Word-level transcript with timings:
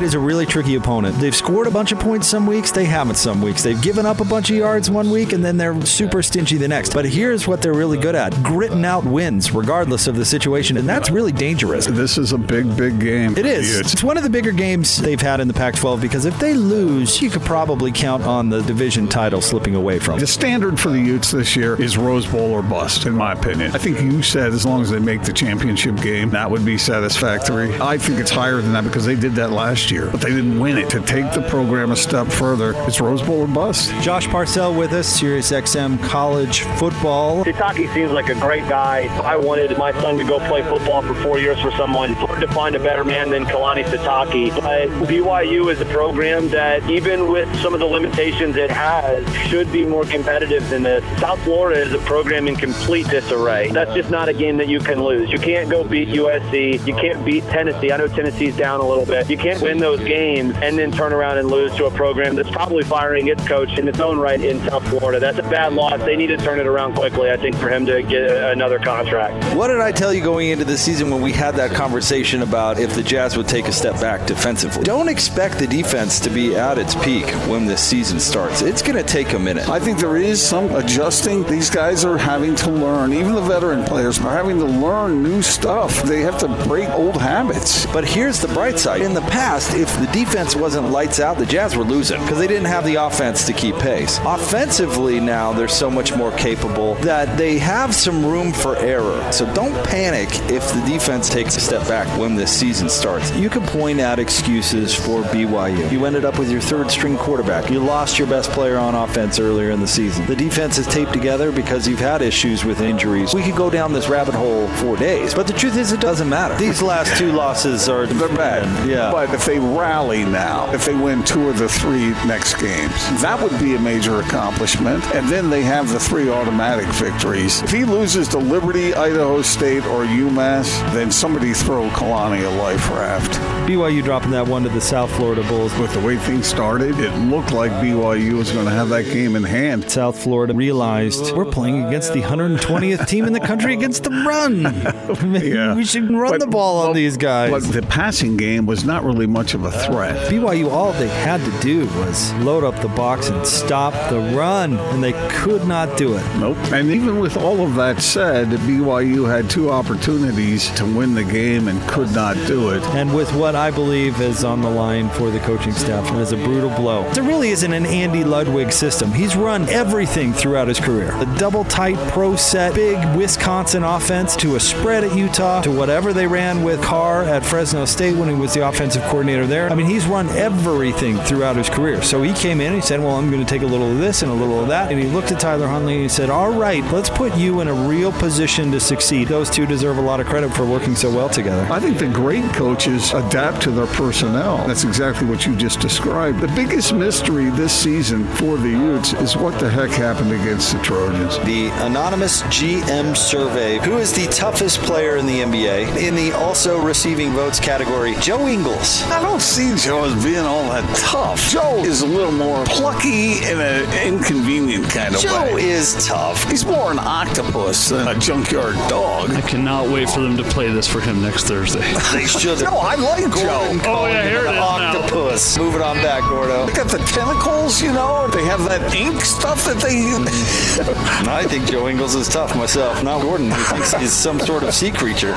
State 0.00 0.06
is 0.06 0.14
a 0.14 0.18
really 0.18 0.46
tricky 0.46 0.76
opponent. 0.76 1.14
They've 1.16 1.34
scored 1.34 1.66
a 1.66 1.70
bunch 1.70 1.92
of 1.92 2.00
points 2.00 2.26
some 2.26 2.46
weeks, 2.46 2.70
they 2.70 2.86
haven't 2.86 3.16
some 3.16 3.42
weeks. 3.42 3.62
They've 3.62 3.80
given 3.82 4.06
up 4.06 4.20
a 4.20 4.24
bunch 4.24 4.48
of 4.48 4.56
yards 4.56 4.90
one 4.90 5.10
week, 5.10 5.34
and 5.34 5.44
then 5.44 5.58
they're 5.58 5.78
super 5.84 6.22
stingy 6.22 6.56
the 6.56 6.68
next. 6.68 6.94
But 6.94 7.04
here's 7.04 7.46
what 7.46 7.60
they're 7.60 7.74
really 7.74 7.98
good 7.98 8.14
at 8.14 8.32
gritting 8.42 8.86
out 8.86 9.04
wins, 9.04 9.52
regardless 9.52 10.06
of 10.06 10.16
the 10.16 10.24
situation, 10.24 10.78
and 10.78 10.88
that's 10.88 11.10
really 11.10 11.32
dangerous. 11.32 11.84
This 11.84 12.16
is 12.16 12.32
a 12.32 12.38
big, 12.38 12.74
big 12.78 12.98
game. 12.98 13.36
It 13.36 13.44
is. 13.44 13.78
It's 13.78 14.02
one 14.02 14.16
of 14.16 14.22
the 14.22 14.30
bigger 14.30 14.52
games 14.52 14.96
they've 14.96 15.20
had 15.20 15.38
in 15.38 15.48
the 15.48 15.52
Pac 15.54 15.74
12 15.74 16.00
because 16.00 16.24
if 16.24 16.38
they 16.38 16.54
lose, 16.54 17.20
you 17.20 17.28
could 17.28 17.42
probably 17.42 17.92
count 17.92 18.22
on 18.22 18.48
the 18.48 18.62
division 18.62 19.06
title 19.06 19.42
slipping 19.42 19.74
away 19.74 19.98
from 19.98 20.14
them. 20.14 20.20
The 20.20 20.26
standard 20.28 20.80
for 20.80 20.88
the 20.88 21.00
Utes 21.00 21.30
this 21.30 21.54
year 21.54 21.78
is 21.78 21.98
Rose 21.98 22.26
Bowl 22.26 22.52
or 22.52 22.62
bust, 22.62 23.04
in 23.04 23.14
my 23.14 23.34
opinion. 23.34 23.72
I 23.74 23.78
think 23.78 24.00
you 24.00 24.22
said 24.22 24.54
as 24.54 24.64
long 24.64 24.80
as 24.80 24.88
they 24.88 24.98
make 24.98 25.24
the 25.24 25.32
championship 25.34 25.96
game, 25.96 26.30
that 26.30 26.50
would 26.50 26.64
be 26.64 26.78
satisfactory. 26.78 27.78
I 27.82 27.98
think 27.98 28.18
it's 28.18 28.30
higher 28.30 28.62
than 28.62 28.72
that 28.72 28.84
because 28.84 29.04
they 29.04 29.14
did 29.14 29.34
that 29.34 29.50
last 29.50 29.89
year, 29.90 30.08
but 30.10 30.20
they 30.20 30.30
didn't 30.30 30.58
win 30.58 30.78
it. 30.78 30.90
To 30.90 31.00
take 31.00 31.32
the 31.32 31.42
program 31.42 31.90
a 31.90 31.96
step 31.96 32.26
further, 32.28 32.74
it's 32.86 33.00
Rose 33.00 33.22
Bowl 33.22 33.40
or 33.40 33.46
bust. 33.46 33.92
Josh 34.00 34.26
Parcell 34.28 34.74
with 34.74 34.92
us, 34.92 35.08
Sirius 35.08 35.52
XM 35.52 36.02
College 36.02 36.60
Football. 36.78 37.44
Sitake 37.44 37.92
seems 37.94 38.12
like 38.12 38.28
a 38.28 38.34
great 38.34 38.68
guy. 38.68 39.06
I 39.22 39.36
wanted 39.36 39.76
my 39.78 39.92
son 40.00 40.16
to 40.18 40.24
go 40.24 40.38
play 40.48 40.62
football 40.62 41.02
for 41.02 41.14
four 41.22 41.38
years 41.38 41.60
for 41.60 41.70
someone. 41.72 42.12
It's 42.12 42.20
hard 42.20 42.40
to 42.40 42.48
find 42.48 42.74
a 42.74 42.78
better 42.78 43.04
man 43.04 43.30
than 43.30 43.44
Kalani 43.44 43.84
Sitake. 43.84 44.54
But 44.60 44.88
BYU 45.08 45.72
is 45.72 45.80
a 45.80 45.86
program 45.86 46.48
that, 46.50 46.88
even 46.88 47.30
with 47.30 47.48
some 47.60 47.74
of 47.74 47.80
the 47.80 47.86
limitations 47.86 48.56
it 48.56 48.70
has, 48.70 49.26
should 49.48 49.70
be 49.72 49.84
more 49.84 50.04
competitive 50.04 50.68
than 50.70 50.82
this. 50.82 51.04
South 51.20 51.42
Florida 51.42 51.80
is 51.80 51.92
a 51.92 51.98
program 51.98 52.48
in 52.48 52.56
complete 52.56 53.08
disarray. 53.08 53.70
That's 53.70 53.92
just 53.94 54.10
not 54.10 54.28
a 54.28 54.32
game 54.32 54.56
that 54.58 54.68
you 54.68 54.80
can 54.80 55.02
lose. 55.02 55.30
You 55.30 55.38
can't 55.38 55.68
go 55.68 55.84
beat 55.84 56.08
USC. 56.08 56.86
You 56.86 56.94
can't 56.94 57.24
beat 57.24 57.44
Tennessee. 57.44 57.92
I 57.92 57.96
know 57.96 58.08
Tennessee's 58.08 58.56
down 58.56 58.80
a 58.80 58.86
little 58.86 59.06
bit. 59.06 59.28
You 59.28 59.36
can't 59.36 59.60
win 59.60 59.79
those 59.80 60.00
games 60.00 60.54
and 60.62 60.78
then 60.78 60.92
turn 60.92 61.12
around 61.12 61.38
and 61.38 61.48
lose 61.48 61.74
to 61.76 61.86
a 61.86 61.90
program 61.90 62.34
that's 62.36 62.50
probably 62.50 62.84
firing 62.84 63.28
its 63.28 63.46
coach 63.46 63.78
in 63.78 63.88
its 63.88 64.00
own 64.00 64.18
right 64.18 64.40
in 64.40 64.60
South 64.68 64.86
Florida. 64.88 65.18
That's 65.18 65.38
a 65.38 65.42
bad 65.42 65.72
loss. 65.72 66.00
They 66.00 66.16
need 66.16 66.28
to 66.28 66.36
turn 66.36 66.60
it 66.60 66.66
around 66.66 66.94
quickly, 66.94 67.30
I 67.30 67.36
think, 67.36 67.56
for 67.56 67.68
him 67.68 67.86
to 67.86 68.02
get 68.02 68.30
another 68.30 68.78
contract. 68.78 69.54
What 69.56 69.68
did 69.68 69.80
I 69.80 69.92
tell 69.92 70.12
you 70.12 70.22
going 70.22 70.50
into 70.50 70.64
the 70.64 70.78
season 70.78 71.10
when 71.10 71.20
we 71.20 71.32
had 71.32 71.54
that 71.56 71.72
conversation 71.72 72.42
about 72.42 72.78
if 72.78 72.94
the 72.94 73.02
Jazz 73.02 73.36
would 73.36 73.48
take 73.48 73.66
a 73.66 73.72
step 73.72 74.00
back 74.00 74.26
defensively? 74.26 74.84
Don't 74.84 75.08
expect 75.08 75.58
the 75.58 75.66
defense 75.66 76.20
to 76.20 76.30
be 76.30 76.56
at 76.56 76.78
its 76.78 76.94
peak 77.04 77.26
when 77.48 77.66
this 77.66 77.82
season 77.82 78.20
starts. 78.20 78.62
It's 78.62 78.82
going 78.82 78.96
to 78.96 79.02
take 79.02 79.32
a 79.32 79.38
minute. 79.38 79.68
I 79.68 79.80
think 79.80 79.98
there 79.98 80.16
is 80.16 80.40
some 80.40 80.74
adjusting. 80.74 81.44
These 81.44 81.70
guys 81.70 82.04
are 82.04 82.18
having 82.18 82.54
to 82.56 82.70
learn, 82.70 83.12
even 83.12 83.34
the 83.34 83.40
veteran 83.40 83.84
players 83.84 84.18
are 84.20 84.30
having 84.30 84.58
to 84.58 84.64
learn 84.64 85.22
new 85.22 85.42
stuff. 85.42 86.02
They 86.02 86.20
have 86.20 86.38
to 86.38 86.48
break 86.66 86.88
old 86.90 87.16
habits. 87.16 87.86
But 87.86 88.04
here's 88.04 88.40
the 88.40 88.48
bright 88.48 88.78
side. 88.78 89.00
In 89.00 89.14
the 89.14 89.20
past, 89.22 89.69
if 89.74 89.98
the 90.00 90.06
defense 90.12 90.54
wasn't 90.56 90.90
lights 90.90 91.20
out, 91.20 91.38
the 91.38 91.46
Jazz 91.46 91.76
were 91.76 91.84
losing 91.84 92.20
because 92.22 92.38
they 92.38 92.46
didn't 92.46 92.66
have 92.66 92.84
the 92.84 92.96
offense 92.96 93.44
to 93.46 93.52
keep 93.52 93.76
pace. 93.76 94.18
Offensively, 94.24 95.20
now 95.20 95.52
they're 95.52 95.68
so 95.68 95.90
much 95.90 96.14
more 96.16 96.32
capable 96.32 96.94
that 96.96 97.38
they 97.38 97.58
have 97.58 97.94
some 97.94 98.24
room 98.24 98.52
for 98.52 98.76
error. 98.76 99.32
So 99.32 99.52
don't 99.54 99.74
panic 99.86 100.28
if 100.50 100.66
the 100.72 100.82
defense 100.86 101.28
takes 101.28 101.56
a 101.56 101.60
step 101.60 101.86
back 101.86 102.06
when 102.18 102.34
this 102.34 102.52
season 102.52 102.88
starts. 102.88 103.34
You 103.36 103.48
can 103.48 103.62
point 103.66 104.00
out 104.00 104.18
excuses 104.18 104.94
for 104.94 105.22
BYU. 105.22 105.90
You 105.90 106.04
ended 106.04 106.24
up 106.24 106.38
with 106.38 106.50
your 106.50 106.60
third 106.60 106.90
string 106.90 107.16
quarterback. 107.16 107.70
You 107.70 107.80
lost 107.80 108.18
your 108.18 108.28
best 108.28 108.50
player 108.50 108.78
on 108.78 108.94
offense 108.94 109.38
earlier 109.38 109.70
in 109.70 109.80
the 109.80 109.86
season. 109.86 110.26
The 110.26 110.36
defense 110.36 110.78
is 110.78 110.86
taped 110.86 111.12
together 111.12 111.52
because 111.52 111.86
you've 111.86 112.00
had 112.00 112.22
issues 112.22 112.64
with 112.64 112.80
injuries. 112.80 113.34
We 113.34 113.42
could 113.42 113.56
go 113.56 113.70
down 113.70 113.92
this 113.92 114.08
rabbit 114.08 114.34
hole 114.34 114.66
for 114.68 114.96
days, 114.96 115.34
but 115.34 115.46
the 115.46 115.52
truth 115.52 115.76
is, 115.76 115.92
it 115.92 116.00
doesn't 116.00 116.28
matter. 116.28 116.56
These 116.56 116.82
last 116.82 117.16
two 117.16 117.32
losses 117.32 117.88
are 117.88 118.06
They're 118.06 118.28
bad. 118.28 118.88
Yeah. 118.88 119.10
But 119.12 119.32
if 119.32 119.44
they 119.46 119.59
rally 119.60 120.24
now, 120.24 120.72
if 120.72 120.84
they 120.86 120.94
win 120.94 121.22
two 121.24 121.48
of 121.48 121.58
the 121.58 121.68
three 121.68 122.10
next 122.26 122.54
games, 122.60 122.92
that 123.22 123.38
would 123.42 123.58
be 123.60 123.74
a 123.74 123.78
major 123.80 124.20
accomplishment. 124.20 125.04
And 125.14 125.28
then 125.28 125.50
they 125.50 125.62
have 125.62 125.88
the 125.92 126.00
three 126.00 126.28
automatic 126.30 126.86
victories. 126.94 127.62
If 127.62 127.70
he 127.70 127.84
loses 127.84 128.28
to 128.28 128.38
Liberty, 128.38 128.94
Idaho 128.94 129.42
State, 129.42 129.84
or 129.86 130.04
UMass, 130.04 130.68
then 130.92 131.10
somebody 131.10 131.52
throw 131.52 131.88
Kalani 131.90 132.44
a 132.44 132.50
life 132.62 132.88
raft. 132.90 133.30
BYU 133.68 134.02
dropping 134.02 134.30
that 134.32 134.46
one 134.46 134.62
to 134.64 134.68
the 134.68 134.80
South 134.80 135.10
Florida 135.16 135.42
Bulls. 135.44 135.76
With 135.78 135.92
the 135.92 136.00
way 136.00 136.16
things 136.16 136.46
started, 136.46 136.98
it 136.98 137.14
looked 137.28 137.52
like 137.52 137.70
BYU 137.72 138.32
was 138.38 138.50
going 138.50 138.64
to 138.66 138.72
have 138.72 138.88
that 138.88 139.04
game 139.04 139.36
in 139.36 139.44
hand. 139.44 139.90
South 139.90 140.18
Florida 140.20 140.54
realized 140.54 141.34
we're 141.36 141.44
playing 141.44 141.84
against 141.84 142.12
the 142.12 142.22
120th 142.22 143.06
team 143.06 143.24
in 143.26 143.32
the 143.32 143.40
country 143.40 143.74
against 143.74 144.04
the 144.04 144.10
run. 144.10 144.60
Yeah. 145.40 145.74
we 145.76 145.84
should 145.84 146.10
run 146.10 146.30
But- 146.32 146.40
the 146.40 146.46
ball 146.46 146.86
on 146.88 146.94
these 146.94 147.16
guys. 147.16 147.50
But 147.50 147.72
the 147.72 147.82
passing 147.82 148.36
game 148.36 148.66
was 148.66 148.84
not 148.84 149.04
really 149.04 149.26
much 149.26 149.49
of 149.54 149.64
a 149.64 149.70
threat. 149.70 150.30
BYU, 150.30 150.70
all 150.70 150.92
they 150.92 151.08
had 151.08 151.40
to 151.40 151.60
do 151.60 151.86
was 151.98 152.32
load 152.34 152.64
up 152.64 152.80
the 152.80 152.88
box 152.88 153.28
and 153.28 153.46
stop 153.46 153.92
the 154.10 154.18
run, 154.36 154.78
and 154.78 155.02
they 155.02 155.12
could 155.30 155.66
not 155.66 155.96
do 155.96 156.16
it. 156.16 156.36
Nope. 156.38 156.56
And 156.72 156.90
even 156.90 157.18
with 157.18 157.36
all 157.36 157.60
of 157.60 157.74
that 157.76 158.02
said, 158.02 158.48
BYU 158.48 159.28
had 159.28 159.50
two 159.50 159.70
opportunities 159.70 160.70
to 160.72 160.84
win 160.84 161.14
the 161.14 161.24
game 161.24 161.68
and 161.68 161.80
could 161.88 162.12
not 162.12 162.36
do 162.46 162.70
it. 162.70 162.82
And 162.94 163.14
with 163.14 163.32
what 163.34 163.54
I 163.54 163.70
believe 163.70 164.20
is 164.20 164.44
on 164.44 164.60
the 164.60 164.70
line 164.70 165.08
for 165.10 165.30
the 165.30 165.40
coaching 165.40 165.72
staff, 165.72 166.10
it 166.12 166.18
is 166.18 166.32
a 166.32 166.36
brutal 166.36 166.70
blow. 166.70 167.08
There 167.12 167.24
really 167.24 167.50
isn't 167.50 167.72
an 167.72 167.86
Andy 167.86 168.24
Ludwig 168.24 168.72
system. 168.72 169.12
He's 169.12 169.36
run 169.36 169.68
everything 169.68 170.32
throughout 170.32 170.68
his 170.68 170.80
career. 170.80 171.12
The 171.18 171.36
double 171.38 171.64
tight 171.64 171.96
pro 172.10 172.36
set, 172.36 172.74
big 172.74 172.98
Wisconsin 173.16 173.82
offense 173.82 174.36
to 174.36 174.56
a 174.56 174.60
spread 174.60 175.04
at 175.04 175.16
Utah, 175.16 175.62
to 175.62 175.70
whatever 175.70 176.12
they 176.12 176.26
ran 176.26 176.62
with 176.62 176.82
Carr 176.82 177.24
at 177.24 177.44
Fresno 177.44 177.84
State 177.84 178.16
when 178.16 178.28
he 178.28 178.34
was 178.34 178.54
the 178.54 178.66
offensive 178.66 179.02
coordinator 179.04 179.39
there. 179.46 179.70
I 179.70 179.74
mean, 179.74 179.86
he's 179.86 180.06
run 180.06 180.28
everything 180.30 181.16
throughout 181.18 181.56
his 181.56 181.68
career. 181.68 182.02
So 182.02 182.22
he 182.22 182.32
came 182.32 182.60
in 182.60 182.68
and 182.68 182.76
he 182.76 182.80
said, 182.80 183.00
Well, 183.00 183.16
I'm 183.16 183.30
going 183.30 183.44
to 183.44 183.48
take 183.48 183.62
a 183.62 183.66
little 183.66 183.90
of 183.90 183.98
this 183.98 184.22
and 184.22 184.30
a 184.30 184.34
little 184.34 184.60
of 184.60 184.68
that. 184.68 184.90
And 184.90 185.00
he 185.00 185.08
looked 185.08 185.32
at 185.32 185.40
Tyler 185.40 185.66
Huntley 185.66 185.94
and 185.94 186.02
he 186.02 186.08
said, 186.08 186.30
All 186.30 186.52
right, 186.52 186.84
let's 186.92 187.10
put 187.10 187.34
you 187.36 187.60
in 187.60 187.68
a 187.68 187.74
real 187.74 188.12
position 188.12 188.70
to 188.72 188.80
succeed. 188.80 189.28
Those 189.28 189.50
two 189.50 189.66
deserve 189.66 189.98
a 189.98 190.02
lot 190.02 190.20
of 190.20 190.26
credit 190.26 190.52
for 190.54 190.64
working 190.64 190.94
so 190.94 191.14
well 191.14 191.28
together. 191.28 191.66
I 191.72 191.80
think 191.80 191.98
the 191.98 192.08
great 192.08 192.44
coaches 192.54 193.12
adapt 193.12 193.62
to 193.62 193.70
their 193.70 193.86
personnel. 193.86 194.66
That's 194.66 194.84
exactly 194.84 195.26
what 195.26 195.46
you 195.46 195.56
just 195.56 195.80
described. 195.80 196.40
The 196.40 196.48
biggest 196.48 196.94
mystery 196.94 197.50
this 197.50 197.72
season 197.72 198.26
for 198.34 198.56
the 198.56 198.70
Utes 198.70 199.12
is 199.14 199.36
what 199.36 199.58
the 199.58 199.68
heck 199.68 199.90
happened 199.90 200.32
against 200.32 200.72
the 200.72 200.82
Trojans. 200.82 201.38
The 201.38 201.68
anonymous 201.84 202.42
GM 202.44 203.16
survey. 203.16 203.78
Who 203.78 203.98
is 203.98 204.12
the 204.12 204.26
toughest 204.28 204.80
player 204.80 205.16
in 205.16 205.26
the 205.26 205.40
NBA? 205.40 205.96
In 205.96 206.14
the 206.14 206.32
also 206.32 206.80
receiving 206.80 207.30
votes 207.30 207.60
category, 207.60 208.14
Joe 208.20 208.46
Ingles. 208.48 209.02
I 209.04 209.20
don't 209.30 209.40
see 209.40 209.76
Joe 209.76 210.04
as 210.06 210.24
being 210.24 210.38
all 210.44 210.64
that 210.70 210.84
tough. 210.96 211.50
Joe 211.50 211.84
is 211.84 212.02
a 212.02 212.06
little 212.06 212.32
more 212.32 212.64
plucky 212.64 213.34
in 213.44 213.60
an 213.60 213.88
inconvenient 214.04 214.90
kind 214.90 215.14
of 215.14 215.20
Joe 215.20 215.44
way. 215.44 215.50
Joe 215.50 215.56
is 215.58 216.06
tough. 216.06 216.50
He's 216.50 216.66
more 216.66 216.90
an 216.90 216.98
octopus 216.98 217.90
than 217.90 218.08
a 218.08 218.18
junkyard 218.18 218.74
dog. 218.88 219.30
I 219.30 219.40
cannot 219.40 219.88
wait 219.88 220.10
for 220.10 220.20
them 220.20 220.36
to 220.36 220.42
play 220.42 220.68
this 220.72 220.88
for 220.88 221.00
him 221.00 221.22
next 221.22 221.44
Thursday. 221.44 221.80
They 222.12 222.26
should 222.26 222.60
No, 222.64 222.78
I 222.78 222.96
like 222.96 223.24
Joe. 223.36 223.78
Oh, 223.84 224.06
yeah, 224.08 224.24
here 224.24 224.40
it 224.40 224.46
an 224.46 224.54
is 224.54 224.60
now. 224.60 224.98
octopus. 224.98 225.56
Moving 225.58 225.82
on 225.82 225.96
back, 225.98 226.22
Gordo. 226.24 226.66
They 226.66 226.72
got 226.72 226.88
the 226.88 226.98
tentacles, 226.98 227.80
you 227.80 227.92
know. 227.92 228.26
They 228.28 228.44
have 228.44 228.64
that 228.64 228.92
ink 228.94 229.20
stuff 229.20 229.64
that 229.64 229.76
they. 229.76 230.00
I 231.30 231.44
think 231.46 231.66
Joe 231.66 231.88
Ingles 231.88 232.16
is 232.16 232.28
tough 232.28 232.56
myself. 232.56 233.04
Not 233.04 233.22
Gordon, 233.22 233.50
who 233.50 233.62
thinks 233.62 233.94
he's 233.94 234.12
some 234.12 234.40
sort 234.40 234.64
of 234.64 234.74
sea 234.74 234.90
creature. 234.90 235.34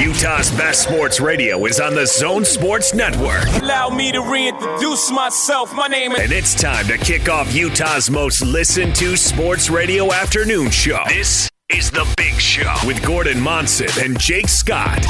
Utah's 0.00 0.50
best 0.50 0.82
sports 0.82 1.20
radio 1.20 1.64
is 1.66 1.78
on 1.78 1.94
the 1.94 2.04
Zone 2.04 2.44
Sports 2.44 2.94
Network. 2.94 3.46
Allow 3.62 3.90
me 3.90 4.10
to 4.10 4.20
reintroduce 4.22 5.10
myself. 5.12 5.72
My 5.72 5.86
name 5.86 6.12
is. 6.12 6.18
And 6.20 6.32
it's 6.32 6.52
time 6.54 6.86
to 6.88 6.98
kick 6.98 7.28
off 7.28 7.54
Utah's 7.54 8.10
most 8.10 8.42
listened 8.44 8.96
to 8.96 9.16
sports 9.16 9.70
radio 9.70 10.12
afternoon 10.12 10.70
show. 10.70 10.98
This 11.08 11.48
is 11.70 11.92
The 11.92 12.12
Big 12.16 12.34
Show 12.34 12.74
with 12.86 13.04
Gordon 13.04 13.40
Monson 13.40 13.88
and 14.04 14.18
Jake 14.18 14.48
Scott. 14.48 15.04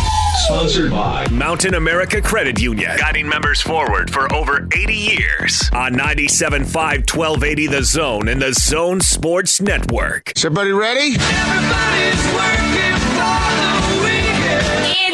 Sponsored 0.44 0.90
by 0.90 1.26
Mountain 1.28 1.74
America 1.74 2.20
Credit 2.20 2.60
Union, 2.60 2.90
guiding 2.98 3.26
members 3.26 3.62
forward 3.62 4.10
for 4.12 4.32
over 4.34 4.68
80 4.74 4.94
years 4.94 5.70
on 5.72 5.94
97.5 5.94 6.66
1280 7.10 7.66
The 7.68 7.82
Zone 7.82 8.28
and 8.28 8.40
the 8.42 8.52
Zone 8.52 9.00
Sports 9.00 9.60
Network. 9.62 10.30
Is 10.36 10.44
everybody 10.44 10.72
ready? 10.72 11.14
Everybody's 11.18 12.34
working 12.34 12.34
for 12.34 12.34
the 12.34 12.34
weekend. 12.36 12.63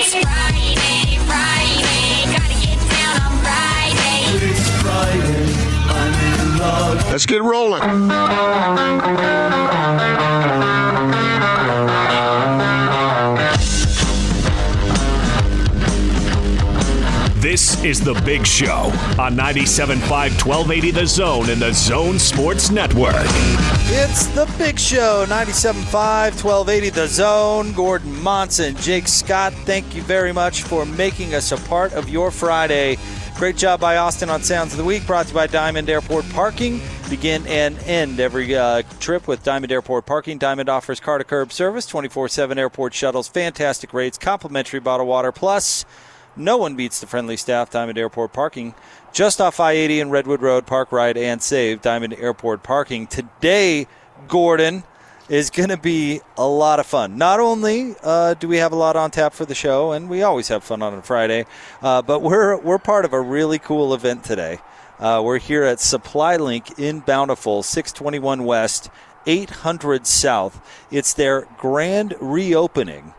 It's 0.03 0.15
Friday, 0.15 1.19
Friday, 1.27 2.25
gotta 2.33 2.57
get 2.65 2.81
down 2.89 3.21
on 3.21 3.33
Friday. 3.45 4.33
It's 4.49 4.65
Friday. 4.81 5.45
I'm 5.91 6.15
in 6.41 6.59
love. 6.59 7.11
Let's 7.11 7.27
get 7.27 7.43
rolling. 7.43 7.83
This 17.51 17.83
is 17.83 18.01
The 18.01 18.15
Big 18.25 18.47
Show 18.47 18.93
on 19.19 19.35
97.5 19.35 20.09
1280 20.09 20.91
The 20.93 21.05
Zone 21.05 21.51
and 21.51 21.61
The 21.61 21.73
Zone 21.73 22.17
Sports 22.21 22.71
Network. 22.71 23.27
It's 23.89 24.29
the 24.29 24.49
Big 24.57 24.79
Show, 24.79 25.27
97.5, 25.27 26.45
1280 26.45 26.91
The 26.91 27.09
Zone. 27.09 27.73
Gordon 27.73 28.23
Monson, 28.23 28.77
Jake 28.77 29.09
Scott, 29.09 29.53
thank 29.65 29.97
you 29.97 30.03
very 30.03 30.33
much 30.33 30.63
for 30.63 30.87
making 30.87 31.35
us 31.35 31.51
a 31.51 31.57
part 31.69 31.93
of 31.93 32.09
your 32.09 32.31
Friday. 32.31 32.97
Great 33.35 33.57
job 33.57 33.81
by 33.81 33.97
Austin 33.97 34.31
on 34.31 34.45
Sounds 34.45 34.73
of 34.73 34.79
the 34.79 34.85
Week, 34.85 35.05
brought 35.05 35.25
to 35.27 35.31
you 35.31 35.35
by 35.35 35.49
Diamond 35.49 35.91
Airport 35.91 36.29
Parking. 36.29 36.81
Begin 37.09 37.45
and 37.49 37.77
end 37.81 38.21
every 38.21 38.55
uh, 38.55 38.83
trip 39.01 39.27
with 39.27 39.43
Diamond 39.43 39.73
Airport 39.73 40.07
Parking. 40.07 40.39
Diamond 40.39 40.69
offers 40.69 41.01
car 41.01 41.19
to 41.19 41.25
curb 41.25 41.53
service, 41.53 41.87
24 41.87 42.29
7 42.29 42.59
airport 42.61 42.95
shuttles, 42.95 43.27
fantastic 43.27 43.93
rates, 43.93 44.19
complimentary 44.19 44.79
bottled 44.79 45.09
water, 45.09 45.33
plus 45.33 45.85
no 46.37 46.57
one 46.57 46.77
beats 46.77 47.01
the 47.01 47.07
friendly 47.07 47.37
staff, 47.37 47.71
Diamond 47.71 47.99
Airport 47.99 48.33
Parking. 48.33 48.75
Just 49.13 49.41
off 49.41 49.61
I 49.61 49.73
80 49.73 50.01
and 50.01 50.13
Redwood 50.13 50.43
Road, 50.43 50.67
park, 50.67 50.93
ride, 50.93 51.17
and 51.17 51.43
save. 51.43 51.83
Diamond 51.83 52.15
Airport 52.15 52.63
Parking. 52.63 53.07
Today, 53.07 53.87
Gordon, 54.29 54.85
is 55.29 55.49
going 55.49 55.69
to 55.69 55.77
be 55.77 56.21
a 56.37 56.47
lot 56.47 56.81
of 56.81 56.87
fun. 56.87 57.17
Not 57.17 57.39
only 57.39 57.95
uh, 58.03 58.35
do 58.35 58.49
we 58.49 58.57
have 58.57 58.73
a 58.73 58.77
lot 58.77 58.97
on 58.97 59.11
tap 59.13 59.33
for 59.33 59.45
the 59.45 59.55
show, 59.55 59.93
and 59.93 60.11
we 60.11 60.23
always 60.23 60.49
have 60.49 60.65
fun 60.65 60.83
on 60.83 60.95
a 60.95 61.03
Friday, 61.03 61.47
uh, 61.83 62.03
but 62.03 62.21
we're, 62.21 62.57
we're 62.59 62.79
part 62.79 63.05
of 63.05 63.13
a 63.13 63.21
really 63.21 63.59
cool 63.59 63.95
event 63.95 64.25
today. 64.25 64.59
Uh, 64.99 65.23
we're 65.25 65.39
here 65.39 65.63
at 65.63 65.81
Supply 65.81 66.37
Link 66.37 66.79
in 66.79 67.01
Bountiful, 67.01 67.63
621 67.63 68.45
West, 68.45 68.91
800 69.27 70.07
South. 70.07 70.61
It's 70.91 71.15
their 71.15 71.47
grand 71.59 72.15
reopening 72.21 73.15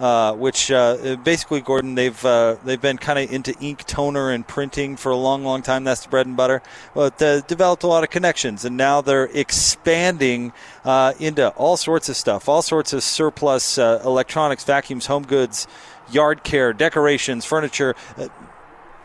uh, 0.00 0.32
which 0.34 0.70
uh, 0.70 1.16
basically, 1.22 1.60
Gordon, 1.60 1.94
they've 1.94 2.24
uh, 2.24 2.56
they've 2.64 2.80
been 2.80 2.96
kind 2.96 3.18
of 3.18 3.30
into 3.30 3.54
ink 3.60 3.84
toner 3.84 4.30
and 4.30 4.48
printing 4.48 4.96
for 4.96 5.12
a 5.12 5.16
long, 5.16 5.44
long 5.44 5.60
time. 5.60 5.84
That's 5.84 6.04
the 6.04 6.08
bread 6.08 6.26
and 6.26 6.36
butter. 6.36 6.62
But 6.94 7.20
uh, 7.20 7.42
developed 7.42 7.82
a 7.82 7.86
lot 7.86 8.02
of 8.02 8.08
connections, 8.08 8.64
and 8.64 8.78
now 8.78 9.02
they're 9.02 9.28
expanding 9.34 10.54
uh, 10.86 11.12
into 11.20 11.50
all 11.50 11.76
sorts 11.76 12.08
of 12.08 12.16
stuff, 12.16 12.48
all 12.48 12.62
sorts 12.62 12.94
of 12.94 13.02
surplus 13.02 13.76
uh, 13.76 14.00
electronics, 14.02 14.64
vacuums, 14.64 15.04
home 15.04 15.24
goods, 15.24 15.68
yard 16.10 16.44
care, 16.44 16.72
decorations, 16.72 17.44
furniture, 17.44 17.94
uh, 18.16 18.28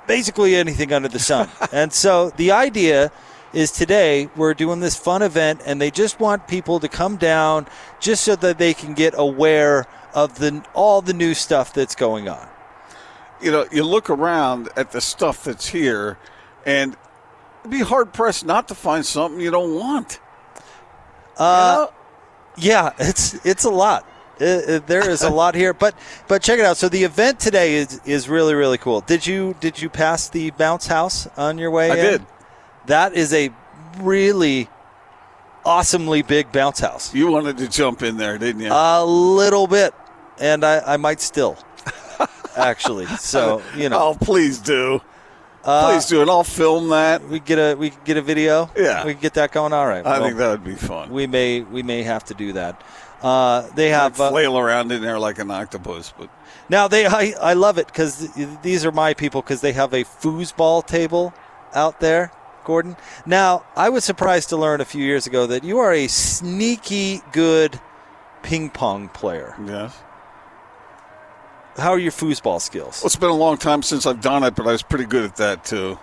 basically 0.07 0.55
anything 0.55 0.93
under 0.93 1.09
the 1.09 1.19
sun. 1.19 1.49
and 1.73 1.91
so 1.91 2.29
the 2.31 2.51
idea 2.51 3.11
is 3.51 3.71
today 3.71 4.29
we're 4.35 4.53
doing 4.53 4.79
this 4.79 4.95
fun 4.95 5.21
event 5.21 5.61
and 5.65 5.81
they 5.81 5.91
just 5.91 6.19
want 6.19 6.47
people 6.47 6.79
to 6.79 6.87
come 6.87 7.15
down 7.17 7.65
just 7.99 8.23
so 8.23 8.35
that 8.35 8.57
they 8.57 8.73
can 8.73 8.93
get 8.93 9.13
aware 9.17 9.85
of 10.15 10.39
the 10.39 10.63
all 10.73 11.01
the 11.03 11.13
new 11.13 11.35
stuff 11.35 11.73
that's 11.73 11.93
going 11.93 12.27
on. 12.27 12.47
You 13.41 13.51
know, 13.51 13.65
you 13.71 13.83
look 13.83 14.09
around 14.09 14.69
at 14.75 14.91
the 14.91 15.01
stuff 15.01 15.43
that's 15.43 15.67
here, 15.67 16.17
and 16.65 16.95
it'd 17.59 17.71
be 17.71 17.81
hard 17.81 18.13
pressed 18.13 18.45
not 18.45 18.67
to 18.69 18.75
find 18.75 19.05
something 19.05 19.39
you 19.41 19.51
don't 19.51 19.75
want. 19.75 20.19
Uh, 21.37 21.87
yeah, 22.57 22.91
it's 22.97 23.33
it's 23.45 23.65
a 23.65 23.69
lot. 23.69 24.07
It- 24.39 24.69
it- 24.69 24.87
there 24.87 25.07
is 25.09 25.21
a 25.21 25.29
lot 25.29 25.55
here, 25.55 25.73
but 25.73 25.95
but 26.27 26.41
check 26.41 26.59
it 26.59 26.65
out. 26.65 26.77
So 26.77 26.89
the 26.89 27.03
event 27.03 27.39
today 27.39 27.75
is 27.75 27.99
is 28.05 28.27
really 28.29 28.53
really 28.53 28.77
cool. 28.77 29.01
Did 29.01 29.27
you 29.27 29.55
did 29.59 29.81
you 29.81 29.89
pass 29.89 30.29
the 30.29 30.51
bounce 30.51 30.87
house 30.87 31.27
on 31.37 31.57
your 31.57 31.71
way? 31.71 31.91
I 31.91 31.95
in? 31.95 32.01
did. 32.03 32.25
That 32.87 33.13
is 33.13 33.33
a 33.33 33.49
really 33.99 34.69
awesomely 35.65 36.21
big 36.21 36.51
bounce 36.51 36.79
house. 36.79 37.13
You 37.13 37.31
wanted 37.31 37.57
to 37.57 37.67
jump 37.67 38.03
in 38.03 38.17
there, 38.17 38.37
didn't 38.37 38.61
you? 38.61 38.69
A 38.71 39.03
little 39.05 39.67
bit, 39.67 39.93
and 40.39 40.63
I, 40.63 40.93
I 40.93 40.97
might 40.97 41.21
still, 41.21 41.57
actually. 42.55 43.05
So 43.05 43.61
you 43.75 43.89
know, 43.89 43.99
oh, 43.99 44.17
please 44.19 44.59
do. 44.59 45.01
Uh, 45.63 45.91
please 45.91 46.05
do, 46.05 46.21
and 46.21 46.29
I'll 46.29 46.43
film 46.43 46.89
that. 46.89 47.27
we 47.27 47.39
get 47.39 47.57
a 47.57 47.75
we 47.75 47.91
get 48.03 48.17
a 48.17 48.21
video. 48.21 48.69
Yeah. 48.77 49.05
we 49.05 49.15
get 49.15 49.33
that 49.33 49.51
going. 49.51 49.73
All 49.73 49.87
right. 49.87 50.05
I 50.05 50.19
well, 50.19 50.27
think 50.27 50.37
that 50.37 50.51
would 50.51 50.63
be 50.63 50.75
fun. 50.75 51.09
we 51.11 51.25
may 51.25 51.61
we 51.61 51.81
may 51.81 52.03
have 52.03 52.23
to 52.25 52.33
do 52.33 52.53
that. 52.53 52.83
Uh, 53.21 53.67
they 53.75 53.91
I'd 53.91 53.97
have 53.97 54.21
uh, 54.21 54.29
flail 54.29 54.57
around 54.59 54.91
in 54.91 55.01
there 55.01 55.17
like 55.17 55.39
an 55.39 55.49
octopus, 55.49 56.13
but 56.17 56.29
now 56.69 56.87
they 56.87 57.07
I, 57.07 57.33
I 57.41 57.53
love 57.53 57.79
it 57.79 57.87
because 57.87 58.29
these 58.61 58.85
are 58.85 58.91
my 58.91 59.15
people 59.15 59.41
because 59.41 59.61
they 59.61 59.73
have 59.73 59.93
a 59.93 60.03
foosball 60.03 60.85
table 60.85 61.33
out 61.73 61.99
there. 61.99 62.31
Gordon. 62.63 62.97
Now, 63.25 63.63
I 63.75 63.89
was 63.89 64.03
surprised 64.03 64.49
to 64.49 64.57
learn 64.57 64.81
a 64.81 64.85
few 64.85 65.03
years 65.03 65.27
ago 65.27 65.45
that 65.47 65.63
you 65.63 65.77
are 65.77 65.93
a 65.93 66.07
sneaky 66.07 67.21
good 67.31 67.79
ping 68.41 68.69
pong 68.71 69.07
player. 69.09 69.55
yes. 69.65 69.95
How 71.77 71.91
are 71.91 71.99
your 71.99 72.11
foosball 72.11 72.61
skills? 72.61 73.01
Well, 73.01 73.07
it's 73.07 73.15
been 73.15 73.29
a 73.29 73.33
long 73.35 73.57
time 73.57 73.81
since 73.83 74.05
I've 74.05 74.21
done 74.21 74.43
it, 74.43 74.55
but 74.55 74.65
I 74.67 74.71
was 74.71 74.81
pretty 74.83 75.05
good 75.05 75.23
at 75.25 75.35
that 75.37 75.65
too. 75.65 75.99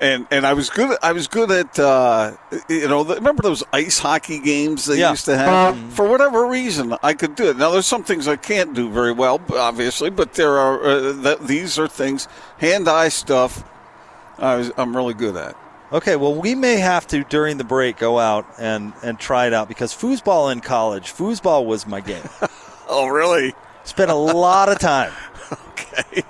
And 0.00 0.26
and 0.30 0.44
I 0.46 0.52
was 0.54 0.68
good. 0.70 0.98
I 1.02 1.12
was 1.12 1.28
good 1.28 1.50
at 1.50 1.78
uh, 1.78 2.32
you 2.68 2.88
know. 2.88 3.04
the- 3.04 3.14
Remember 3.14 3.42
those 3.42 3.62
ice 3.72 3.98
hockey 3.98 4.40
games 4.40 4.84
they 4.86 4.98
Yeah. 4.98 5.10
used 5.10 5.24
to 5.26 5.36
have? 5.36 5.78
For 5.94 6.06
whatever 6.06 6.46
reason, 6.46 6.96
I 7.02 7.14
could 7.14 7.36
do 7.36 7.48
it. 7.48 7.56
Now 7.56 7.70
there's 7.70 7.86
some 7.86 8.02
things 8.04 8.26
I 8.28 8.36
can't 8.36 8.74
do 8.74 8.90
very 8.90 9.12
well, 9.12 9.40
obviously, 9.56 10.10
but 10.10 10.34
there 10.34 10.58
are 10.58 10.84
uh, 10.84 11.22
th- 11.22 11.38
these 11.40 11.78
are 11.78 11.86
things 11.88 12.26
hand-eye 12.58 13.08
stuff. 13.08 13.64
I 14.38 14.56
was, 14.56 14.72
I'm 14.76 14.94
really 14.96 15.14
good 15.14 15.36
at. 15.36 15.56
Okay, 15.92 16.16
well, 16.16 16.34
we 16.34 16.56
may 16.56 16.76
have 16.78 17.06
to 17.08 17.22
during 17.24 17.56
the 17.56 17.62
break 17.64 17.98
go 17.98 18.18
out 18.18 18.44
and, 18.58 18.92
and 19.04 19.16
try 19.16 19.46
it 19.46 19.52
out 19.54 19.68
because 19.68 19.94
foosball 19.94 20.50
in 20.50 20.60
college, 20.60 21.12
foosball 21.12 21.64
was 21.64 21.86
my 21.86 22.00
game. 22.00 22.28
Oh, 22.86 23.06
really? 23.06 23.54
Spent 23.84 24.10
a 24.10 24.14
lot 24.14 24.68
of 24.68 24.78
time. 24.78 25.12
Okay. 25.74 26.22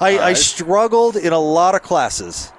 I, 0.00 0.18
I 0.18 0.32
struggled 0.34 1.16
in 1.16 1.32
a 1.32 1.38
lot 1.38 1.74
of 1.74 1.82
classes 1.82 2.52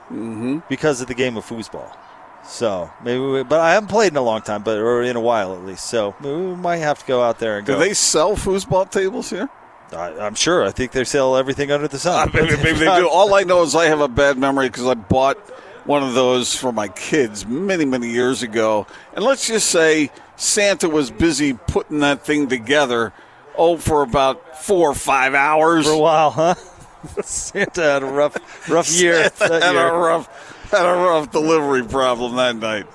because 0.68 1.00
of 1.00 1.08
the 1.08 1.14
game 1.14 1.38
of 1.38 1.46
foosball. 1.46 1.96
So 2.44 2.90
maybe, 3.04 3.20
we, 3.24 3.44
but 3.44 3.60
I 3.60 3.74
haven't 3.74 3.90
played 3.90 4.12
in 4.12 4.18
a 4.18 4.22
long 4.22 4.42
time, 4.42 4.64
but 4.64 4.78
or 4.80 5.04
in 5.04 5.16
a 5.16 5.22
while 5.22 5.54
at 5.54 5.64
least. 5.64 5.86
So 5.88 6.16
maybe 6.20 6.36
we 6.36 6.56
might 6.56 6.78
have 6.78 7.00
to 7.00 7.06
go 7.06 7.22
out 7.22 7.40
there 7.40 7.58
and 7.58 7.66
Do 7.68 7.74
go. 7.74 7.80
they 7.80 7.94
sell 7.94 8.36
foosball 8.36 8.90
tables 8.90 9.30
here? 9.30 9.48
I, 9.92 10.12
I'm 10.20 10.36
sure. 10.36 10.66
I 10.66 10.72
think 10.72 10.92
they 10.92 11.04
sell 11.04 11.38
everything 11.38 11.72
under 11.72 11.88
the 11.88 12.00
sun. 12.00 12.28
Uh, 12.30 12.32
maybe, 12.34 12.58
maybe 12.58 12.80
they 12.80 12.86
do. 12.98 13.08
All 13.08 13.34
I 13.36 13.44
know 13.44 13.62
is 13.62 13.76
I 13.76 13.86
have 13.86 14.02
a 14.02 14.08
bad 14.10 14.38
memory 14.38 14.68
because 14.70 14.88
I 14.88 14.96
bought 14.96 15.38
one 15.86 16.04
of 16.04 16.14
those 16.16 16.56
for 16.56 16.72
my 16.72 16.88
kids 16.90 17.46
many, 17.46 17.86
many 17.86 18.10
years 18.10 18.44
ago. 18.44 18.88
And 19.14 19.24
let's 19.24 19.48
just 19.48 19.70
say 19.70 20.10
Santa 20.36 20.90
was 20.90 21.12
busy 21.12 21.54
putting 21.54 22.00
that 22.00 22.26
thing 22.26 22.48
together, 22.48 23.14
oh, 23.58 23.78
for 23.78 24.02
about 24.04 24.58
four 24.58 24.92
or 24.92 24.96
five 24.96 25.34
hours. 25.34 25.86
for 25.86 25.94
a 25.94 25.98
while, 25.98 26.32
huh? 26.32 26.56
Santa 27.24 27.82
had 27.82 28.04
a 28.04 28.06
rough, 28.06 28.70
rough 28.70 28.92
year. 28.92 29.30
Santa 29.30 29.54
that 29.54 29.64
had 29.64 29.74
year. 29.74 29.88
a 29.88 29.98
rough, 29.98 30.70
had 30.72 30.86
a 30.86 30.94
rough 30.94 31.32
delivery 31.32 31.84
problem 31.84 32.36
that 32.36 32.56
night. 32.56 32.86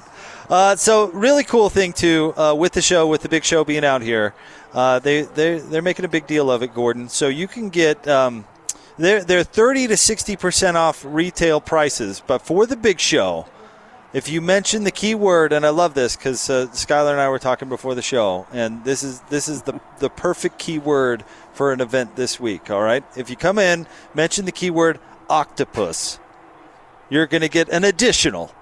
Uh, 0.50 0.76
so 0.76 1.08
really 1.12 1.42
cool 1.42 1.70
thing 1.70 1.92
too 1.92 2.34
uh, 2.36 2.54
with 2.54 2.72
the 2.72 2.82
show, 2.82 3.06
with 3.06 3.22
the 3.22 3.28
big 3.28 3.44
show 3.44 3.64
being 3.64 3.84
out 3.84 4.02
here. 4.02 4.34
Uh, 4.74 4.98
they 4.98 5.22
they 5.22 5.58
they're 5.58 5.82
making 5.82 6.04
a 6.04 6.08
big 6.08 6.26
deal 6.26 6.50
of 6.50 6.62
it, 6.62 6.74
Gordon. 6.74 7.08
So 7.08 7.28
you 7.28 7.48
can 7.48 7.70
get 7.70 8.06
um, 8.06 8.44
they're 8.98 9.24
they're 9.24 9.44
thirty 9.44 9.86
to 9.86 9.96
sixty 9.96 10.36
percent 10.36 10.76
off 10.76 11.04
retail 11.04 11.60
prices, 11.60 12.22
but 12.26 12.42
for 12.42 12.66
the 12.66 12.76
big 12.76 13.00
show, 13.00 13.46
if 14.14 14.28
you 14.30 14.40
mention 14.40 14.84
the 14.84 14.92
keyword, 14.92 15.52
and 15.52 15.66
I 15.66 15.70
love 15.70 15.94
this 15.94 16.16
because 16.16 16.48
uh, 16.48 16.68
Skylar 16.72 17.12
and 17.12 17.20
I 17.20 17.28
were 17.28 17.40
talking 17.40 17.68
before 17.68 17.94
the 17.94 18.02
show, 18.02 18.46
and 18.52 18.84
this 18.84 19.02
is 19.02 19.20
this 19.22 19.48
is 19.48 19.62
the 19.62 19.80
the 19.98 20.08
perfect 20.08 20.58
keyword 20.58 21.24
for 21.52 21.72
an 21.72 21.80
event 21.82 22.16
this 22.16 22.40
week. 22.40 22.70
All 22.70 22.82
right, 22.82 23.04
if 23.16 23.28
you 23.28 23.36
come 23.36 23.58
in, 23.58 23.86
mention 24.14 24.46
the 24.46 24.52
keyword 24.52 25.00
octopus, 25.28 26.20
you're 27.10 27.26
going 27.26 27.42
to 27.42 27.50
get 27.50 27.68
an 27.68 27.84
additional 27.84 28.54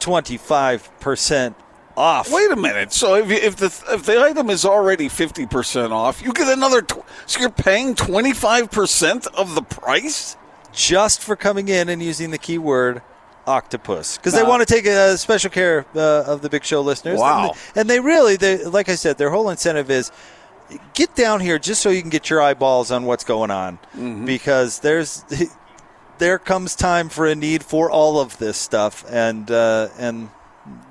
twenty 0.00 0.36
five 0.36 0.90
percent 1.00 1.56
off. 1.96 2.30
Wait 2.30 2.50
a 2.50 2.56
minute. 2.56 2.92
So 2.92 3.16
if, 3.16 3.30
you, 3.30 3.36
if 3.36 3.56
the 3.56 3.66
if 3.90 4.04
the 4.04 4.20
item 4.20 4.50
is 4.50 4.64
already 4.66 5.08
fifty 5.08 5.46
percent 5.46 5.92
off, 5.92 6.22
you 6.22 6.32
get 6.32 6.48
another. 6.48 6.82
Tw- 6.82 7.04
so 7.26 7.40
you're 7.40 7.50
paying 7.50 7.94
twenty 7.94 8.34
five 8.34 8.70
percent 8.70 9.26
of 9.28 9.54
the 9.54 9.62
price. 9.62 10.36
just 10.72 11.20
for 11.22 11.36
coming 11.36 11.68
in 11.68 11.88
and 11.88 12.02
using 12.02 12.30
the 12.30 12.38
keyword 12.38 13.02
octopus 13.46 14.16
because 14.16 14.32
they 14.34 14.42
want 14.42 14.66
to 14.66 14.72
take 14.74 14.86
a 14.86 15.16
special 15.18 15.50
care 15.50 15.86
uh, 15.94 16.24
of 16.26 16.42
the 16.42 16.48
big 16.48 16.64
show 16.64 16.80
listeners. 16.80 17.18
Wow. 17.18 17.50
And, 17.50 17.76
and 17.76 17.90
they 17.90 18.00
really, 18.00 18.36
they, 18.36 18.64
like 18.64 18.88
I 18.88 18.94
said, 18.94 19.18
their 19.18 19.30
whole 19.30 19.50
incentive 19.50 19.90
is 19.90 20.10
get 20.94 21.14
down 21.14 21.40
here 21.40 21.58
just 21.58 21.80
so 21.82 21.90
you 21.90 22.00
can 22.00 22.10
get 22.10 22.30
your 22.30 22.40
eyeballs 22.40 22.90
on 22.90 23.04
what's 23.06 23.24
going 23.24 23.50
on 23.50 23.78
Mm-hmm. 23.96 24.24
because 24.24 24.80
there's. 24.80 25.24
There 26.18 26.38
comes 26.38 26.76
time 26.76 27.08
for 27.08 27.26
a 27.26 27.34
need 27.34 27.64
for 27.64 27.90
all 27.90 28.20
of 28.20 28.36
this 28.36 28.58
stuff, 28.58 29.06
and 29.08 29.50
uh, 29.50 29.88
and 29.98 30.28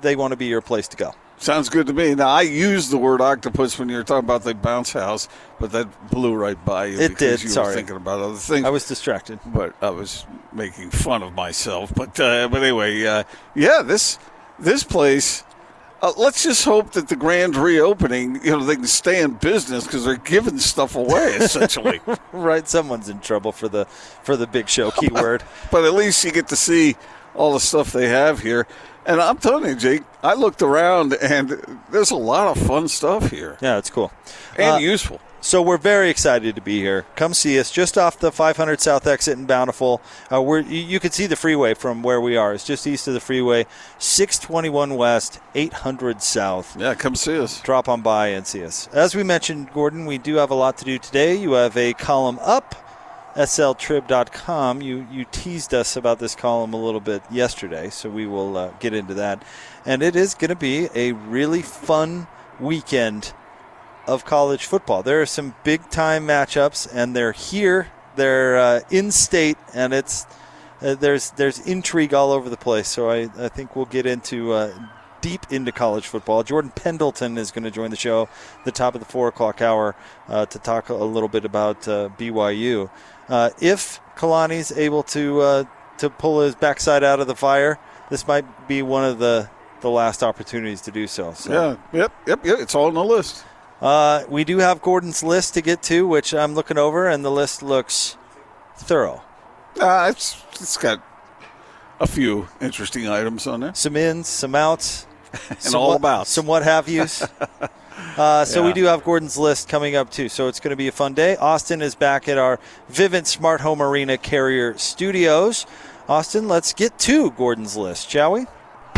they 0.00 0.16
want 0.16 0.32
to 0.32 0.36
be 0.36 0.46
your 0.46 0.60
place 0.60 0.88
to 0.88 0.96
go. 0.96 1.14
Sounds 1.40 1.70
good 1.70 1.86
to 1.86 1.94
me. 1.94 2.14
Now 2.14 2.28
I 2.28 2.42
used 2.42 2.90
the 2.90 2.98
word 2.98 3.22
octopus 3.22 3.78
when 3.78 3.88
you 3.88 3.96
were 3.96 4.04
talking 4.04 4.26
about 4.26 4.44
the 4.44 4.54
bounce 4.54 4.92
house, 4.92 5.26
but 5.58 5.72
that 5.72 6.10
blew 6.10 6.34
right 6.34 6.62
by 6.66 6.84
you. 6.86 7.00
It 7.00 7.08
because 7.08 7.40
did, 7.40 7.42
You 7.44 7.48
sorry. 7.48 7.68
were 7.68 7.74
thinking 7.74 7.96
about 7.96 8.20
other 8.20 8.34
things. 8.36 8.66
I 8.66 8.68
was 8.68 8.86
distracted. 8.86 9.40
but 9.46 9.74
I 9.80 9.88
was 9.88 10.26
making 10.52 10.90
fun 10.90 11.22
of 11.22 11.32
myself. 11.32 11.94
But 11.94 12.20
uh, 12.20 12.46
but 12.48 12.62
anyway, 12.62 13.06
uh, 13.06 13.24
yeah, 13.54 13.80
this 13.82 14.18
this 14.58 14.84
place. 14.84 15.42
Uh, 16.02 16.12
let's 16.16 16.42
just 16.42 16.64
hope 16.64 16.92
that 16.92 17.08
the 17.08 17.16
grand 17.16 17.56
reopening, 17.56 18.42
you 18.42 18.50
know, 18.50 18.64
they 18.64 18.74
can 18.74 18.86
stay 18.86 19.20
in 19.22 19.32
business 19.32 19.84
because 19.84 20.02
they're 20.04 20.16
giving 20.16 20.58
stuff 20.58 20.94
away 20.96 21.34
essentially. 21.40 22.00
right, 22.32 22.66
someone's 22.68 23.08
in 23.08 23.20
trouble 23.20 23.52
for 23.52 23.68
the 23.68 23.86
for 23.86 24.36
the 24.36 24.46
big 24.46 24.68
show 24.68 24.90
keyword. 24.90 25.42
but 25.70 25.84
at 25.84 25.94
least 25.94 26.22
you 26.22 26.32
get 26.32 26.48
to 26.48 26.56
see 26.56 26.96
all 27.34 27.54
the 27.54 27.60
stuff 27.60 27.92
they 27.92 28.08
have 28.08 28.40
here. 28.40 28.66
And 29.06 29.20
I'm 29.20 29.38
telling 29.38 29.68
you, 29.70 29.74
Jake, 29.76 30.02
I 30.22 30.34
looked 30.34 30.62
around 30.62 31.14
and 31.14 31.50
there's 31.90 32.10
a 32.10 32.16
lot 32.16 32.56
of 32.56 32.62
fun 32.66 32.86
stuff 32.88 33.30
here 33.30 33.56
yeah, 33.60 33.78
it's 33.78 33.90
cool. 33.90 34.12
and 34.56 34.76
Uh, 34.76 34.78
useful. 34.78 35.20
So 35.42 35.62
we're 35.62 35.78
very 35.78 36.10
excited 36.10 36.54
to 36.56 36.60
be 36.60 36.80
here. 36.80 37.06
Come 37.16 37.32
see 37.32 37.58
us 37.58 37.70
just 37.70 37.96
off 37.96 38.18
the 38.18 38.30
500 38.30 38.78
South 38.78 39.06
exit 39.06 39.38
in 39.38 39.46
Bountiful. 39.46 40.02
Uh, 40.30 40.42
we're, 40.42 40.60
you, 40.60 40.82
you 40.82 41.00
can 41.00 41.12
see 41.12 41.24
the 41.26 41.34
freeway 41.34 41.72
from 41.72 42.02
where 42.02 42.20
we 42.20 42.36
are. 42.36 42.52
It's 42.52 42.62
just 42.66 42.86
east 42.86 43.08
of 43.08 43.14
the 43.14 43.20
freeway, 43.20 43.64
621 43.98 44.96
West, 44.96 45.40
800 45.54 46.20
South. 46.20 46.76
Yeah, 46.78 46.94
come 46.94 47.14
see 47.14 47.38
us. 47.38 47.58
Drop 47.62 47.88
on 47.88 48.02
by 48.02 48.28
and 48.28 48.46
see 48.46 48.62
us. 48.62 48.86
As 48.92 49.14
we 49.14 49.22
mentioned, 49.22 49.72
Gordon, 49.72 50.04
we 50.04 50.18
do 50.18 50.34
have 50.34 50.50
a 50.50 50.54
lot 50.54 50.76
to 50.76 50.84
do 50.84 50.98
today. 50.98 51.36
You 51.36 51.52
have 51.52 51.74
a 51.74 51.94
column 51.94 52.38
up, 52.42 52.74
sltrib.com. 53.34 54.82
You 54.82 55.06
you 55.10 55.26
teased 55.30 55.74
us 55.74 55.96
about 55.96 56.18
this 56.18 56.34
column 56.34 56.74
a 56.74 56.82
little 56.82 57.00
bit 57.00 57.22
yesterday, 57.30 57.90
so 57.90 58.10
we 58.10 58.26
will 58.26 58.56
uh, 58.56 58.70
get 58.80 58.94
into 58.94 59.14
that. 59.14 59.42
And 59.84 60.02
it 60.02 60.16
is 60.16 60.34
going 60.34 60.50
to 60.50 60.56
be 60.56 60.88
a 60.94 61.12
really 61.12 61.62
fun 61.62 62.26
weekend 62.58 63.32
of 64.06 64.24
college 64.24 64.66
football. 64.66 65.02
There 65.02 65.20
are 65.22 65.26
some 65.26 65.54
big 65.64 65.88
time 65.90 66.26
matchups, 66.26 66.88
and 66.92 67.14
they're 67.14 67.32
here. 67.32 67.88
They're 68.16 68.58
uh, 68.58 68.80
in 68.90 69.12
state, 69.12 69.56
and 69.74 69.92
it's 69.92 70.26
uh, 70.82 70.94
there's 70.94 71.30
there's 71.32 71.60
intrigue 71.60 72.14
all 72.14 72.32
over 72.32 72.48
the 72.48 72.56
place. 72.56 72.88
So 72.88 73.10
I, 73.10 73.28
I 73.38 73.48
think 73.48 73.76
we'll 73.76 73.86
get 73.86 74.06
into 74.06 74.52
uh, 74.52 74.74
deep 75.20 75.46
into 75.50 75.72
college 75.72 76.06
football. 76.06 76.42
Jordan 76.42 76.72
Pendleton 76.74 77.38
is 77.38 77.50
going 77.50 77.64
to 77.64 77.70
join 77.70 77.90
the 77.90 77.96
show 77.96 78.28
the 78.64 78.72
top 78.72 78.94
of 78.94 79.00
the 79.00 79.06
four 79.06 79.28
o'clock 79.28 79.60
hour 79.62 79.94
uh, 80.28 80.46
to 80.46 80.58
talk 80.58 80.88
a 80.88 80.94
little 80.94 81.28
bit 81.28 81.44
about 81.44 81.86
uh, 81.88 82.08
BYU. 82.18 82.90
Uh, 83.28 83.50
if 83.60 84.00
Kalani's 84.16 84.72
able 84.72 85.02
to 85.04 85.40
uh, 85.40 85.64
to 85.98 86.10
pull 86.10 86.40
his 86.40 86.54
backside 86.54 87.04
out 87.04 87.20
of 87.20 87.26
the 87.26 87.36
fire, 87.36 87.78
this 88.10 88.26
might 88.26 88.68
be 88.68 88.82
one 88.82 89.04
of 89.04 89.18
the 89.18 89.48
the 89.80 89.90
last 89.90 90.22
opportunities 90.22 90.82
to 90.82 90.90
do 90.90 91.06
so. 91.06 91.32
so 91.32 91.52
Yeah, 91.92 92.00
yep, 92.00 92.12
yep, 92.26 92.44
yep. 92.44 92.58
It's 92.58 92.74
all 92.74 92.86
on 92.86 92.94
the 92.94 93.04
list. 93.04 93.44
uh, 93.80 94.24
we 94.28 94.44
do 94.44 94.58
have 94.58 94.82
Gordon's 94.82 95.22
list 95.22 95.54
to 95.54 95.62
get 95.62 95.82
to, 95.84 96.06
which 96.06 96.34
I'm 96.34 96.54
looking 96.54 96.76
over, 96.76 97.08
and 97.08 97.24
the 97.24 97.30
list 97.30 97.62
looks 97.62 98.16
thorough. 98.76 99.22
Uh, 99.80 100.08
it's 100.10 100.42
it's 100.52 100.76
got 100.76 101.02
a 102.00 102.06
few 102.06 102.48
interesting 102.60 103.08
items 103.08 103.46
on 103.46 103.60
there. 103.60 103.74
Some 103.74 103.96
ins, 103.96 104.28
some 104.28 104.54
outs, 104.54 105.06
And 105.64 105.74
all 105.74 105.88
what, 105.90 105.96
about. 105.96 106.26
some 106.26 106.46
what 106.46 106.62
have 106.62 106.88
yous. 106.88 107.26
Uh, 108.16 108.44
so 108.44 108.64
we 108.64 108.72
do 108.72 108.84
have 108.84 109.04
Gordon's 109.04 109.38
list 109.38 109.68
coming 109.68 109.94
up 109.94 110.10
too. 110.10 110.28
So 110.28 110.48
it's 110.48 110.58
going 110.58 110.70
to 110.70 110.76
be 110.76 110.88
a 110.88 110.92
fun 110.92 111.14
day. 111.14 111.36
Austin 111.36 111.80
is 111.80 111.94
back 111.94 112.28
at 112.28 112.38
our 112.38 112.58
Vivint 112.90 113.26
Smart 113.26 113.60
Home 113.60 113.80
Arena 113.80 114.18
Carrier 114.18 114.76
Studios. 114.78 115.66
Austin, 116.08 116.48
let's 116.48 116.72
get 116.72 116.98
to 117.00 117.30
Gordon's 117.32 117.76
list, 117.76 118.10
shall 118.10 118.32
we? 118.32 118.46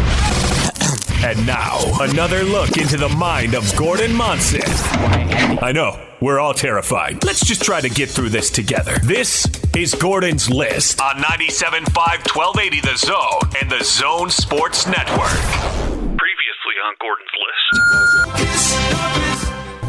And 1.25 1.47
now, 1.47 1.79
another 2.01 2.43
look 2.43 2.77
into 2.79 2.97
the 2.97 3.09
mind 3.11 3.55
of 3.55 3.77
Gordon 3.77 4.13
Monson. 4.13 4.63
I 5.63 5.71
know, 5.71 6.05
we're 6.21 6.41
all 6.41 6.53
terrified. 6.53 7.23
Let's 7.23 7.47
just 7.47 7.63
try 7.63 7.81
to 7.81 7.89
get 7.89 8.09
through 8.09 8.31
this 8.31 8.51
together. 8.51 8.99
This 9.05 9.49
is 9.77 9.95
Gordon's 9.95 10.51
List 10.51 11.01
on 11.01 11.23
97.5 11.23 11.95
1280 12.35 12.81
The 12.81 12.97
Zone 12.97 13.53
and 13.61 13.71
the 13.71 13.85
Zone 13.85 14.31
Sports 14.31 14.89
Network. 14.89 16.02
Gordon's 17.01 17.31
List. 17.39 18.82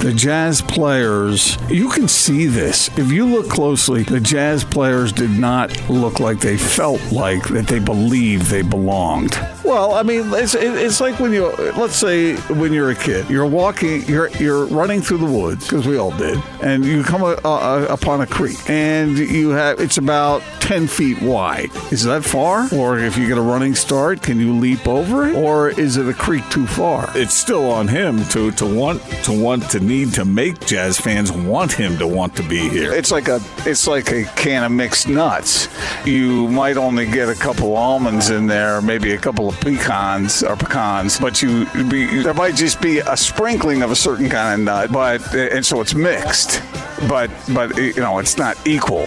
The 0.04 0.12
Jazz 0.14 0.62
players, 0.62 1.58
you 1.70 1.88
can 1.88 2.10
see 2.10 2.46
this. 2.46 2.90
If 2.98 3.10
you 3.10 3.26
look 3.26 3.48
closely, 3.48 4.04
the 4.04 4.20
Jazz 4.20 4.66
players 4.66 5.14
did 5.14 5.30
not 5.30 5.90
look 5.90 6.20
like 6.20 6.42
they 6.42 6.58
felt 6.58 7.02
like 7.14 7.48
that 7.48 7.68
they 7.68 7.80
believed 7.80 8.48
they 8.48 8.64
belonged. 8.64 9.40
Well, 9.64 9.94
I 9.94 10.04
mean, 10.04 10.26
it's, 10.34 10.56
it's 10.56 11.00
like 11.00 11.22
when 11.22 11.32
you, 11.32 11.48
let's 11.78 11.96
say, 11.96 12.36
when 12.36 12.74
you're 12.74 12.92
a 12.92 12.96
kid, 12.96 13.30
you're 13.30 13.46
walking, 13.46 14.04
you're 14.04 14.28
you're 14.32 14.66
running 14.66 15.02
through 15.02 15.20
the 15.20 15.26
woods 15.26 15.64
because 15.64 15.88
we 15.88 15.98
all 15.98 16.12
did, 16.12 16.38
and 16.62 16.84
you 16.84 17.02
come 17.02 17.24
uh, 17.24 17.36
uh, 17.46 17.88
upon 17.90 18.20
a 18.20 18.28
creek, 18.28 18.58
and 18.70 19.18
you 19.18 19.52
have 19.52 19.80
it's 19.80 19.98
about 19.98 20.44
ten 20.60 20.86
feet 20.86 21.22
wide. 21.22 21.70
Is 21.94 22.04
that 22.04 22.26
far? 22.26 22.68
Or 22.74 23.00
if 23.00 23.18
you 23.18 23.26
get 23.26 23.38
a 23.38 23.42
running 23.42 23.74
start, 23.74 24.22
can 24.22 24.38
you 24.38 24.54
leap 24.54 24.86
over 24.86 25.30
it? 25.30 25.36
Or 25.38 25.70
is 25.70 25.96
it 25.96 26.10
a 26.10 26.14
creek 26.14 26.44
too 26.50 26.68
far? 26.68 27.10
It's 27.16 27.34
still 27.34 27.72
on 27.72 27.88
him 27.88 28.26
to 28.26 28.52
to 28.52 28.66
want 28.66 29.02
to 29.24 29.32
want 29.32 29.72
to 29.72 29.80
need 29.80 29.93
to 29.94 30.26
make 30.26 30.66
Jazz 30.66 31.00
fans 31.00 31.32
want 31.32 31.72
him 31.72 31.98
to 32.00 32.08
want 32.08 32.36
to 32.38 32.44
be 32.44 32.68
here. 32.68 32.92
It's 32.92 33.12
like 33.12 33.28
a 33.28 33.40
it's 33.60 33.86
like 33.88 34.12
a 34.12 34.24
can 34.36 34.64
of 34.64 34.72
mixed 34.72 35.08
nuts. 35.08 35.68
You 36.06 36.48
might 36.48 36.78
only 36.78 37.06
get 37.06 37.30
a 37.30 37.36
couple 37.36 37.76
almonds 37.76 38.32
in 38.32 38.48
there, 38.48 38.82
maybe 38.82 39.14
a 39.14 39.18
couple 39.18 39.48
of 39.48 39.60
pecans 39.62 40.42
or 40.42 40.56
pecans, 40.56 41.20
but 41.20 41.42
you 41.42 41.66
be, 41.90 42.24
there 42.24 42.34
might 42.34 42.56
just 42.56 42.82
be 42.82 43.00
a 43.00 43.16
sprinkling 43.16 43.84
of 43.84 43.92
a 43.92 43.96
certain 43.96 44.30
kind 44.30 44.60
of 44.62 44.66
nut, 44.66 44.92
but 44.92 45.34
and 45.36 45.64
so 45.64 45.80
it's 45.80 45.94
mixed, 45.94 46.62
but 47.08 47.30
but 47.54 47.78
you 47.78 47.94
know 47.98 48.18
it's 48.18 48.38
not 48.38 48.58
equal. 48.66 49.06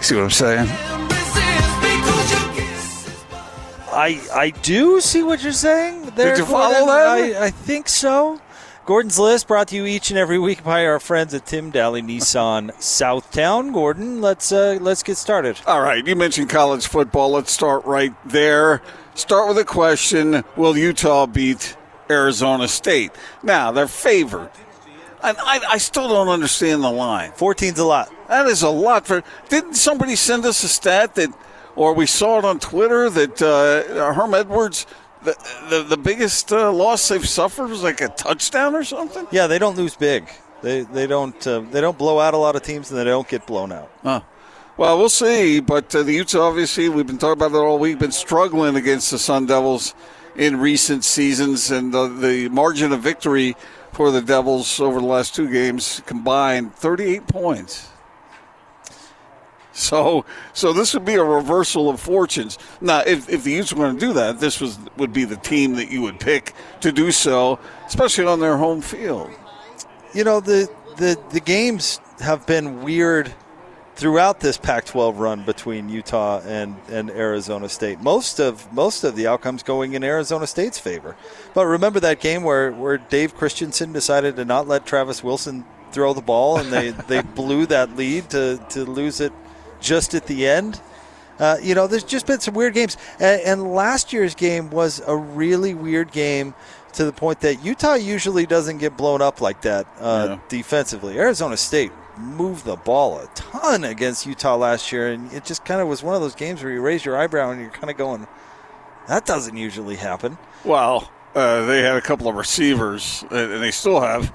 See 0.00 0.16
what 0.16 0.24
I'm 0.24 0.30
saying? 0.30 0.68
I 3.96 4.20
I 4.34 4.50
do 4.62 5.00
see 5.00 5.22
what 5.22 5.42
you're 5.44 5.52
saying. 5.52 6.10
There, 6.16 6.36
you 6.36 6.44
follow 6.44 6.86
Gordon. 6.86 7.32
that? 7.32 7.42
I, 7.42 7.46
I 7.46 7.50
think 7.50 7.88
so. 7.88 8.40
Gordon's 8.86 9.18
list 9.18 9.48
brought 9.48 9.68
to 9.68 9.76
you 9.76 9.86
each 9.86 10.10
and 10.10 10.18
every 10.18 10.38
week 10.38 10.62
by 10.62 10.84
our 10.84 11.00
friends 11.00 11.32
at 11.32 11.46
Tim 11.46 11.72
Dahle 11.72 12.02
Nissan 12.02 12.70
Southtown. 12.74 13.72
Gordon, 13.72 14.20
let's 14.20 14.52
uh, 14.52 14.76
let's 14.78 15.02
get 15.02 15.16
started. 15.16 15.58
All 15.66 15.80
right, 15.80 16.06
you 16.06 16.14
mentioned 16.14 16.50
college 16.50 16.86
football. 16.86 17.30
Let's 17.30 17.50
start 17.50 17.86
right 17.86 18.12
there. 18.28 18.82
Start 19.14 19.48
with 19.48 19.56
a 19.56 19.64
question 19.64 20.44
Will 20.54 20.76
Utah 20.76 21.24
beat 21.24 21.78
Arizona 22.10 22.68
State? 22.68 23.12
Now, 23.42 23.72
they're 23.72 23.88
favored. 23.88 24.50
And 25.22 25.38
I, 25.40 25.60
I 25.66 25.78
still 25.78 26.08
don't 26.08 26.28
understand 26.28 26.82
the 26.82 26.90
line. 26.90 27.30
14's 27.32 27.78
a 27.78 27.84
lot. 27.86 28.12
That 28.28 28.46
is 28.48 28.60
a 28.60 28.68
lot 28.68 29.06
for. 29.06 29.22
Didn't 29.48 29.76
somebody 29.76 30.14
send 30.14 30.44
us 30.44 30.62
a 30.62 30.68
stat 30.68 31.14
that, 31.14 31.30
or 31.74 31.94
we 31.94 32.04
saw 32.04 32.38
it 32.38 32.44
on 32.44 32.58
Twitter 32.58 33.08
that 33.08 33.40
uh, 33.40 34.12
Herm 34.12 34.34
Edwards, 34.34 34.86
the, 35.24 35.36
the, 35.70 35.82
the 35.82 35.96
biggest 35.96 36.52
uh, 36.52 36.72
loss 36.72 37.08
they've 37.08 37.26
suffered 37.28 37.70
was 37.70 37.82
like 37.82 38.00
a 38.00 38.08
touchdown 38.08 38.74
or 38.74 38.84
something? 38.84 39.26
Yeah, 39.30 39.46
they 39.46 39.58
don't 39.58 39.76
lose 39.76 39.96
big. 39.96 40.28
They 40.62 40.80
they 40.82 41.06
don't 41.06 41.46
uh, 41.46 41.60
they 41.60 41.80
don't 41.80 41.98
blow 41.98 42.18
out 42.20 42.32
a 42.32 42.38
lot 42.38 42.56
of 42.56 42.62
teams 42.62 42.90
and 42.90 42.98
they 42.98 43.04
don't 43.04 43.28
get 43.28 43.46
blown 43.46 43.72
out. 43.72 43.90
Huh. 44.02 44.22
Well, 44.76 44.98
we'll 44.98 45.08
see. 45.08 45.60
But 45.60 45.94
uh, 45.94 46.02
the 46.02 46.14
Utes, 46.14 46.34
obviously, 46.34 46.88
we've 46.88 47.06
been 47.06 47.18
talking 47.18 47.42
about 47.42 47.56
it 47.56 47.62
all 47.62 47.78
week, 47.78 47.98
been 47.98 48.10
struggling 48.10 48.74
against 48.74 49.10
the 49.10 49.18
Sun 49.18 49.46
Devils 49.46 49.94
in 50.36 50.58
recent 50.58 51.04
seasons, 51.04 51.70
and 51.70 51.92
the, 51.92 52.08
the 52.08 52.48
margin 52.48 52.92
of 52.92 53.00
victory 53.00 53.56
for 53.92 54.10
the 54.10 54.20
Devils 54.20 54.80
over 54.80 55.00
the 55.00 55.06
last 55.06 55.34
two 55.34 55.50
games 55.50 56.02
combined 56.06 56.74
38 56.74 57.26
points. 57.28 57.88
So, 59.74 60.24
so 60.52 60.72
this 60.72 60.94
would 60.94 61.04
be 61.04 61.14
a 61.14 61.24
reversal 61.24 61.90
of 61.90 62.00
fortunes. 62.00 62.58
Now, 62.80 63.00
if, 63.00 63.28
if 63.28 63.42
the 63.42 63.50
Utes 63.50 63.72
were 63.72 63.84
going 63.84 63.98
to 63.98 64.06
do 64.06 64.12
that, 64.12 64.38
this 64.38 64.60
was 64.60 64.78
would 64.96 65.12
be 65.12 65.24
the 65.24 65.36
team 65.36 65.74
that 65.74 65.90
you 65.90 66.00
would 66.02 66.20
pick 66.20 66.54
to 66.80 66.92
do 66.92 67.10
so, 67.10 67.58
especially 67.86 68.24
on 68.24 68.38
their 68.38 68.56
home 68.56 68.80
field. 68.80 69.30
You 70.14 70.22
know 70.22 70.40
the 70.40 70.68
the 70.96 71.18
the 71.30 71.40
games 71.40 72.00
have 72.20 72.46
been 72.46 72.82
weird 72.82 73.34
throughout 73.96 74.40
this 74.40 74.56
Pac-12 74.56 75.18
run 75.18 75.44
between 75.44 75.88
Utah 75.88 76.40
and, 76.44 76.76
and 76.88 77.10
Arizona 77.10 77.68
State. 77.68 78.00
Most 78.00 78.40
of 78.40 78.72
most 78.72 79.04
of 79.04 79.16
the 79.16 79.26
outcomes 79.26 79.62
going 79.62 79.94
in 79.94 80.04
Arizona 80.04 80.46
State's 80.46 80.78
favor. 80.78 81.16
But 81.52 81.66
remember 81.66 82.00
that 82.00 82.20
game 82.20 82.42
where, 82.42 82.72
where 82.72 82.98
Dave 82.98 83.34
Christensen 83.34 83.92
decided 83.92 84.36
to 84.36 84.44
not 84.44 84.68
let 84.68 84.86
Travis 84.86 85.22
Wilson 85.22 85.64
throw 85.92 86.12
the 86.12 86.22
ball 86.22 86.58
and 86.58 86.72
they, 86.72 86.90
they 86.90 87.22
blew 87.22 87.66
that 87.66 87.96
lead 87.96 88.28
to, 88.30 88.64
to 88.70 88.84
lose 88.84 89.20
it 89.20 89.32
just 89.84 90.14
at 90.14 90.26
the 90.26 90.46
end. 90.48 90.80
Uh, 91.38 91.56
you 91.62 91.74
know, 91.74 91.86
there's 91.86 92.04
just 92.04 92.26
been 92.26 92.40
some 92.40 92.54
weird 92.54 92.74
games. 92.74 92.96
And, 93.20 93.40
and 93.42 93.74
last 93.74 94.12
year's 94.12 94.34
game 94.34 94.70
was 94.70 95.02
a 95.06 95.16
really 95.16 95.74
weird 95.74 96.12
game 96.12 96.54
to 96.94 97.04
the 97.04 97.12
point 97.12 97.40
that 97.40 97.64
Utah 97.64 97.94
usually 97.94 98.46
doesn't 98.46 98.78
get 98.78 98.96
blown 98.96 99.20
up 99.20 99.40
like 99.40 99.60
that 99.62 99.86
uh, 100.00 100.26
Yeah. 100.30 100.38
defensively. 100.48 101.18
Arizona 101.18 101.56
State 101.56 101.90
moved 102.16 102.64
the 102.64 102.76
ball 102.76 103.18
a 103.18 103.26
ton 103.34 103.82
against 103.82 104.24
Utah 104.26 104.54
last 104.56 104.92
year, 104.92 105.08
and 105.12 105.32
it 105.32 105.44
just 105.44 105.64
kind 105.64 105.80
of 105.80 105.88
was 105.88 106.02
one 106.04 106.14
of 106.14 106.20
those 106.20 106.36
games 106.36 106.62
where 106.62 106.72
you 106.72 106.80
raise 106.80 107.04
your 107.04 107.16
eyebrow 107.16 107.50
and 107.50 107.60
you're 107.60 107.70
kind 107.70 107.90
of 107.90 107.96
going, 107.96 108.28
that 109.08 109.26
doesn't 109.26 109.56
usually 109.56 109.96
happen. 109.96 110.38
Well, 110.64 111.10
uh, 111.34 111.66
they 111.66 111.82
had 111.82 111.96
a 111.96 112.00
couple 112.00 112.28
of 112.28 112.36
receivers, 112.36 113.24
and 113.32 113.50
and 113.54 113.60
they 113.62 113.72
still 113.72 114.00
have 114.00 114.28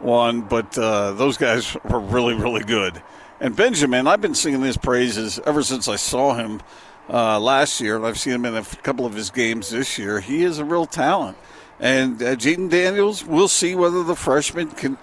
one, 0.00 0.42
but 0.42 0.76
uh, 0.76 1.12
those 1.12 1.38
guys 1.38 1.74
were 1.88 1.98
really, 1.98 2.34
really 2.34 2.62
good. 2.62 3.02
And 3.38 3.54
Benjamin, 3.54 4.06
I've 4.06 4.22
been 4.22 4.34
singing 4.34 4.62
his 4.62 4.78
praises 4.78 5.38
ever 5.44 5.62
since 5.62 5.88
I 5.88 5.96
saw 5.96 6.34
him 6.34 6.62
uh, 7.10 7.38
last 7.38 7.80
year, 7.80 7.96
and 7.96 8.06
I've 8.06 8.18
seen 8.18 8.32
him 8.32 8.46
in 8.46 8.56
a 8.56 8.62
couple 8.62 9.04
of 9.04 9.12
his 9.14 9.30
games 9.30 9.70
this 9.70 9.98
year. 9.98 10.20
He 10.20 10.42
is 10.42 10.58
a 10.58 10.64
real 10.64 10.86
talent. 10.86 11.36
And 11.78 12.22
uh, 12.22 12.36
Jayden 12.36 12.70
Daniels, 12.70 13.24
we'll 13.24 13.48
see 13.48 13.74
whether 13.74 14.02
the 14.02 14.16
freshman 14.16 14.70
can 14.70 14.96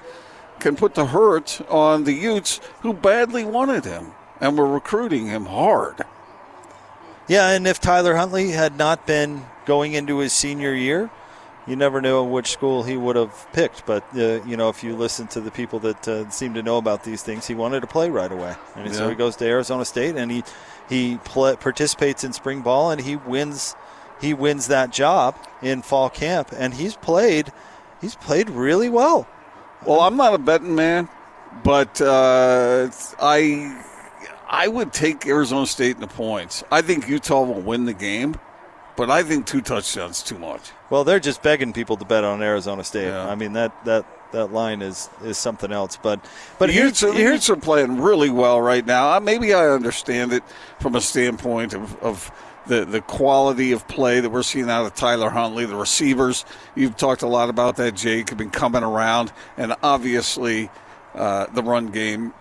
can 0.59 0.75
put 0.75 0.95
the 0.95 1.07
hurt 1.07 1.59
on 1.69 2.05
the 2.05 2.13
Utes 2.13 2.61
who 2.81 2.93
badly 2.93 3.43
wanted 3.43 3.83
him 3.83 4.13
and 4.39 4.57
were 4.57 4.67
recruiting 4.67 5.27
him 5.27 5.45
hard. 5.45 6.01
Yeah, 7.27 7.49
and 7.49 7.67
if 7.67 7.79
Tyler 7.79 8.15
Huntley 8.15 8.51
had 8.51 8.77
not 8.77 9.05
been 9.05 9.45
going 9.65 9.93
into 9.93 10.19
his 10.19 10.31
senior 10.31 10.73
year, 10.73 11.09
you 11.67 11.75
never 11.75 12.01
knew 12.01 12.23
which 12.23 12.51
school 12.51 12.83
he 12.83 12.97
would 12.97 13.15
have 13.15 13.47
picked. 13.53 13.85
But 13.85 14.03
uh, 14.15 14.43
you 14.43 14.57
know, 14.57 14.69
if 14.69 14.83
you 14.83 14.95
listen 14.95 15.27
to 15.27 15.41
the 15.41 15.51
people 15.51 15.79
that 15.79 16.07
uh, 16.07 16.29
seem 16.29 16.53
to 16.55 16.63
know 16.63 16.77
about 16.77 17.03
these 17.03 17.23
things, 17.23 17.47
he 17.47 17.55
wanted 17.55 17.81
to 17.81 17.87
play 17.87 18.09
right 18.09 18.31
away, 18.31 18.55
and 18.75 18.93
so 18.93 19.09
he 19.09 19.15
goes 19.15 19.35
to 19.37 19.45
Arizona 19.45 19.85
State 19.85 20.15
and 20.15 20.31
he 20.31 20.43
he 20.89 21.17
pla 21.23 21.55
participates 21.55 22.23
in 22.23 22.33
spring 22.33 22.61
ball 22.61 22.91
and 22.91 23.01
he 23.01 23.15
wins 23.15 23.75
he 24.21 24.33
wins 24.33 24.67
that 24.67 24.91
job 24.91 25.35
in 25.61 25.81
fall 25.81 26.09
camp, 26.09 26.49
and 26.55 26.73
he's 26.73 26.95
played 26.95 27.51
he's 28.01 28.15
played 28.15 28.49
really 28.49 28.89
well. 28.89 29.27
Well, 29.85 29.99
I'm 29.99 30.15
not 30.15 30.33
a 30.33 30.37
betting 30.37 30.75
man, 30.75 31.09
but 31.63 31.99
uh, 32.01 32.89
I 33.19 33.83
I 34.47 34.67
would 34.67 34.93
take 34.93 35.25
Arizona 35.27 35.65
State 35.67 35.95
in 35.95 36.01
the 36.01 36.07
points. 36.07 36.63
I 36.71 36.81
think 36.81 37.09
Utah 37.09 37.41
will 37.41 37.61
win 37.61 37.85
the 37.85 37.93
game, 37.93 38.35
but 38.95 39.09
I 39.09 39.23
think 39.23 39.45
two 39.45 39.61
touchdowns 39.61 40.21
too 40.23 40.37
much. 40.37 40.71
Well, 40.89 41.03
they're 41.03 41.19
just 41.19 41.41
begging 41.41 41.73
people 41.73 41.97
to 41.97 42.05
bet 42.05 42.23
on 42.23 42.41
Arizona 42.41 42.83
State. 42.83 43.11
I 43.11 43.35
mean 43.35 43.53
that 43.53 43.85
that 43.85 44.05
that 44.31 44.51
line 44.51 44.81
is 44.81 45.09
is 45.23 45.37
something 45.37 45.71
else. 45.71 45.97
But 46.01 46.23
but 46.59 46.67
the 46.67 46.73
here's, 46.73 46.99
here's 46.99 47.49
are 47.49 47.55
playing 47.55 48.01
really 48.01 48.29
well 48.29 48.61
right 48.61 48.85
now. 48.85 49.17
Maybe 49.19 49.53
I 49.53 49.67
understand 49.69 50.33
it 50.33 50.43
from 50.79 50.95
a 50.95 51.01
standpoint 51.01 51.73
of, 51.73 52.01
of 52.03 52.31
the, 52.67 52.85
the 52.85 53.01
quality 53.01 53.71
of 53.71 53.87
play 53.87 54.19
that 54.19 54.29
we're 54.29 54.43
seeing 54.43 54.69
out 54.69 54.85
of 54.85 54.95
Tyler 54.95 55.29
Huntley, 55.29 55.65
the 55.65 55.75
receivers. 55.75 56.45
You've 56.75 56.97
talked 56.97 57.21
a 57.21 57.27
lot 57.27 57.49
about 57.49 57.77
that, 57.77 57.95
Jake, 57.95 58.29
have 58.29 58.37
been 58.37 58.51
coming 58.51 58.83
around, 58.83 59.33
and 59.57 59.75
obviously 59.83 60.69
uh, 61.13 61.47
the 61.47 61.63
run 61.63 61.87
game 61.87 62.33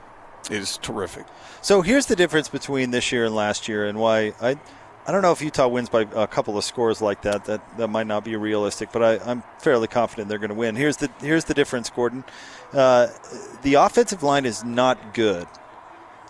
is 0.50 0.78
terrific. 0.78 1.26
So 1.61 1.82
here's 1.82 2.06
the 2.06 2.16
difference 2.16 2.49
between 2.49 2.90
this 2.90 3.12
year 3.12 3.26
and 3.26 3.35
last 3.35 3.68
year, 3.68 3.87
and 3.87 3.99
why 3.99 4.32
I, 4.40 4.59
I 5.04 5.11
don't 5.11 5.23
know 5.23 5.32
if 5.32 5.42
Utah 5.42 5.66
wins 5.66 5.88
by 5.88 6.02
a 6.14 6.28
couple 6.28 6.56
of 6.56 6.64
scores 6.64 7.02
like 7.02 7.23
that. 7.23 7.47
That 7.47 7.76
that 7.78 7.88
might 7.88 8.06
not 8.06 8.25
be 8.25 8.37
realistic, 8.37 8.92
but 8.92 9.02
I, 9.02 9.30
I'm 9.30 9.42
fairly 9.59 9.88
confident 9.88 10.28
they're 10.28 10.38
going 10.38 10.50
to 10.50 10.54
win. 10.54 10.76
Here's 10.76 10.99
the 10.99 11.11
here's 11.21 11.44
the 11.44 11.54
difference, 11.54 11.90
Gordon. 11.90 12.25
Uh, 12.73 13.09
the 13.62 13.75
offensive 13.75 14.23
line 14.23 14.47
is 14.47 14.64
not 14.64 15.12
good. 15.12 15.49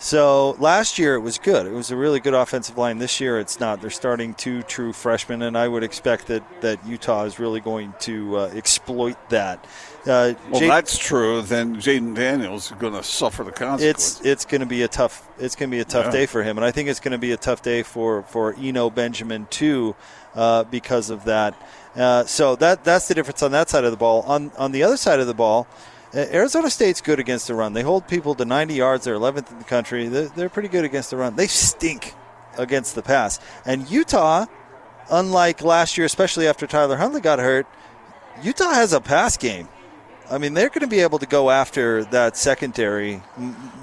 So 0.02 0.56
last 0.58 0.98
year 0.98 1.14
it 1.14 1.20
was 1.20 1.38
good. 1.38 1.64
It 1.64 1.72
was 1.72 1.92
a 1.92 1.96
really 1.96 2.18
good 2.18 2.34
offensive 2.34 2.76
line. 2.76 2.98
This 2.98 3.20
year 3.20 3.38
it's 3.38 3.60
not. 3.60 3.80
They're 3.80 3.88
starting 3.88 4.34
two 4.34 4.64
true 4.64 4.92
freshmen, 4.92 5.42
and 5.42 5.56
I 5.56 5.68
would 5.68 5.84
expect 5.84 6.26
that, 6.26 6.42
that 6.60 6.84
Utah 6.84 7.22
is 7.22 7.38
really 7.38 7.60
going 7.60 7.94
to 8.00 8.36
uh, 8.36 8.46
exploit 8.52 9.16
that. 9.30 9.64
Uh, 10.04 10.34
Well, 10.50 10.58
Jake- 10.58 10.68
that's 10.70 10.98
true. 10.98 11.40
Then 11.42 11.76
Jayden 11.76 12.16
Daniels 12.16 12.72
is 12.72 12.76
going 12.78 12.94
to 12.94 13.04
suffer 13.04 13.44
the 13.44 13.52
consequences. 13.52 14.18
it's 14.18 14.26
it's 14.26 14.44
going 14.44 14.60
to 14.62 14.66
be 14.66 14.82
a 14.82 14.88
tough 14.88 15.28
it's 15.38 15.54
going 15.54 15.70
to 15.70 15.76
be 15.76 15.80
a 15.80 15.84
tough 15.84 16.06
Yeah. 16.06 16.10
day 16.10 16.26
for 16.26 16.42
him, 16.42 16.58
and 16.58 16.64
I 16.64 16.72
think 16.72 16.88
it's 16.88 16.98
going 16.98 17.12
to 17.12 17.18
be 17.18 17.30
a 17.30 17.36
tough 17.36 17.62
day 17.62 17.84
for 17.84 18.24
for 18.24 18.56
Eno 18.60 18.90
Benjamin 18.90 19.46
too, 19.50 19.94
uh, 20.34 20.64
because 20.64 21.10
of 21.10 21.26
that. 21.26 21.54
Uh, 21.94 22.24
so 22.24 22.56
that 22.56 22.82
that's 22.82 23.06
the 23.06 23.14
difference 23.14 23.40
on 23.44 23.52
that 23.52 23.70
side 23.70 23.84
of 23.84 23.92
the 23.92 23.96
ball. 23.96 24.22
On 24.22 24.50
on 24.58 24.72
the 24.72 24.82
other 24.82 24.96
side 24.96 25.20
of 25.20 25.28
the 25.28 25.34
ball, 25.34 25.68
Arizona 26.14 26.68
State's 26.68 27.00
good 27.00 27.18
against 27.18 27.46
the 27.46 27.54
run. 27.54 27.72
They 27.72 27.82
hold 27.82 28.06
people 28.06 28.34
to 28.34 28.44
90 28.44 28.74
yards. 28.74 29.04
They're 29.04 29.14
11th 29.14 29.50
in 29.50 29.58
the 29.58 29.64
country. 29.64 30.08
They're, 30.08 30.28
they're 30.28 30.48
pretty 30.48 30.68
good 30.68 30.84
against 30.84 31.10
the 31.10 31.16
run. 31.16 31.36
They 31.36 31.46
stink 31.46 32.14
against 32.58 32.94
the 32.94 33.02
pass. 33.02 33.40
And 33.64 33.88
Utah, 33.90 34.46
unlike 35.10 35.62
last 35.62 35.96
year, 35.96 36.04
especially 36.04 36.46
after 36.46 36.66
Tyler 36.66 36.96
Huntley 36.96 37.22
got 37.22 37.38
hurt, 37.38 37.66
Utah 38.42 38.72
has 38.72 38.92
a 38.92 39.00
pass 39.00 39.36
game. 39.36 39.68
I 40.30 40.38
mean, 40.38 40.54
they're 40.54 40.68
going 40.68 40.80
to 40.80 40.86
be 40.86 41.00
able 41.00 41.18
to 41.18 41.26
go 41.26 41.50
after 41.50 42.04
that 42.04 42.36
secondary 42.36 43.22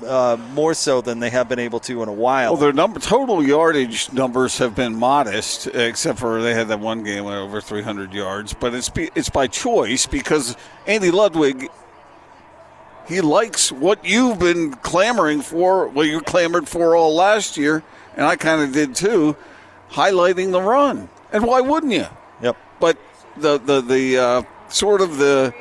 uh, 0.06 0.38
more 0.54 0.74
so 0.74 1.02
than 1.02 1.20
they 1.20 1.30
have 1.30 1.50
been 1.50 1.60
able 1.60 1.80
to 1.82 2.02
in 2.02 2.10
a 2.10 2.14
while. 2.14 2.54
Well, 2.54 2.62
their 2.62 2.74
number 2.74 3.00
total 3.00 3.46
yardage 3.46 4.12
numbers 4.14 4.58
have 4.58 4.74
been 4.74 4.96
modest, 4.96 5.68
except 5.68 6.18
for 6.18 6.42
they 6.42 6.54
had 6.54 6.70
that 6.70 6.80
one 6.80 7.04
game 7.04 7.26
over 7.26 7.62
300 7.62 8.14
yards. 8.14 8.54
But 8.54 8.74
it's 8.74 8.90
it's 8.96 9.30
by 9.30 9.48
choice 9.48 10.08
because 10.08 10.58
Andy 10.88 11.12
Ludwig 11.12 11.70
he 13.10 13.22
likes 13.22 13.72
what 13.72 14.06
you've 14.06 14.38
been 14.38 14.72
clamoring 14.76 15.42
for, 15.42 15.88
what 15.88 16.06
you 16.06 16.22
clamored 16.22 16.70
for 16.70 16.96
all 16.96 17.16
last 17.16 17.58
year, 17.58 17.84
and 18.16 18.26
I 18.26 18.36
kind 18.36 18.62
of 18.62 18.72
did 18.72 18.94
too, 18.96 19.36
highlighting 19.90 20.52
the 20.52 20.62
run. 20.62 21.10
And 21.34 21.44
why 21.44 21.60
wouldn't 21.60 21.92
you? 21.92 22.06
Yep. 22.44 22.56
But 22.80 22.98
the 23.36 23.58
the 23.58 23.82
the 23.82 24.18
uh, 24.18 24.44
sort 24.70 25.02
of 25.02 25.18
the 25.18 25.54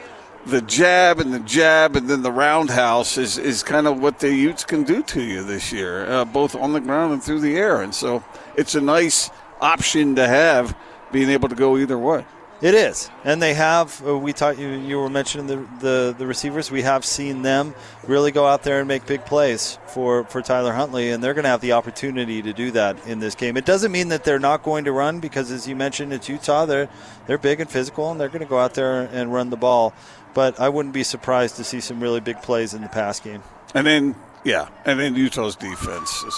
the 0.45 0.61
jab 0.63 1.21
and 1.21 1.33
the 1.33 1.41
jab 1.41 1.97
and 1.97 2.09
then 2.09 2.23
the 2.23 2.33
roundhouse 2.33 3.19
is, 3.19 3.39
is 3.39 3.63
kind 3.63 3.87
of 3.87 4.01
what 4.01 4.19
the 4.19 4.35
Utes 4.35 4.65
can 4.65 4.83
do 4.85 5.03
to 5.03 5.23
you 5.23 5.43
this 5.43 5.73
year, 5.73 6.11
uh, 6.11 6.25
both 6.25 6.55
on 6.55 6.73
the 6.73 6.81
ground 6.81 7.13
and 7.13 7.23
through 7.23 7.41
the 7.41 7.57
air. 7.57 7.83
And 7.83 7.95
so 7.95 8.23
it's 8.57 8.75
a 8.75 8.81
nice 8.81 9.31
option 9.61 10.15
to 10.17 10.27
have, 10.27 10.77
being 11.13 11.31
able 11.31 11.49
to 11.49 11.55
go 11.55 11.77
either 11.77 11.99
way. 11.99 12.25
It 12.61 12.75
is, 12.75 13.09
and 13.23 13.41
they 13.41 13.55
have. 13.55 14.05
Uh, 14.05 14.19
we 14.19 14.33
taught 14.33 14.59
you. 14.59 14.69
You 14.71 14.99
were 14.99 15.09
mentioning 15.09 15.47
the, 15.47 15.65
the 15.79 16.15
the 16.19 16.27
receivers. 16.27 16.73
We 16.73 16.83
have 16.83 17.05
seen 17.05 17.43
them 17.43 17.73
really 18.05 18.33
go 18.33 18.49
out 18.49 18.65
there 18.65 18.81
and 18.81 18.89
make 18.89 19.07
big 19.07 19.25
plays 19.25 19.79
for 19.87 20.25
for 20.25 20.43
Tyler 20.43 20.73
Huntley, 20.73 21.11
and 21.11 21.23
they're 21.23 21.35
going 21.35 21.45
to 21.45 21.51
have 21.51 21.61
the 21.61 21.73
opportunity 21.73 22.43
to 22.43 22.53
do 22.53 22.73
that 22.73 23.07
in 23.07 23.21
this 23.21 23.37
game. 23.37 23.57
It 23.57 23.65
doesn't 23.65 23.93
mean 23.93 24.09
that 24.09 24.25
they're 24.25 24.41
not 24.41 24.65
going 24.65 24.87
to 24.87 24.93
run 24.93 25.21
because, 25.21 25.53
as 25.53 25.69
you 25.69 25.77
mentioned, 25.77 26.13
it's 26.13 26.29
Utah. 26.29 26.67
They're 26.67 26.89
they're 27.29 27.39
big 27.39 27.61
and 27.61 27.71
physical, 27.71 28.11
and 28.11 28.21
they're 28.21 28.29
going 28.29 28.41
to 28.41 28.47
go 28.47 28.59
out 28.59 28.75
there 28.75 29.03
and 29.03 29.33
run 29.33 29.51
the 29.51 29.57
ball. 29.57 29.95
But 30.35 30.59
I 30.59 30.69
wouldn't 30.69 30.95
be 30.95 31.05
surprised 31.05 31.57
to 31.57 31.65
see 31.65 31.79
some 31.79 32.01
really 32.01 32.21
big 32.21 32.43
plays 32.43 32.75
in 32.75 32.83
the 32.83 32.89
pass 32.89 33.21
game. 33.21 33.43
And 33.73 33.87
then, 33.87 34.17
yeah, 34.43 34.69
and 34.85 34.99
then 34.99 35.15
Utah's 35.15 35.55
defense 35.55 36.25
is 36.25 36.35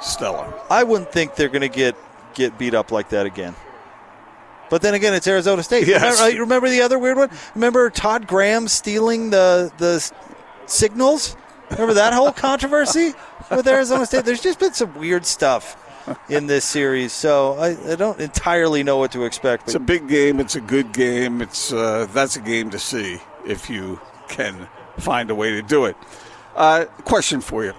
stellar. 0.00 0.50
I 0.70 0.82
wouldn't 0.82 1.12
think 1.12 1.34
they're 1.34 1.48
going 1.48 1.60
to 1.60 1.68
get 1.68 1.94
get 2.32 2.56
beat 2.56 2.72
up 2.72 2.90
like 2.90 3.10
that 3.10 3.26
again. 3.26 3.54
But 4.70 4.82
then 4.82 4.94
again, 4.94 5.12
it's 5.12 5.26
Arizona 5.26 5.62
State. 5.62 5.86
Yes. 5.86 6.20
Remember, 6.20 6.40
remember 6.40 6.70
the 6.70 6.82
other 6.82 6.98
weird 6.98 7.18
one? 7.18 7.30
Remember 7.54 7.90
Todd 7.90 8.26
Graham 8.26 8.68
stealing 8.68 9.30
the 9.30 9.70
the 9.78 10.10
signals? 10.66 11.36
Remember 11.70 11.94
that 11.94 12.12
whole 12.12 12.32
controversy 12.32 13.12
with 13.50 13.66
Arizona 13.66 14.06
State? 14.06 14.24
There's 14.24 14.42
just 14.42 14.58
been 14.58 14.72
some 14.72 14.94
weird 14.98 15.26
stuff 15.26 15.76
in 16.28 16.46
this 16.46 16.64
series, 16.64 17.12
so 17.12 17.54
I, 17.54 17.92
I 17.92 17.96
don't 17.96 18.18
entirely 18.20 18.82
know 18.82 18.96
what 18.96 19.12
to 19.12 19.24
expect. 19.24 19.64
It's 19.64 19.74
a 19.74 19.80
big 19.80 20.08
game. 20.08 20.40
It's 20.40 20.56
a 20.56 20.60
good 20.60 20.92
game. 20.92 21.42
It's 21.42 21.72
uh, 21.72 22.06
that's 22.12 22.36
a 22.36 22.40
game 22.40 22.70
to 22.70 22.78
see 22.78 23.18
if 23.46 23.68
you 23.68 24.00
can 24.28 24.68
find 24.98 25.30
a 25.30 25.34
way 25.34 25.50
to 25.52 25.62
do 25.62 25.84
it. 25.84 25.96
Uh, 26.56 26.86
question 27.04 27.40
for 27.40 27.64
you: 27.64 27.72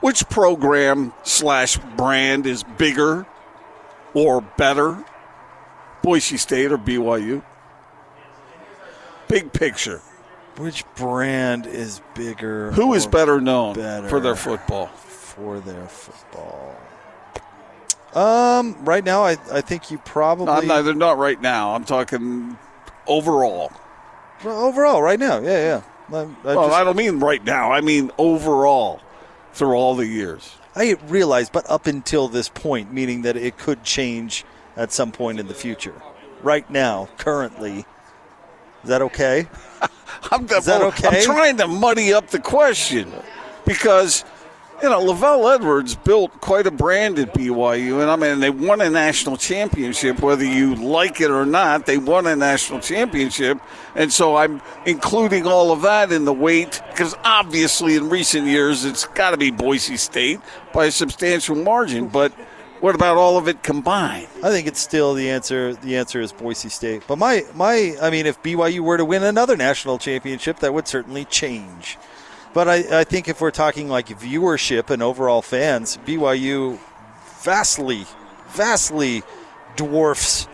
Which 0.00 0.28
program 0.28 1.12
slash 1.22 1.78
brand 1.96 2.46
is 2.46 2.62
bigger 2.62 3.26
or 4.14 4.40
better, 4.40 5.04
Boise 6.02 6.36
State 6.36 6.72
or 6.72 6.78
BYU? 6.78 7.42
Big 9.28 9.52
picture. 9.52 10.00
Which 10.56 10.84
brand 10.96 11.66
is 11.66 12.00
bigger? 12.14 12.72
Who 12.72 12.94
is 12.94 13.06
better 13.06 13.40
known 13.40 13.74
better 13.74 14.08
for 14.08 14.18
their 14.20 14.34
football? 14.34 14.86
For 14.88 15.60
their 15.60 15.86
football. 15.86 16.76
Um, 18.14 18.84
right 18.84 19.04
now, 19.04 19.22
I, 19.22 19.36
I 19.52 19.60
think 19.60 19.90
you 19.90 19.98
probably 19.98 20.46
No, 20.46 20.52
I'm 20.52 20.66
not, 20.66 20.82
they're 20.82 20.94
not 20.94 21.18
right 21.18 21.40
now. 21.40 21.74
I'm 21.74 21.84
talking 21.84 22.56
overall. 23.06 23.70
Well, 24.42 24.64
overall, 24.64 25.02
right 25.02 25.18
now, 25.20 25.40
yeah, 25.40 25.82
yeah. 26.10 26.16
I, 26.16 26.20
I, 26.22 26.24
well, 26.54 26.68
just- 26.68 26.74
I 26.80 26.84
don't 26.84 26.96
mean 26.96 27.20
right 27.20 27.44
now. 27.44 27.70
I 27.70 27.80
mean 27.80 28.10
overall 28.18 29.00
through 29.52 29.74
all 29.74 29.94
the 29.94 30.06
years. 30.06 30.54
I 30.74 30.96
realize, 31.08 31.50
but 31.50 31.68
up 31.68 31.86
until 31.86 32.28
this 32.28 32.48
point, 32.48 32.92
meaning 32.92 33.22
that 33.22 33.36
it 33.36 33.58
could 33.58 33.84
change 33.84 34.44
at 34.78 34.92
some 34.92 35.12
point 35.12 35.40
in 35.40 35.48
the 35.48 35.54
future. 35.54 36.00
Right 36.42 36.68
now, 36.70 37.08
currently, 37.18 37.84
is 38.82 38.88
that 38.88 39.02
okay? 39.02 39.48
I'm, 40.30 40.44
Is 40.44 40.64
that 40.66 40.82
okay? 40.82 41.08
I'm 41.08 41.24
trying 41.24 41.56
to 41.58 41.66
muddy 41.66 42.12
up 42.12 42.28
the 42.28 42.38
question 42.38 43.12
because 43.66 44.24
you 44.82 44.88
know 44.88 45.00
LaVell 45.00 45.54
Edwards 45.54 45.94
built 45.96 46.40
quite 46.40 46.66
a 46.66 46.70
brand 46.70 47.18
at 47.18 47.34
BYU, 47.34 48.00
and 48.00 48.10
I 48.10 48.16
mean 48.16 48.40
they 48.40 48.50
won 48.50 48.80
a 48.80 48.88
national 48.88 49.36
championship. 49.36 50.20
Whether 50.20 50.44
you 50.44 50.76
like 50.76 51.20
it 51.20 51.30
or 51.30 51.44
not, 51.44 51.86
they 51.86 51.98
won 51.98 52.26
a 52.26 52.36
national 52.36 52.80
championship, 52.80 53.58
and 53.94 54.12
so 54.12 54.36
I'm 54.36 54.62
including 54.86 55.46
all 55.46 55.72
of 55.72 55.82
that 55.82 56.12
in 56.12 56.24
the 56.24 56.32
weight 56.32 56.80
because 56.90 57.14
obviously 57.24 57.96
in 57.96 58.08
recent 58.08 58.46
years 58.46 58.84
it's 58.84 59.06
got 59.06 59.32
to 59.32 59.36
be 59.36 59.50
Boise 59.50 59.96
State 59.96 60.40
by 60.72 60.86
a 60.86 60.90
substantial 60.92 61.56
margin, 61.56 62.08
but. 62.08 62.32
What 62.80 62.94
about 62.94 63.16
all 63.16 63.36
of 63.36 63.48
it 63.48 63.62
combined? 63.62 64.28
I 64.42 64.50
think 64.50 64.68
it's 64.68 64.80
still 64.80 65.14
the 65.14 65.30
answer. 65.30 65.74
The 65.74 65.96
answer 65.96 66.20
is 66.20 66.32
Boise 66.32 66.68
State. 66.68 67.02
But 67.08 67.18
my 67.18 67.44
my, 67.54 67.96
I 68.00 68.10
mean, 68.10 68.26
if 68.26 68.42
BYU 68.42 68.80
were 68.80 68.96
to 68.96 69.04
win 69.04 69.24
another 69.24 69.56
national 69.56 69.98
championship, 69.98 70.60
that 70.60 70.72
would 70.72 70.86
certainly 70.86 71.24
change. 71.24 71.98
But 72.54 72.68
I, 72.68 73.00
I 73.00 73.04
think 73.04 73.28
if 73.28 73.40
we're 73.40 73.50
talking 73.50 73.88
like 73.88 74.08
viewership 74.08 74.90
and 74.90 75.02
overall 75.02 75.42
fans, 75.42 75.98
BYU 76.06 76.78
vastly, 77.42 78.06
vastly 78.48 79.22
dwarfs 79.76 80.48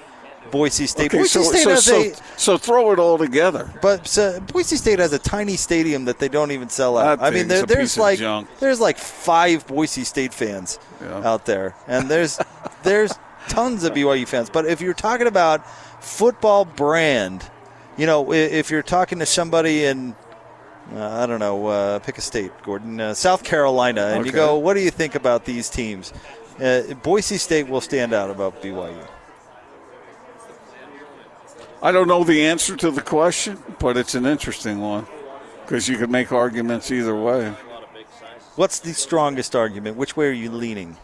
Boise 0.50 0.86
State. 0.86 1.06
Okay, 1.06 1.18
Boise 1.18 1.28
so, 1.28 1.42
State 1.42 1.62
so, 1.62 1.70
has 1.70 1.84
so, 1.84 2.00
a, 2.00 2.14
so 2.38 2.58
throw 2.58 2.92
it 2.92 2.98
all 2.98 3.18
together. 3.18 3.72
but 3.82 4.16
uh, 4.18 4.40
Boise 4.40 4.76
State 4.76 4.98
has 4.98 5.12
a 5.12 5.18
tiny 5.18 5.56
stadium 5.56 6.04
that 6.04 6.18
they 6.18 6.28
don't 6.28 6.50
even 6.50 6.68
sell 6.68 6.96
out. 6.96 7.20
I 7.20 7.30
mean, 7.30 7.48
there, 7.48 7.64
there's 7.66 7.98
like 7.98 8.20
there's 8.60 8.80
like 8.80 8.98
five 8.98 9.66
Boise 9.66 10.04
State 10.04 10.32
fans 10.34 10.78
Yeah. 11.04 11.28
out 11.28 11.46
there, 11.46 11.74
and 11.86 12.10
there's 12.10 12.38
there's 12.82 13.12
tons 13.48 13.84
of 13.84 13.92
BYU 13.94 14.26
fans. 14.26 14.50
But 14.50 14.66
if 14.66 14.80
you're 14.80 14.94
talking 14.94 15.26
about 15.26 15.66
football 16.02 16.64
brand, 16.64 17.48
you 17.96 18.06
know, 18.06 18.32
if 18.32 18.70
you're 18.70 18.82
talking 18.82 19.18
to 19.18 19.26
somebody 19.26 19.84
in 19.84 20.16
uh, 20.92 21.22
I 21.22 21.26
don't 21.26 21.40
know, 21.40 21.66
uh, 21.66 21.98
pick 22.00 22.18
a 22.18 22.20
state, 22.20 22.52
Gordon, 22.62 23.00
uh, 23.00 23.14
South 23.14 23.42
Carolina, 23.42 24.02
and 24.14 24.26
you 24.26 24.32
go, 24.32 24.58
what 24.58 24.74
do 24.74 24.80
you 24.80 24.90
think 24.90 25.14
about 25.14 25.44
these 25.44 25.70
teams? 25.70 26.12
Uh, 26.60 26.82
Boise 27.02 27.38
State 27.38 27.68
will 27.68 27.80
stand 27.80 28.12
out 28.12 28.30
about 28.30 28.62
BYU. 28.62 29.06
I 31.82 31.92
don't 31.92 32.08
know 32.08 32.24
the 32.24 32.46
answer 32.46 32.76
to 32.76 32.90
the 32.90 33.02
question, 33.02 33.62
but 33.78 33.96
it's 33.96 34.14
an 34.14 34.24
interesting 34.24 34.80
one 34.80 35.06
because 35.62 35.88
you 35.88 35.98
could 35.98 36.10
make 36.10 36.32
arguments 36.32 36.90
either 36.90 37.14
way. 37.14 37.52
What's 38.56 38.78
the 38.78 38.94
strongest 38.94 39.56
argument? 39.56 39.96
Which 39.96 40.16
way 40.16 40.28
are 40.28 40.32
you 40.32 40.50
leaning? 40.50 40.96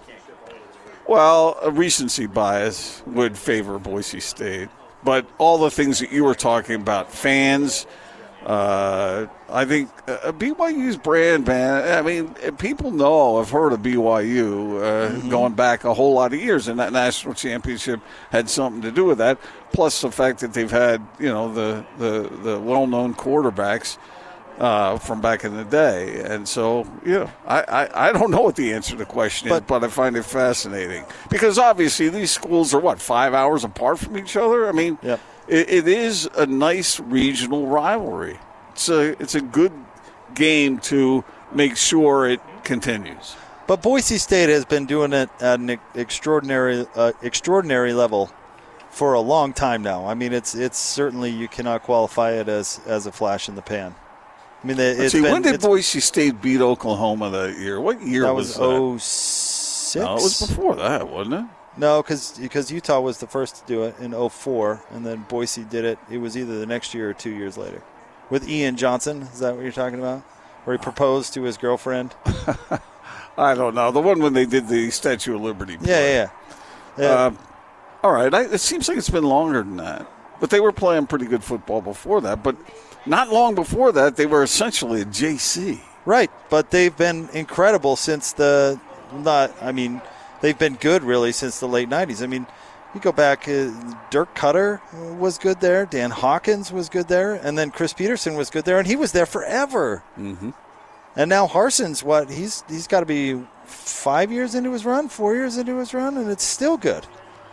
Well, 1.09 1.59
a 1.63 1.71
recency 1.71 2.27
bias 2.27 3.03
would 3.07 3.37
favor 3.37 3.79
Boise 3.81 4.21
State, 4.21 4.69
but 5.03 5.27
all 5.39 5.59
the 5.59 5.71
things 5.71 5.99
that 5.99 6.13
you 6.13 6.23
were 6.23 6.37
talking 6.37 6.77
about, 6.77 7.11
fans, 7.11 7.89
uh, 8.47 9.27
I 9.49 9.65
think 9.65 9.91
uh, 10.09 10.31
BYU's 10.31 10.97
brand, 10.97 11.49
man. 11.49 11.99
I 11.99 12.03
mean, 12.03 12.33
people 12.59 12.93
know. 12.93 13.39
I've 13.39 13.51
heard 13.51 13.73
of 13.73 13.81
BYU 13.81 14.81
uh, 14.81 15.29
going 15.29 15.55
back 15.55 15.83
a 15.83 15.93
whole 15.93 16.15
lot 16.15 16.33
of 16.33 16.41
years, 16.41 16.69
and 16.69 16.79
that 16.79 16.93
national 16.93 17.35
championship 17.35 18.01
had 18.31 18.49
something 18.49 18.81
to 18.83 18.93
do 18.93 19.05
with 19.05 19.19
that. 19.19 19.39
Plus 19.73 20.01
the 20.01 20.13
fact 20.13 20.39
that 20.41 20.53
they've 20.53 20.71
had, 20.71 21.05
you 21.19 21.29
know, 21.29 21.53
the 21.53 21.85
the, 21.99 22.29
the 22.43 22.61
well-known 22.61 23.15
quarterbacks 23.15 23.99
uh, 24.61 24.99
from 24.99 25.21
back 25.21 25.43
in 25.45 25.57
the 25.57 25.65
day. 25.65 26.21
And 26.23 26.47
so, 26.47 26.87
yeah, 27.05 27.31
I, 27.47 27.63
I, 27.63 28.09
I 28.09 28.13
don't 28.13 28.31
know 28.31 28.43
what 28.43 28.55
the 28.57 28.73
answer 28.75 28.93
to 28.93 28.97
the 28.99 29.05
question 29.07 29.49
is, 29.49 29.53
But- 29.53 29.67
but 29.67 29.83
I 29.85 29.89
find 29.89 30.17
it 30.17 30.25
fascinating 30.25 31.05
because 31.31 31.59
obviously 31.59 32.09
these 32.11 32.31
schools 32.31 32.73
are 32.75 32.81
what 32.81 33.01
five 33.01 33.35
hours 33.35 33.65
apart 33.65 33.99
from 33.99 34.17
each 34.19 34.37
other. 34.37 34.69
I 34.69 34.73
mean, 34.73 34.99
it, 35.49 35.69
it 35.71 35.89
is 35.89 36.29
a 36.37 36.47
nice 36.47 37.01
regional 37.01 37.67
rivalry. 37.67 38.39
It's 38.73 38.89
a 38.89 39.21
it's 39.21 39.35
a 39.35 39.41
good 39.41 39.73
game 40.35 40.79
to 40.93 41.25
make 41.53 41.77
sure 41.77 42.29
it 42.29 42.41
continues. 42.63 43.35
But 43.67 43.83
Boise 43.83 44.19
State 44.19 44.49
has 44.49 44.65
been 44.65 44.87
doing 44.87 45.13
it 45.13 45.31
at 45.41 45.59
an 45.61 45.79
extraordinary, 45.95 46.87
uh, 46.95 47.13
extraordinary 47.23 47.93
level 47.93 48.31
for 48.91 49.13
a 49.15 49.21
long 49.21 49.53
time 49.53 49.83
now. 49.83 50.07
I 50.07 50.15
mean, 50.15 50.33
it's 50.33 50.55
it's 50.55 50.79
certainly 50.79 51.31
you 51.31 51.49
cannot 51.49 51.83
qualify 51.83 52.33
it 52.33 52.49
as 52.49 52.81
as 52.87 53.07
a 53.07 53.13
flash 53.13 53.49
in 53.49 53.55
the 53.55 53.63
pan. 53.63 53.95
I 54.63 54.67
mean, 54.67 54.79
it's 54.79 55.13
see, 55.13 55.23
been 55.23 55.33
when 55.33 55.43
did 55.43 55.61
Boise 55.61 56.01
State 56.01 56.43
beat 56.43 56.61
Oklahoma 56.61 57.31
that 57.31 57.59
year? 57.59 57.81
What 57.81 58.03
year 58.03 58.23
that 58.25 58.35
was, 58.35 58.59
was 58.59 59.01
that? 59.01 59.01
06? 59.01 59.97
No, 59.97 60.13
it 60.13 60.23
was 60.23 60.47
before 60.47 60.77
that, 60.77 61.09
wasn't 61.09 61.35
it? 61.35 61.45
No, 61.77 62.03
because 62.03 62.71
Utah 62.71 63.01
was 63.01 63.19
the 63.19 63.27
first 63.27 63.57
to 63.57 63.67
do 63.67 63.85
it 63.85 63.99
in 64.01 64.13
04, 64.13 64.83
and 64.91 65.07
then 65.07 65.25
Boise 65.29 65.65
did 65.65 65.85
it. 65.85 65.99
It 66.11 66.19
was 66.19 66.37
either 66.37 66.59
the 66.59 66.67
next 66.67 66.93
year 66.93 67.09
or 67.09 67.15
two 67.15 67.31
years 67.31 67.57
later. 67.57 67.83
With 68.29 68.49
Ian 68.49 68.77
Johnson, 68.77 69.23
is 69.23 69.39
that 69.39 69.55
what 69.55 69.63
you're 69.63 69.73
talking 69.73 69.99
about? 69.99 70.21
Where 70.65 70.77
he 70.77 70.83
proposed 70.83 71.33
to 71.35 71.43
his 71.43 71.57
girlfriend? 71.57 72.15
I 73.39 73.55
don't 73.55 73.75
know. 73.75 73.91
The 73.91 74.01
one 74.01 74.21
when 74.21 74.35
they 74.35 74.45
did 74.45 74.69
the 74.69 74.91
Statue 74.91 75.37
of 75.37 75.41
Liberty. 75.41 75.79
Yeah, 75.81 76.01
yeah, 76.01 76.13
yeah. 76.13 76.31
Yeah. 76.99 77.07
Uh, 77.07 77.33
all 78.03 78.13
right. 78.13 78.33
I, 78.33 78.43
it 78.43 78.61
seems 78.61 78.89
like 78.89 78.99
it's 78.99 79.11
been 79.11 79.25
longer 79.25 79.63
than 79.63 79.79
that. 79.79 80.07
But 80.39 80.51
they 80.51 80.61
were 80.61 80.73
playing 80.73 81.07
pretty 81.07 81.27
good 81.27 81.43
football 81.43 81.81
before 81.81 82.21
that. 82.23 82.43
But 82.43 82.57
not 83.07 83.31
long 83.31 83.55
before 83.55 83.93
that, 83.93 84.17
they 84.17 84.27
were 84.27 84.43
essentially 84.43 85.03
a 85.03 85.05
JC. 85.05 85.81
Right, 86.05 86.31
but 86.49 86.71
they've 86.71 86.97
been 86.97 87.29
incredible 87.33 87.97
since 87.97 88.33
the 88.33 88.81
not. 89.13 89.55
I 89.61 89.73
mean, 89.73 90.01
they've 90.41 90.59
been 90.59 90.77
good 90.77 91.03
really 91.03 91.33
since 91.33 91.61
the 91.61 91.69
late 91.69 91.91
'90s. 91.91 92.23
I 92.23 92.27
mean, 92.27 92.47
you 92.95 93.01
go 93.01 93.13
back. 93.13 93.47
Uh, 93.49 93.71
Dirk 94.11 94.35
Koetter 94.35 94.81
was 95.19 95.37
good 95.39 95.61
there. 95.61 95.87
Dan 95.87 96.11
Hawkins 96.11 96.73
was 96.73 96.89
good 96.89 97.09
there, 97.09 97.35
and 97.35 97.59
then 97.59 97.71
Chris 97.71 97.93
Petersen 97.93 98.35
was 98.35 98.49
good 98.51 98.65
there, 98.65 98.79
and 98.79 98.87
he 98.87 98.97
was 98.97 99.13
there 99.13 99.27
forever. 99.27 100.03
Mm-hmm. 100.19 100.51
And 101.17 101.29
now 101.29 101.47
Harsin's 101.47 102.03
what? 102.03 102.31
He's 102.31 102.65
he's 102.69 102.87
got 102.87 103.01
to 103.01 103.07
be 103.07 103.41
five 103.65 104.33
years 104.33 104.55
into 104.55 104.73
his 104.73 104.85
run, 104.85 105.09
four 105.09 105.35
years 105.35 105.57
into 105.57 105.79
his 105.79 105.93
run, 105.93 106.17
and 106.17 106.31
it's 106.31 106.45
still 106.45 106.77
good. 106.77 107.07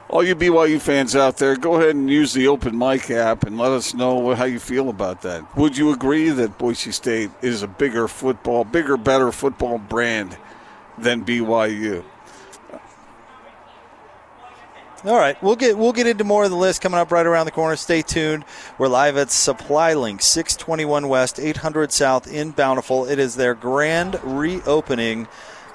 All 0.10 0.24
you 0.24 0.36
BYU 0.36 0.80
fans 0.80 1.18
out 1.18 1.36
there, 1.36 1.58
go 1.58 1.76
ahead 1.76 1.96
and 1.96 2.10
use 2.10 2.32
the 2.32 2.48
Open 2.48 2.78
Mic 2.78 3.12
app 3.12 3.44
and 3.44 3.58
let 3.58 3.74
us 3.74 3.94
know 3.94 4.34
how 4.36 4.46
you 4.46 4.58
feel 4.58 4.88
about 4.88 5.22
that. 5.24 5.58
Would 5.58 5.78
you 5.78 5.92
agree 5.92 6.30
that 6.30 6.58
Boise 6.58 6.94
State 6.94 7.30
is 7.42 7.62
a 7.62 7.68
bigger 7.68 8.08
football, 8.08 8.64
bigger, 8.64 8.96
better 8.96 9.34
football 9.34 9.78
brand 9.78 10.38
than 10.98 11.26
BYU? 11.26 12.06
All 15.04 15.16
right, 15.16 15.42
we'll 15.44 15.56
get 15.56 15.78
we'll 15.78 15.94
get 15.94 16.08
into 16.08 16.24
more 16.24 16.46
of 16.46 16.50
the 16.50 16.58
list 16.58 16.82
coming 16.82 17.00
up 17.00 17.12
right 17.12 17.26
around 17.26 17.46
the 17.46 17.52
corner. 17.52 17.76
Stay 17.76 18.02
tuned. 18.02 18.44
We're 18.78 18.88
live 18.88 19.16
at 19.16 19.30
Supply 19.30 19.94
Link, 19.94 20.22
621 20.22 21.08
West, 21.08 21.40
800 21.40 21.92
South 21.92 22.32
in 22.32 22.52
Bountiful. 22.52 23.06
It 23.06 23.20
is 23.20 23.36
their 23.36 23.54
grand 23.54 24.20
reopening, 24.24 25.28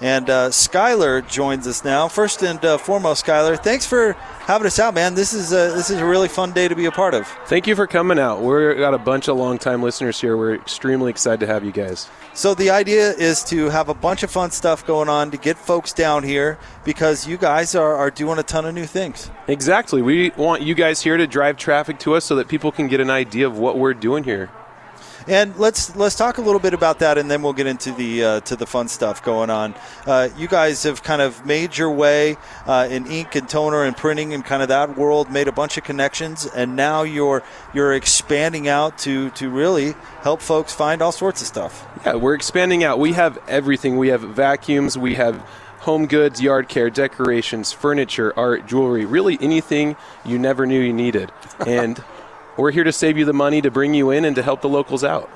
and 0.03 0.29
uh, 0.29 0.49
Skyler 0.49 1.27
joins 1.29 1.67
us 1.69 1.85
now. 1.85 2.09
First 2.09 2.43
and 2.43 2.63
uh, 2.65 2.77
foremost, 2.77 3.25
Skyler, 3.25 3.63
thanks 3.63 3.87
for 3.87 4.15
having 4.41 4.67
us 4.67 4.81
out, 4.81 4.95
man. 4.95 5.15
This 5.15 5.33
is 5.33 5.53
a, 5.53 5.73
this 5.75 5.91
is 5.91 5.99
a 5.99 6.05
really 6.05 6.27
fun 6.27 6.53
day 6.53 6.67
to 6.67 6.75
be 6.75 6.87
a 6.87 6.91
part 6.91 7.15
of. 7.15 7.27
Thank 7.47 7.69
you 7.69 7.77
for 7.77 7.87
coming 7.87 8.19
out. 8.19 8.43
We've 8.43 8.77
got 8.77 8.95
a 8.95 8.99
bunch 8.99 9.29
of 9.29 9.37
longtime 9.37 9.81
listeners 9.81 10.21
here. 10.21 10.37
We're 10.37 10.57
extremely 10.57 11.09
excited 11.09 11.39
to 11.41 11.47
have 11.47 11.65
you 11.65 11.71
guys. 11.71 12.11
So 12.35 12.53
the 12.53 12.71
idea 12.71 13.13
is 13.13 13.45
to 13.45 13.69
have 13.69 13.89
a 13.89 13.95
bunch 13.95 14.25
of 14.25 14.31
fun 14.31 14.51
stuff 14.51 14.85
going 14.85 15.09
on 15.09 15.31
to 15.31 15.37
get 15.37 15.57
folks 15.57 15.93
down 15.93 16.25
here 16.25 16.59
because 16.85 17.27
you 17.27 17.37
guys 17.39 17.77
are, 17.77 17.95
are 17.95 18.11
doing 18.11 18.41
a 18.41 18.43
ton 18.43 18.65
of 18.65 18.75
new 18.75 18.87
things. 18.87 19.31
Exactly. 19.47 20.03
We 20.03 20.31
want 20.31 20.63
you 20.63 20.75
guys 20.75 21.01
here 21.01 21.17
to 21.17 21.29
drive 21.29 21.57
traffic 21.59 22.01
to 22.01 22.15
us 22.17 22.25
so 22.25 22.35
that 22.37 22.49
people 22.49 22.73
can 22.73 22.89
get 22.89 23.01
an 23.01 23.11
idea 23.11 23.47
of 23.47 23.57
what 23.57 23.79
we're 23.79 23.95
doing 23.95 24.25
here. 24.25 24.51
And 25.27 25.57
let's 25.57 25.95
let's 25.97 26.17
talk 26.17 26.39
a 26.39 26.41
little 26.41 26.61
bit 26.61 26.75
about 26.75 26.99
that, 27.01 27.19
and 27.19 27.31
then 27.31 27.43
we'll 27.43 27.53
get 27.53 27.67
into 27.67 27.93
the 27.93 28.25
uh, 28.25 28.41
to 28.41 28.57
the 28.57 28.67
fun 28.67 28.89
stuff 28.89 29.23
going 29.23 29.51
on. 29.51 29.75
Uh, 30.07 30.29
you 30.37 30.49
guys 30.49 30.83
have 30.83 31.03
kind 31.03 31.23
of 31.23 31.45
made 31.47 31.77
your 31.77 31.91
way 31.91 32.37
uh, 32.67 32.89
in 32.91 33.07
ink 33.07 33.35
and 33.35 33.49
toner 33.49 33.85
and 33.85 33.97
printing 33.97 34.35
and 34.35 34.45
kind 34.45 34.63
of 34.63 34.69
that 34.69 34.97
world, 34.97 35.31
made 35.31 35.49
a 35.49 35.53
bunch 35.53 35.77
of 35.79 35.85
connections, 35.85 36.47
and 36.47 36.75
now 36.77 37.03
you're 37.03 37.43
you're 37.73 37.93
expanding 37.93 38.69
out 38.69 38.99
to 38.99 39.31
to 39.31 39.49
really 39.49 39.95
help 40.23 40.41
folks 40.41 40.73
find 40.73 41.03
all 41.03 41.13
sorts 41.13 41.41
of 41.41 41.47
stuff. 41.47 41.87
Yeah, 42.05 42.17
we're 42.17 42.35
expanding 42.35 42.85
out. 42.85 42.99
We 42.99 43.13
have 43.13 43.39
everything. 43.49 43.99
We 43.99 44.09
have 44.09 44.23
vacuums. 44.23 44.99
We 44.99 45.15
have 45.15 45.37
home 45.83 46.07
goods, 46.07 46.41
yard 46.41 46.69
care, 46.69 46.91
decorations, 46.91 47.73
furniture, 47.73 48.33
art, 48.37 48.67
jewelry, 48.67 49.05
really 49.05 49.37
anything 49.41 49.97
you 50.25 50.39
never 50.39 50.65
knew 50.65 50.81
you 50.81 50.93
needed. 50.93 51.31
And 51.67 52.03
we're 52.57 52.71
here 52.71 52.85
to 52.85 52.93
save 52.93 53.17
you 53.19 53.25
the 53.25 53.33
money, 53.33 53.61
to 53.63 53.71
bring 53.71 53.95
you 53.95 54.11
in, 54.11 54.25
and 54.25 54.37
to 54.37 54.43
help 54.43 54.61
the 54.63 54.69
locals 54.69 55.05
out. 55.05 55.31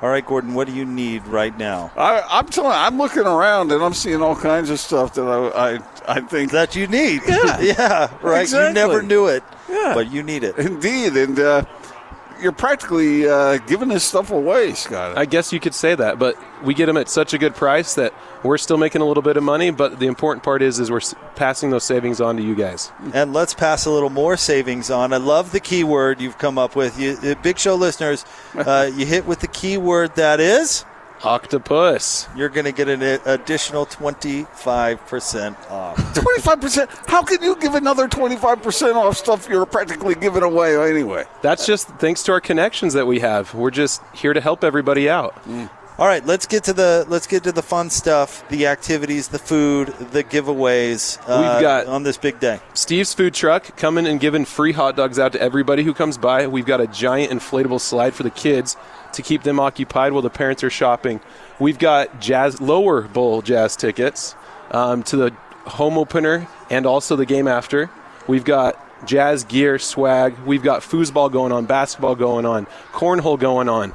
All 0.00 0.08
right, 0.08 0.26
Gordon, 0.26 0.54
what 0.54 0.66
do 0.66 0.74
you 0.74 0.84
need 0.84 1.24
right 1.28 1.56
now? 1.56 1.92
I, 1.96 2.22
I'm 2.28 2.46
telling 2.46 2.72
I'm 2.72 2.98
looking 2.98 3.22
around 3.24 3.70
and 3.70 3.82
I'm 3.84 3.94
seeing 3.94 4.20
all 4.20 4.34
kinds 4.34 4.68
of 4.68 4.80
stuff 4.80 5.14
that 5.14 5.22
I, 5.22 5.74
I, 5.76 5.78
I 6.16 6.20
think 6.22 6.50
that 6.50 6.74
you 6.74 6.88
need. 6.88 7.22
Yeah, 7.28 7.60
yeah, 7.60 8.12
right. 8.20 8.40
Exactly. 8.42 8.68
You 8.68 8.74
never 8.88 9.00
knew 9.02 9.28
it, 9.28 9.44
Yeah. 9.68 9.92
but 9.94 10.10
you 10.10 10.24
need 10.24 10.42
it. 10.42 10.58
Indeed, 10.58 11.16
and 11.16 11.38
uh, 11.38 11.64
you're 12.40 12.50
practically 12.50 13.28
uh, 13.28 13.58
giving 13.58 13.88
this 13.90 14.02
stuff 14.02 14.32
away, 14.32 14.74
Scott. 14.74 15.16
I 15.16 15.24
guess 15.24 15.52
you 15.52 15.60
could 15.60 15.74
say 15.74 15.94
that, 15.94 16.18
but 16.18 16.36
we 16.64 16.74
get 16.74 16.86
them 16.86 16.96
at 16.96 17.08
such 17.08 17.32
a 17.32 17.38
good 17.38 17.54
price 17.54 17.94
that 17.94 18.12
we're 18.42 18.58
still 18.58 18.76
making 18.76 19.02
a 19.02 19.04
little 19.04 19.22
bit 19.22 19.36
of 19.36 19.42
money. 19.42 19.70
But 19.70 19.98
the 19.98 20.06
important 20.06 20.42
part 20.42 20.62
is, 20.62 20.78
is 20.80 20.90
we're 20.90 21.00
passing 21.36 21.70
those 21.70 21.84
savings 21.84 22.20
on 22.20 22.36
to 22.36 22.42
you 22.42 22.54
guys. 22.54 22.92
And 23.14 23.32
let's 23.32 23.54
pass 23.54 23.86
a 23.86 23.90
little 23.90 24.10
more 24.10 24.36
savings 24.36 24.90
on. 24.90 25.12
I 25.12 25.18
love 25.18 25.52
the 25.52 25.60
keyword 25.60 26.20
you've 26.20 26.38
come 26.38 26.58
up 26.58 26.76
with. 26.76 26.98
You, 26.98 27.16
uh, 27.22 27.34
Big 27.42 27.58
Show 27.58 27.74
listeners, 27.74 28.24
uh, 28.54 28.90
you 28.94 29.06
hit 29.06 29.26
with 29.26 29.40
the 29.40 29.48
keyword 29.48 30.14
that 30.16 30.40
is 30.40 30.84
octopus. 31.24 32.28
You're 32.36 32.48
going 32.48 32.64
to 32.64 32.72
get 32.72 32.88
an 32.88 33.02
additional 33.24 33.86
25% 33.86 35.70
off. 35.70 36.14
Twenty-five 36.14 36.60
percent. 36.60 36.90
How 37.06 37.22
can 37.22 37.42
you 37.42 37.56
give 37.56 37.74
another 37.74 38.08
twenty-five 38.08 38.62
percent 38.62 38.96
off 38.96 39.16
stuff 39.16 39.48
you're 39.48 39.66
practically 39.66 40.14
giving 40.14 40.42
away 40.42 40.76
anyway? 40.90 41.24
That's 41.40 41.66
just 41.66 41.88
thanks 41.88 42.22
to 42.24 42.32
our 42.32 42.40
connections 42.40 42.94
that 42.94 43.06
we 43.06 43.20
have. 43.20 43.54
We're 43.54 43.70
just 43.70 44.02
here 44.14 44.32
to 44.32 44.40
help 44.40 44.64
everybody 44.64 45.08
out. 45.08 45.34
All 45.98 46.06
right, 46.06 46.24
let's 46.24 46.46
get 46.46 46.64
to 46.64 46.72
the 46.72 47.04
let's 47.08 47.26
get 47.26 47.44
to 47.44 47.52
the 47.52 47.62
fun 47.62 47.90
stuff, 47.90 48.48
the 48.48 48.66
activities, 48.66 49.28
the 49.28 49.38
food, 49.38 49.88
the 49.88 50.24
giveaways. 50.24 51.18
uh, 51.28 51.52
We've 51.52 51.62
got- 51.62 51.86
on 51.86 52.02
this 52.02 52.16
big 52.16 52.40
day. 52.40 52.60
Steve's 52.74 53.12
food 53.12 53.34
truck 53.34 53.76
coming 53.76 54.06
and 54.06 54.18
giving 54.18 54.44
free 54.46 54.72
hot 54.72 54.96
dogs 54.96 55.18
out 55.18 55.32
to 55.32 55.40
everybody 55.40 55.84
who 55.84 55.92
comes 55.92 56.16
by. 56.16 56.46
We've 56.46 56.64
got 56.66 56.80
a 56.80 56.86
giant 56.86 57.30
inflatable 57.30 57.78
slide 57.80 58.14
for 58.14 58.22
the 58.22 58.30
kids 58.30 58.76
to 59.12 59.22
keep 59.22 59.42
them 59.42 59.60
occupied 59.60 60.12
while 60.12 60.22
the 60.22 60.30
parents 60.30 60.64
are 60.64 60.70
shopping. 60.70 61.20
We've 61.60 61.78
got 61.78 62.20
jazz 62.20 62.60
lower 62.60 63.02
bowl 63.02 63.42
jazz 63.42 63.76
tickets 63.76 64.34
um, 64.70 65.02
to 65.04 65.16
the 65.16 65.30
home 65.66 65.98
opener 65.98 66.48
and 66.70 66.86
also 66.86 67.16
the 67.16 67.26
game 67.26 67.46
after. 67.46 67.90
We've 68.26 68.44
got 68.44 68.78
jazz 69.06 69.44
gear, 69.44 69.78
swag. 69.78 70.34
We've 70.46 70.62
got 70.62 70.80
foosball 70.80 71.30
going 71.30 71.52
on, 71.52 71.66
basketball 71.66 72.14
going 72.14 72.46
on, 72.46 72.66
cornhole 72.92 73.38
going 73.38 73.68
on. 73.68 73.94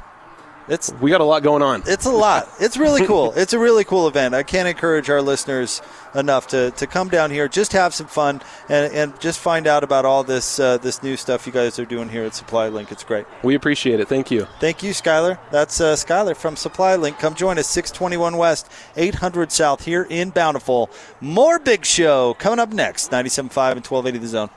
It's 0.68 0.92
we 1.00 1.10
got 1.10 1.20
a 1.20 1.24
lot 1.24 1.42
going 1.42 1.62
on. 1.62 1.82
It's 1.86 2.04
a 2.04 2.10
lot. 2.10 2.48
It's 2.60 2.76
really 2.76 3.06
cool. 3.06 3.32
it's 3.36 3.52
a 3.52 3.58
really 3.58 3.84
cool 3.84 4.06
event. 4.06 4.34
I 4.34 4.42
can't 4.42 4.68
encourage 4.68 5.08
our 5.08 5.22
listeners 5.22 5.80
enough 6.14 6.48
to, 6.48 6.70
to 6.72 6.86
come 6.86 7.08
down 7.08 7.30
here, 7.30 7.48
just 7.48 7.72
have 7.72 7.94
some 7.94 8.06
fun, 8.06 8.42
and, 8.68 8.92
and 8.92 9.20
just 9.20 9.38
find 9.38 9.66
out 9.66 9.82
about 9.82 10.04
all 10.04 10.24
this 10.24 10.60
uh, 10.60 10.78
this 10.78 11.02
new 11.02 11.16
stuff 11.16 11.46
you 11.46 11.52
guys 11.52 11.78
are 11.78 11.84
doing 11.84 12.08
here 12.08 12.24
at 12.24 12.34
Supply 12.34 12.68
Link. 12.68 12.92
It's 12.92 13.04
great. 13.04 13.24
We 13.42 13.54
appreciate 13.54 14.00
it. 14.00 14.08
Thank 14.08 14.30
you. 14.30 14.46
Thank 14.60 14.82
you, 14.82 14.90
Skylar. 14.92 15.38
That's 15.50 15.80
uh, 15.80 15.94
Skylar 15.94 16.36
from 16.36 16.56
Supply 16.56 16.96
Link. 16.96 17.18
Come 17.18 17.34
join 17.34 17.58
us, 17.58 17.66
621 17.68 18.36
West, 18.36 18.70
800 18.96 19.50
South 19.50 19.84
here 19.84 20.06
in 20.10 20.30
Bountiful. 20.30 20.90
More 21.20 21.58
Big 21.58 21.84
Show 21.84 22.34
coming 22.34 22.58
up 22.58 22.72
next, 22.72 23.10
97.5 23.10 23.72
and 23.72 23.86
1280 23.86 24.18
The 24.18 24.28
Zone. 24.28 24.50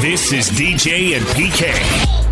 This 0.00 0.32
is 0.32 0.50
DJ 0.50 1.16
and 1.16 1.24
PK. 1.26 2.23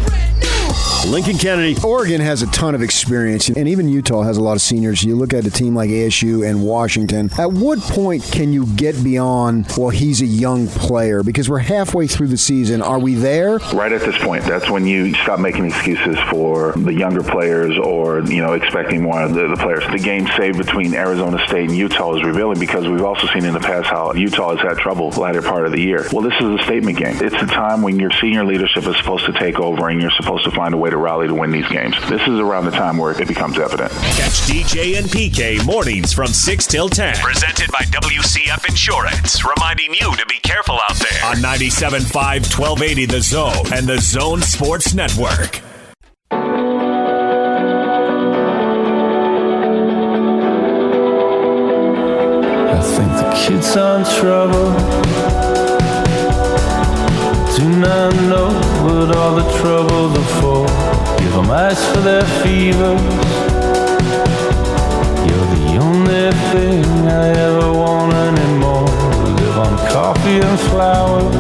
Lincoln 1.07 1.37
Kennedy. 1.37 1.77
Oregon 1.85 2.21
has 2.21 2.43
a 2.43 2.47
ton 2.53 2.77
of 2.77 2.83
experience, 2.83 3.49
and 3.49 3.67
even 3.67 3.88
Utah 3.88 4.23
has 4.23 4.37
a 4.37 4.41
lot 4.41 4.53
of 4.53 4.62
seniors. 4.62 5.03
You 5.03 5.17
look 5.17 5.35
at 5.35 5.45
a 5.45 5.51
team 5.51 5.75
like 5.75 5.91
ASU 5.91 6.49
and 6.49 6.62
Washington. 6.62 7.29
At 7.37 7.53
what 7.53 7.81
point 7.81 8.23
can 8.23 8.53
you 8.53 8.67
get 8.67 9.03
beyond, 9.03 9.67
well, 9.77 9.91
he's 9.91 10.23
a 10.23 10.27
young 10.27 10.69
player? 10.69 11.25
Because 11.25 11.49
we're 11.49 11.59
halfway 11.59 12.07
through 12.07 12.29
the 12.29 12.38
season. 12.38 12.83
Are 12.83 13.01
we 13.01 13.15
there? 13.15 13.59
Right 13.75 13.91
at 13.91 14.03
this 14.03 14.17
point, 14.19 14.45
that's 14.45 14.71
when 14.71 14.87
you 14.87 15.12
stop 15.15 15.41
making 15.41 15.67
excuses 15.67 16.17
for 16.31 16.73
the 16.73 16.95
younger 16.95 17.25
players 17.25 17.77
or, 17.79 18.21
you 18.21 18.41
know, 18.41 18.53
expecting 18.53 19.03
more 19.03 19.23
of 19.23 19.35
the, 19.35 19.49
the 19.49 19.57
players. 19.57 19.85
The 19.91 19.99
game 19.99 20.29
saved 20.37 20.57
between 20.57 20.95
Arizona 20.95 21.45
State 21.49 21.69
and 21.69 21.77
Utah 21.77 22.15
is 22.15 22.23
revealing 22.23 22.61
because 22.61 22.87
we've 22.87 23.03
also 23.03 23.27
seen 23.35 23.45
in 23.45 23.55
the 23.55 23.61
past 23.61 23.88
how 23.88 24.12
Utah 24.12 24.57
has 24.57 24.61
had 24.61 24.79
trouble 24.79 25.11
the 25.11 25.21
latter 25.21 25.43
part 25.43 25.67
of 25.67 25.73
the 25.73 25.81
year. 25.81 26.07
Well, 26.12 26.23
this 26.23 26.35
is 26.41 26.61
a 26.61 26.62
statement 26.62 26.97
game. 26.97 27.17
It's 27.21 27.35
a 27.35 27.47
time 27.47 27.83
when 27.83 27.99
your 27.99 28.12
senior 28.21 28.45
leadership 28.45 28.87
is 28.87 28.97
supposed 28.99 29.27
to 29.27 29.33
take 29.33 29.59
over 29.59 29.88
and 29.88 30.01
you're 30.01 30.12
supposed 30.12 30.45
to 30.45 30.53
find 30.53 30.73
a 30.73 30.77
way 30.77 30.92
to 30.93 30.99
rally 30.99 31.27
to 31.27 31.35
win 31.35 31.51
these 31.51 31.67
games. 31.69 31.97
This 32.09 32.23
is 32.23 32.39
around 32.39 32.67
the 32.67 32.71
time 32.71 32.99
where 32.99 33.19
it 33.21 33.27
becomes 33.27 33.59
evident. 33.59 33.91
Catch 33.91 34.43
DJ 34.43 34.99
and 34.99 35.07
PK 35.07 35.65
mornings 35.67 36.13
from 36.13 36.29
6 36.29 36.67
till 36.67 36.89
10. 36.89 37.17
Presented 37.17 37.73
by 37.73 37.81
WCF 37.81 38.69
Insurance, 38.69 39.45
reminding 39.45 39.95
you 39.95 40.15
to 40.17 40.27
be 40.27 40.39
careful 40.43 40.79
out 40.89 40.97
there. 40.97 41.25
On 41.25 41.37
97.5, 41.37 42.13
1280 42.13 43.07
The 43.07 43.21
Zone 43.21 43.73
and 43.73 43.87
the 43.87 43.99
Zone 43.99 44.43
Sports 44.43 44.95
Network. 44.95 45.63
I 52.71 52.81
think 52.83 53.13
the 53.17 53.33
kids 53.35 53.77
are 53.77 53.99
in 53.99 54.05
trouble. 54.21 54.73
Do 57.57 57.69
not 57.79 58.15
know 58.29 58.49
what 58.83 59.17
all 59.17 59.35
the 59.37 59.59
troubles 59.59 60.19
are 60.19 60.41
for. 60.41 60.52
Give 61.23 61.33
them 61.35 61.51
ice 61.51 61.83
for 61.93 62.01
their 62.01 62.25
fevers. 62.43 63.01
You're 65.25 65.49
the 65.55 65.79
only 65.81 66.33
thing 66.51 66.85
I 67.07 67.29
ever 67.29 67.73
want 67.73 68.13
anymore. 68.13 68.87
Live 69.37 69.59
on 69.59 69.79
coffee 69.89 70.41
and 70.41 70.61
flowers. 70.69 71.35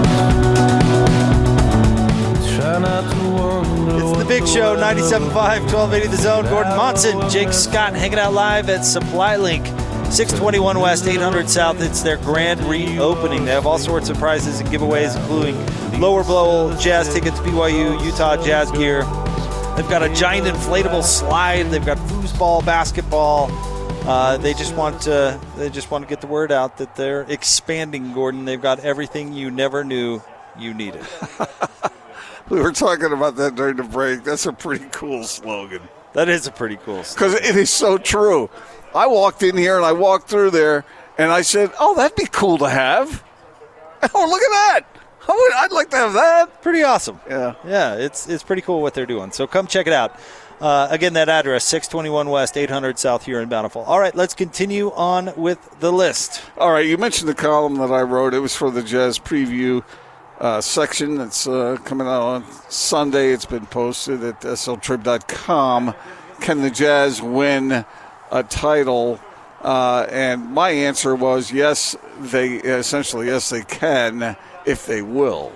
Try 2.54 2.78
not 2.78 3.10
to 3.12 3.28
wonder. 3.30 4.08
It's 4.08 4.18
the 4.18 4.24
Big 4.24 4.46
Show, 4.46 4.76
97.5, 4.76 5.32
1280 5.34 6.06
The 6.06 6.16
Zone. 6.16 6.44
Gordon 6.44 6.76
Monson, 6.76 7.28
Jake 7.28 7.52
Scott 7.52 7.94
hanging 7.94 8.20
out 8.20 8.32
live 8.32 8.70
at 8.70 8.84
Supply 8.84 9.36
Link. 9.36 9.66
621 10.12 10.78
West, 10.78 11.08
800 11.08 11.50
South. 11.50 11.82
It's 11.82 12.02
their 12.02 12.18
grand 12.18 12.60
reopening. 12.60 13.44
They 13.44 13.50
have 13.50 13.66
all 13.66 13.78
sorts 13.78 14.10
of 14.10 14.18
prizes 14.18 14.60
and 14.60 14.68
giveaways, 14.68 15.16
including 15.16 15.56
lower 16.00 16.22
blow 16.22 16.72
jazz 16.78 17.12
tickets, 17.12 17.40
BYU, 17.40 18.00
Utah 18.04 18.36
jazz 18.36 18.70
gear. 18.70 19.04
They've 19.76 19.88
got 19.88 20.02
a 20.02 20.14
giant 20.14 20.46
inflatable 20.46 21.02
slide. 21.02 21.64
They've 21.64 21.84
got 21.84 21.98
foosball, 21.98 22.64
basketball. 22.64 23.48
Uh, 24.06 24.36
they 24.36 24.52
just 24.52 24.74
want 24.74 25.00
to. 25.02 25.40
They 25.56 25.70
just 25.70 25.90
want 25.90 26.04
to 26.04 26.08
get 26.08 26.20
the 26.20 26.26
word 26.26 26.52
out 26.52 26.78
that 26.78 26.96
they're 26.96 27.22
expanding. 27.22 28.12
Gordon, 28.12 28.44
they've 28.44 28.60
got 28.60 28.80
everything 28.80 29.32
you 29.32 29.50
never 29.50 29.84
knew 29.84 30.20
you 30.58 30.74
needed. 30.74 31.04
We 32.52 32.60
were 32.60 32.72
talking 32.72 33.12
about 33.12 33.36
that 33.36 33.54
during 33.54 33.76
the 33.76 33.82
break. 33.82 34.24
That's 34.24 34.44
a 34.44 34.52
pretty 34.52 34.84
cool 34.90 35.24
slogan. 35.24 35.80
That 36.12 36.28
is 36.28 36.46
a 36.46 36.50
pretty 36.50 36.76
cool 36.76 37.02
slogan. 37.02 37.38
Because 37.38 37.48
it 37.48 37.56
is 37.56 37.70
so 37.70 37.96
true. 37.96 38.50
I 38.94 39.06
walked 39.06 39.42
in 39.42 39.56
here 39.56 39.76
and 39.76 39.86
I 39.86 39.92
walked 39.92 40.28
through 40.28 40.50
there 40.50 40.84
and 41.16 41.32
I 41.32 41.40
said, 41.40 41.72
"Oh, 41.80 41.94
that'd 41.94 42.14
be 42.14 42.26
cool 42.26 42.58
to 42.58 42.68
have." 42.68 43.24
Oh, 44.14 44.26
look 44.28 44.42
at 44.42 44.50
that! 44.50 44.91
I 45.28 45.32
would, 45.32 45.52
I'd 45.54 45.72
like 45.72 45.90
to 45.90 45.96
have 45.96 46.12
that. 46.14 46.62
Pretty 46.62 46.82
awesome. 46.82 47.20
Yeah. 47.28 47.54
Yeah, 47.64 47.94
it's 47.94 48.28
it's 48.28 48.42
pretty 48.42 48.62
cool 48.62 48.82
what 48.82 48.94
they're 48.94 49.06
doing. 49.06 49.30
So 49.30 49.46
come 49.46 49.66
check 49.66 49.86
it 49.86 49.92
out. 49.92 50.18
Uh, 50.60 50.86
again, 50.90 51.14
that 51.14 51.28
address, 51.28 51.64
621 51.64 52.28
West, 52.28 52.56
800 52.56 52.96
South 52.96 53.24
here 53.24 53.40
in 53.40 53.48
Bountiful. 53.48 53.82
All 53.82 53.98
right, 53.98 54.14
let's 54.14 54.32
continue 54.32 54.92
on 54.92 55.32
with 55.36 55.58
the 55.80 55.92
list. 55.92 56.40
All 56.56 56.70
right, 56.70 56.86
you 56.86 56.96
mentioned 56.96 57.28
the 57.28 57.34
column 57.34 57.76
that 57.78 57.90
I 57.90 58.02
wrote. 58.02 58.32
It 58.32 58.38
was 58.38 58.54
for 58.54 58.70
the 58.70 58.82
Jazz 58.82 59.18
preview 59.18 59.82
uh, 60.38 60.60
section. 60.60 61.20
It's 61.20 61.48
uh, 61.48 61.78
coming 61.84 62.06
out 62.06 62.22
on 62.22 62.44
Sunday. 62.68 63.32
It's 63.32 63.44
been 63.44 63.66
posted 63.66 64.22
at 64.22 64.40
sltrib.com. 64.42 65.94
Can 66.40 66.62
the 66.62 66.70
Jazz 66.70 67.20
win 67.20 67.84
a 68.30 68.42
title? 68.44 69.18
Uh, 69.62 70.06
and 70.10 70.46
my 70.52 70.70
answer 70.70 71.16
was 71.16 71.52
yes. 71.52 71.96
They 72.20 72.54
essentially 72.54 73.26
yes 73.26 73.50
they 73.50 73.62
can 73.62 74.36
if 74.64 74.86
they 74.86 75.02
will. 75.02 75.52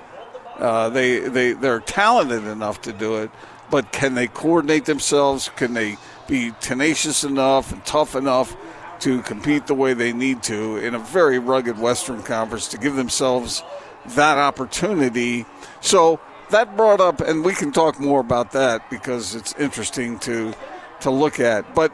Uh, 0.58 0.88
they 0.88 1.18
they 1.20 1.52
they're 1.52 1.80
talented 1.80 2.44
enough 2.44 2.80
to 2.82 2.92
do 2.92 3.16
it, 3.16 3.30
but 3.70 3.92
can 3.92 4.14
they 4.14 4.26
coordinate 4.26 4.86
themselves? 4.86 5.50
Can 5.56 5.74
they 5.74 5.96
be 6.26 6.52
tenacious 6.60 7.24
enough 7.24 7.72
and 7.72 7.84
tough 7.84 8.14
enough 8.14 8.56
to 9.00 9.20
compete 9.22 9.66
the 9.66 9.74
way 9.74 9.92
they 9.92 10.12
need 10.12 10.42
to 10.42 10.78
in 10.78 10.94
a 10.94 10.98
very 10.98 11.38
rugged 11.38 11.78
Western 11.78 12.22
Conference 12.22 12.68
to 12.68 12.78
give 12.78 12.96
themselves 12.96 13.62
that 14.06 14.38
opportunity? 14.38 15.44
So 15.82 16.20
that 16.50 16.74
brought 16.76 17.00
up, 17.00 17.20
and 17.20 17.44
we 17.44 17.52
can 17.52 17.70
talk 17.72 18.00
more 18.00 18.20
about 18.20 18.52
that 18.52 18.88
because 18.88 19.34
it's 19.34 19.54
interesting 19.58 20.18
to 20.20 20.54
to 21.00 21.10
look 21.10 21.38
at. 21.38 21.74
But 21.74 21.92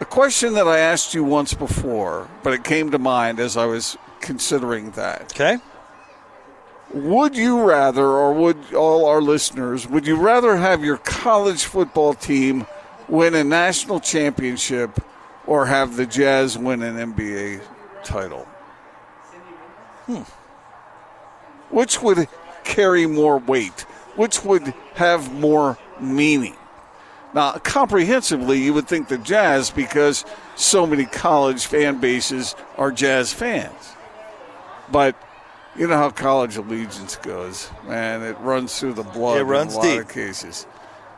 a 0.00 0.04
question 0.04 0.54
that 0.54 0.66
I 0.66 0.78
asked 0.78 1.14
you 1.14 1.22
once 1.22 1.54
before, 1.54 2.28
but 2.42 2.52
it 2.52 2.64
came 2.64 2.90
to 2.90 2.98
mind 2.98 3.38
as 3.38 3.56
I 3.56 3.66
was 3.66 3.96
considering 4.20 4.90
that. 4.92 5.32
Okay. 5.34 5.58
Would 6.92 7.36
you 7.36 7.62
rather, 7.62 8.04
or 8.04 8.32
would 8.32 8.74
all 8.74 9.06
our 9.06 9.22
listeners, 9.22 9.86
would 9.86 10.06
you 10.06 10.16
rather 10.16 10.56
have 10.56 10.84
your 10.84 10.96
college 10.96 11.64
football 11.64 12.14
team 12.14 12.66
win 13.08 13.34
a 13.34 13.44
national 13.44 14.00
championship 14.00 15.00
or 15.46 15.66
have 15.66 15.96
the 15.96 16.06
Jazz 16.06 16.58
win 16.58 16.82
an 16.82 17.14
NBA 17.14 17.62
title? 18.02 18.44
Hmm. 20.06 20.22
Which 21.72 22.02
would 22.02 22.26
carry 22.64 23.06
more 23.06 23.38
weight? 23.38 23.82
Which 24.16 24.44
would 24.44 24.74
have 24.94 25.32
more 25.32 25.78
meaning? 26.00 26.56
Now, 27.32 27.52
comprehensively, 27.52 28.58
you 28.58 28.74
would 28.74 28.88
think 28.88 29.06
the 29.06 29.18
Jazz 29.18 29.70
because 29.70 30.24
so 30.56 30.84
many 30.86 31.04
college 31.04 31.66
fan 31.66 32.00
bases 32.00 32.56
are 32.76 32.90
Jazz 32.90 33.32
fans. 33.32 33.94
But 34.90 35.14
you 35.76 35.86
know 35.86 35.96
how 35.96 36.10
college 36.10 36.56
allegiance 36.56 37.16
goes, 37.16 37.70
man. 37.86 38.22
It 38.22 38.38
runs 38.40 38.78
through 38.78 38.94
the 38.94 39.02
blood 39.02 39.38
It 39.38 39.44
runs 39.44 39.74
in 39.74 39.80
a 39.80 39.82
lot 39.82 39.88
deep. 39.88 40.00
of 40.02 40.08
cases. 40.08 40.66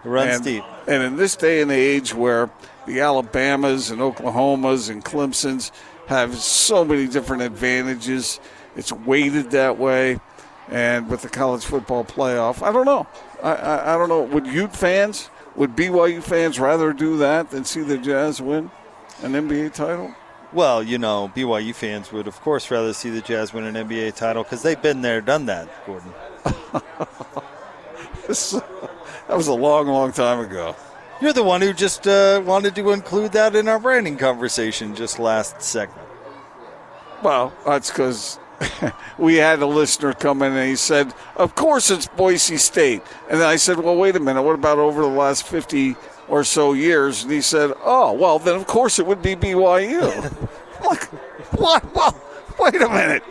It 0.05 0.09
runs 0.09 0.37
and, 0.37 0.45
deep. 0.45 0.65
And 0.87 1.03
in 1.03 1.17
this 1.17 1.37
day 1.37 1.63
and 1.63 1.71
age 1.71 2.15
where 2.15 2.51
the 2.87 3.01
Alabamas 3.01 3.91
and 3.91 4.01
Oklahomas 4.01 4.91
and 4.91 5.05
Clemsons 5.05 5.71
have 6.07 6.35
so 6.37 6.85
many 6.85 7.07
different 7.07 7.43
advantages, 7.43 8.41
it's 8.77 8.93
weighted 8.93 9.51
that 9.53 9.79
way. 9.79 10.21
And 10.69 11.09
with 11.09 11.23
the 11.23 11.29
college 11.29 11.65
football 11.65 12.05
playoff, 12.05 12.63
I 12.63 12.73
don't 12.73 12.87
know. 12.87 13.07
I, 13.43 13.55
I, 13.55 13.95
I 13.95 13.99
don't 13.99 14.09
know. 14.09 14.23
Would 14.23 14.47
Ute 14.47 14.75
fans, 14.75 15.29
would 15.57 15.77
BYU 15.77 16.23
fans 16.23 16.59
rather 16.59 16.93
do 16.93 17.19
that 17.19 17.51
than 17.51 17.65
see 17.65 17.83
the 17.83 17.99
Jazz 17.99 18.41
win 18.41 18.71
an 19.23 19.33
NBA 19.33 19.75
title? 19.75 20.15
Well, 20.53 20.83
you 20.83 20.99
know, 20.99 21.33
BYU 21.35 21.75
fans 21.75 22.13
would, 22.13 22.27
of 22.27 22.41
course, 22.43 22.71
rather 22.71 22.93
see 22.93 23.09
the 23.09 23.23
Jazz 23.23 23.55
win 23.55 23.65
an 23.65 23.75
NBA 23.75 24.15
title 24.17 24.43
because 24.43 24.63
they've 24.63 24.81
been 24.81 25.01
there, 25.01 25.23
done 25.23 25.47
that, 25.47 25.69
Gordon. 25.87 26.13
that 28.27 29.37
was 29.37 29.47
a 29.49 29.55
long, 29.55 29.87
long 29.87 30.13
time 30.13 30.41
ago. 30.41 30.77
You're 31.23 31.33
the 31.33 31.43
one 31.43 31.63
who 31.63 31.73
just 31.73 32.07
uh, 32.07 32.43
wanted 32.45 32.75
to 32.75 32.91
include 32.91 33.33
that 33.33 33.57
in 33.57 33.67
our 33.69 33.79
branding 33.79 34.19
conversation 34.19 34.95
just 34.95 35.19
last 35.19 35.63
segment. 35.63 36.07
Well, 37.23 37.53
that's 37.65 37.91
because 37.91 38.39
we 39.19 39.37
had 39.37 39.61
a 39.61 39.67
listener 39.67 40.13
come 40.13 40.43
in 40.43 40.53
and 40.53 40.69
he 40.69 40.77
said, 40.77 41.15
Of 41.37 41.55
course 41.55 41.91
it's 41.91 42.09
Boise 42.09 42.57
State. 42.57 43.03
And 43.31 43.41
then 43.41 43.49
I 43.49 43.57
said, 43.57 43.79
Well, 43.79 43.97
wait 43.97 44.17
a 44.17 44.21
minute. 44.21 44.43
What 44.43 44.55
about 44.55 44.79
over 44.79 45.03
the 45.03 45.09
last 45.09 45.47
50 45.47 45.97
or 46.33 46.43
so 46.43 46.73
years? 46.73 47.23
And 47.23 47.31
he 47.31 47.41
said, 47.43 47.73
Oh, 47.85 48.13
well, 48.15 48.39
then 48.41 48.57
of 48.57 48.67
course 48.67 48.99
it 48.99 49.07
would 49.07 49.23
be 49.23 49.37
BYU. 49.37 50.03
Like, 50.85 51.05
what? 51.53 51.95
Well, 51.95 52.21
wait 52.59 52.75
a 52.83 52.89
minute. 52.89 53.23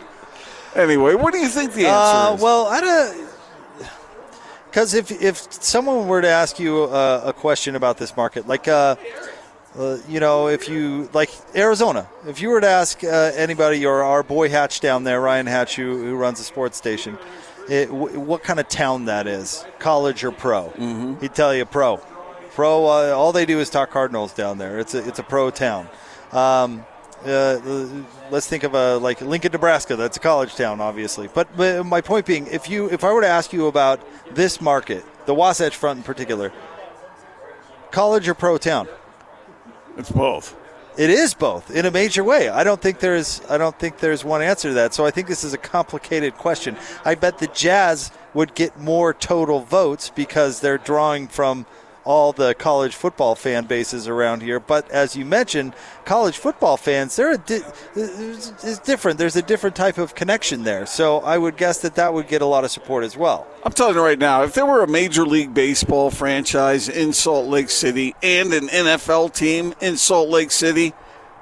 Anyway, 0.74 1.14
what 1.14 1.34
do 1.34 1.38
you 1.38 1.48
think 1.48 1.74
the 1.74 1.84
answer 1.84 2.30
Uh, 2.30 2.34
is? 2.34 2.40
well, 2.40 2.66
I 2.66 2.80
don't. 2.80 3.28
Because 4.70 4.94
if 4.94 5.10
if 5.10 5.36
someone 5.62 6.08
were 6.08 6.22
to 6.22 6.28
ask 6.28 6.58
you 6.58 6.84
uh, 6.84 7.20
a 7.26 7.32
question 7.34 7.76
about 7.76 7.98
this 7.98 8.16
market, 8.16 8.48
like 8.48 8.68
uh, 8.68 8.96
uh, 9.78 9.98
you 10.08 10.18
know, 10.18 10.48
if 10.48 10.66
you 10.66 11.10
like 11.12 11.30
Arizona, 11.54 12.08
if 12.26 12.40
you 12.40 12.48
were 12.48 12.62
to 12.62 12.68
ask 12.68 13.04
uh, 13.04 13.32
anybody 13.36 13.84
or 13.84 14.02
our 14.02 14.22
boy 14.22 14.48
Hatch 14.48 14.80
down 14.80 15.04
there, 15.04 15.20
Ryan 15.20 15.46
Hatch, 15.46 15.76
who, 15.76 16.02
who 16.02 16.16
runs 16.16 16.40
a 16.40 16.44
sports 16.44 16.78
station, 16.78 17.18
it, 17.68 17.86
w- 17.88 18.18
what 18.18 18.42
kind 18.42 18.58
of 18.60 18.66
town 18.68 19.04
that 19.06 19.26
is, 19.26 19.64
college 19.78 20.24
or 20.24 20.32
pro, 20.32 20.70
mm-hmm. 20.70 21.20
he'd 21.20 21.34
tell 21.34 21.54
you 21.54 21.66
pro. 21.66 22.00
Pro. 22.54 22.86
Uh, 22.86 23.12
all 23.16 23.32
they 23.32 23.46
do 23.46 23.60
is 23.60 23.70
talk 23.70 23.90
Cardinals 23.90 24.32
down 24.32 24.58
there. 24.58 24.78
It's 24.78 24.94
a 24.94 25.06
it's 25.06 25.18
a 25.18 25.22
pro 25.22 25.50
town. 25.50 25.88
Um, 26.32 26.84
uh, 27.24 27.58
let's 28.30 28.48
think 28.48 28.64
of 28.64 28.74
a 28.74 28.96
like 28.96 29.20
Lincoln, 29.20 29.52
Nebraska. 29.52 29.96
That's 29.96 30.16
a 30.16 30.20
college 30.20 30.54
town, 30.54 30.80
obviously. 30.80 31.28
But, 31.32 31.56
but 31.56 31.84
my 31.84 32.00
point 32.00 32.26
being, 32.26 32.46
if 32.48 32.68
you 32.68 32.90
if 32.90 33.04
I 33.04 33.12
were 33.12 33.20
to 33.20 33.28
ask 33.28 33.52
you 33.52 33.66
about 33.66 34.00
this 34.34 34.60
market, 34.60 35.04
the 35.26 35.34
Wasatch 35.34 35.76
Front 35.76 35.98
in 35.98 36.02
particular, 36.02 36.52
college 37.90 38.28
or 38.28 38.34
pro 38.34 38.58
town, 38.58 38.88
it's 39.96 40.10
both. 40.10 40.56
It 40.98 41.08
is 41.08 41.32
both 41.32 41.70
in 41.70 41.86
a 41.86 41.90
major 41.90 42.22
way. 42.22 42.50
I 42.50 42.64
don't 42.64 42.80
think 42.80 42.98
there's 42.98 43.40
I 43.48 43.56
don't 43.56 43.78
think 43.78 43.98
there's 43.98 44.24
one 44.24 44.42
answer 44.42 44.68
to 44.68 44.74
that. 44.74 44.92
So 44.92 45.06
I 45.06 45.10
think 45.10 45.28
this 45.28 45.44
is 45.44 45.54
a 45.54 45.58
complicated 45.58 46.34
question. 46.34 46.76
I 47.04 47.14
bet 47.14 47.38
the 47.38 47.46
Jazz 47.46 48.10
would 48.34 48.54
get 48.54 48.78
more 48.78 49.14
total 49.14 49.60
votes 49.60 50.10
because 50.10 50.60
they're 50.60 50.78
drawing 50.78 51.28
from 51.28 51.66
all 52.04 52.32
the 52.32 52.54
college 52.54 52.94
football 52.94 53.34
fan 53.34 53.64
bases 53.64 54.08
around 54.08 54.42
here. 54.42 54.58
But 54.58 54.90
as 54.90 55.14
you 55.16 55.24
mentioned, 55.24 55.74
college 56.04 56.36
football 56.36 56.76
fans, 56.76 57.16
they're 57.16 57.32
a 57.32 57.38
di- 57.38 57.60
it's 57.94 58.78
different. 58.80 59.18
There's 59.18 59.36
a 59.36 59.42
different 59.42 59.76
type 59.76 59.98
of 59.98 60.14
connection 60.14 60.64
there. 60.64 60.86
So 60.86 61.18
I 61.20 61.38
would 61.38 61.56
guess 61.56 61.80
that 61.82 61.94
that 61.96 62.12
would 62.14 62.28
get 62.28 62.42
a 62.42 62.46
lot 62.46 62.64
of 62.64 62.70
support 62.70 63.04
as 63.04 63.16
well. 63.16 63.46
I'm 63.64 63.72
telling 63.72 63.94
you 63.94 64.02
right 64.02 64.18
now, 64.18 64.42
if 64.42 64.54
there 64.54 64.66
were 64.66 64.82
a 64.82 64.88
Major 64.88 65.24
League 65.24 65.54
Baseball 65.54 66.10
franchise 66.10 66.88
in 66.88 67.12
Salt 67.12 67.48
Lake 67.48 67.70
City 67.70 68.14
and 68.22 68.52
an 68.52 68.68
NFL 68.68 69.32
team 69.34 69.74
in 69.80 69.96
Salt 69.96 70.28
Lake 70.28 70.50
City, 70.50 70.92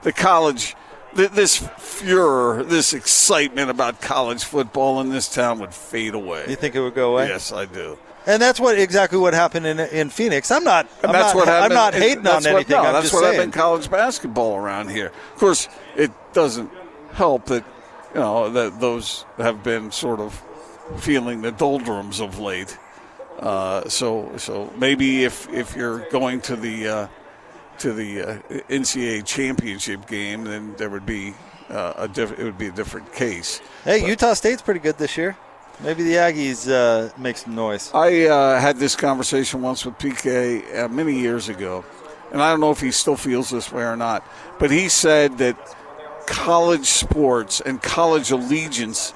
the 0.03 0.13
college, 0.13 0.77
this 1.15 1.57
furor, 1.79 2.63
this 2.63 2.93
excitement 2.93 3.71
about 3.71 4.01
college 4.01 4.45
football 4.45 5.01
in 5.01 5.11
this 5.11 5.33
town 5.33 5.59
would 5.61 5.75
fade 5.75 6.15
away. 6.15 6.45
You 6.49 6.57
think 6.57 6.75
it 6.75 6.81
would 6.81 6.95
go 6.95 7.13
away? 7.13 7.29
Yes, 7.29 7.53
I 7.53 7.65
do. 7.67 7.99
And 8.27 8.41
that's 8.41 8.61
what 8.61 8.79
exactly 8.79 9.19
what 9.19 9.33
happened 9.35 9.67
in 9.67 9.81
in 9.81 10.11
Phoenix. 10.11 10.51
I'm 10.51 10.65
not. 10.65 10.87
I'm 11.03 11.13
that's 11.13 11.35
not, 11.35 11.37
what 11.37 11.49
happened. 11.49 11.73
I'm 11.73 11.77
not 11.77 11.95
hating 11.95 12.27
on 12.27 12.35
what- 12.35 12.47
anything. 12.47 12.77
no, 12.77 12.83
I'm 12.83 12.93
that's 12.93 13.13
what 13.13 13.21
saying. 13.23 13.35
happened 13.35 13.55
in 13.55 13.59
college 13.61 13.91
basketball 13.91 14.57
around 14.57 14.91
here. 14.91 15.07
Of 15.35 15.39
course, 15.39 15.69
it 15.97 16.13
doesn't 16.33 16.71
help 17.13 17.47
that 17.47 17.65
you 18.15 18.21
know 18.21 18.51
that 18.51 18.79
those 18.81 19.25
have 19.39 19.63
been 19.63 19.91
sort 19.91 20.21
of 20.21 20.41
feeling 20.99 21.43
the 21.43 21.53
doldrums 21.53 22.21
of 22.21 22.39
late. 22.39 22.77
Uh, 23.39 23.89
so 23.89 24.31
so 24.37 24.71
maybe 24.77 25.25
if 25.25 25.49
if 25.51 25.75
you're 25.75 26.01
going 26.11 26.41
to 26.43 26.57
the 26.57 26.89
uh, 26.89 27.09
to 27.79 27.93
the 27.95 28.21
uh, 28.23 28.39
NCAA 28.69 29.25
championship 29.25 30.07
game, 30.07 30.45
then 30.45 30.75
there 30.77 30.91
would 30.91 31.07
be 31.07 31.33
uh, 31.71 31.95
a 31.97 32.07
diff- 32.07 32.39
it 32.39 32.45
would 32.45 32.59
be 32.59 32.67
a 32.67 32.73
different 32.73 33.11
case. 33.15 33.63
Hey, 33.85 34.07
Utah 34.07 34.35
State's 34.35 34.61
pretty 34.61 34.81
good 34.81 34.99
this 34.99 35.17
year. 35.17 35.39
Maybe 35.83 36.03
the 36.03 36.15
Aggies 36.15 36.71
uh, 36.71 37.11
make 37.19 37.39
some 37.39 37.55
noise. 37.55 37.91
I 37.95 38.27
uh, 38.27 38.61
had 38.61 38.77
this 38.77 38.95
conversation 38.95 39.63
once 39.63 39.87
with 39.87 39.97
PK 39.97 40.79
uh, 40.79 40.89
many 40.89 41.19
years 41.19 41.49
ago, 41.49 41.87
and 42.33 42.43
I 42.43 42.51
don't 42.51 42.61
know 42.61 42.71
if 42.71 42.81
he 42.81 42.91
still 42.91 43.17
feels 43.17 43.49
this 43.49 43.73
way 43.73 43.85
or 43.85 43.97
not, 43.97 44.23
but 44.59 44.71
he 44.71 44.91
said 44.91 45.39
that 45.39 45.57
college 46.27 46.85
sports 46.85 47.63
and 47.63 47.81
college 47.81 48.31
allegiance 48.31 49.15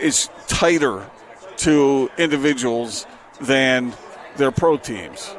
is 0.00 0.30
tighter 0.48 1.10
to 1.58 2.10
individuals 2.16 3.06
than 3.42 3.92
their 4.36 4.50
pro 4.50 4.78
teams. 4.78 5.36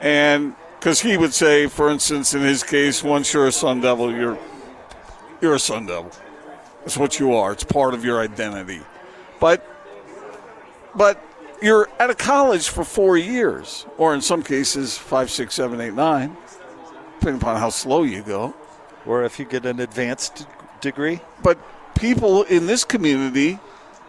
And 0.00 0.54
because 0.78 1.00
he 1.00 1.16
would 1.16 1.32
say, 1.32 1.68
for 1.68 1.90
instance, 1.90 2.34
in 2.34 2.40
his 2.40 2.64
case, 2.64 3.04
once 3.04 3.32
you're 3.32 3.46
a 3.46 3.52
Sun 3.52 3.82
Devil, 3.82 4.12
you're 4.12 4.38
you're 5.40 5.54
a 5.54 5.60
Sun 5.60 5.86
Devil. 5.86 6.10
That's 6.80 6.96
what 6.96 7.18
you 7.18 7.34
are. 7.34 7.52
It's 7.52 7.64
part 7.64 7.94
of 7.94 8.04
your 8.04 8.20
identity. 8.20 8.80
But 9.38 9.66
but 10.94 11.22
you're 11.62 11.88
at 11.98 12.10
a 12.10 12.14
college 12.14 12.68
for 12.68 12.84
four 12.84 13.16
years, 13.16 13.86
or 13.98 14.14
in 14.14 14.20
some 14.20 14.42
cases, 14.42 14.96
five, 14.96 15.30
six, 15.30 15.54
seven, 15.54 15.80
eight, 15.80 15.94
nine, 15.94 16.36
depending 17.18 17.40
upon 17.40 17.58
how 17.58 17.70
slow 17.70 18.02
you 18.02 18.22
go. 18.22 18.54
Or 19.06 19.24
if 19.24 19.38
you 19.38 19.44
get 19.46 19.64
an 19.64 19.80
advanced 19.80 20.46
degree. 20.80 21.20
But 21.42 21.58
people 21.94 22.42
in 22.44 22.66
this 22.66 22.84
community 22.84 23.58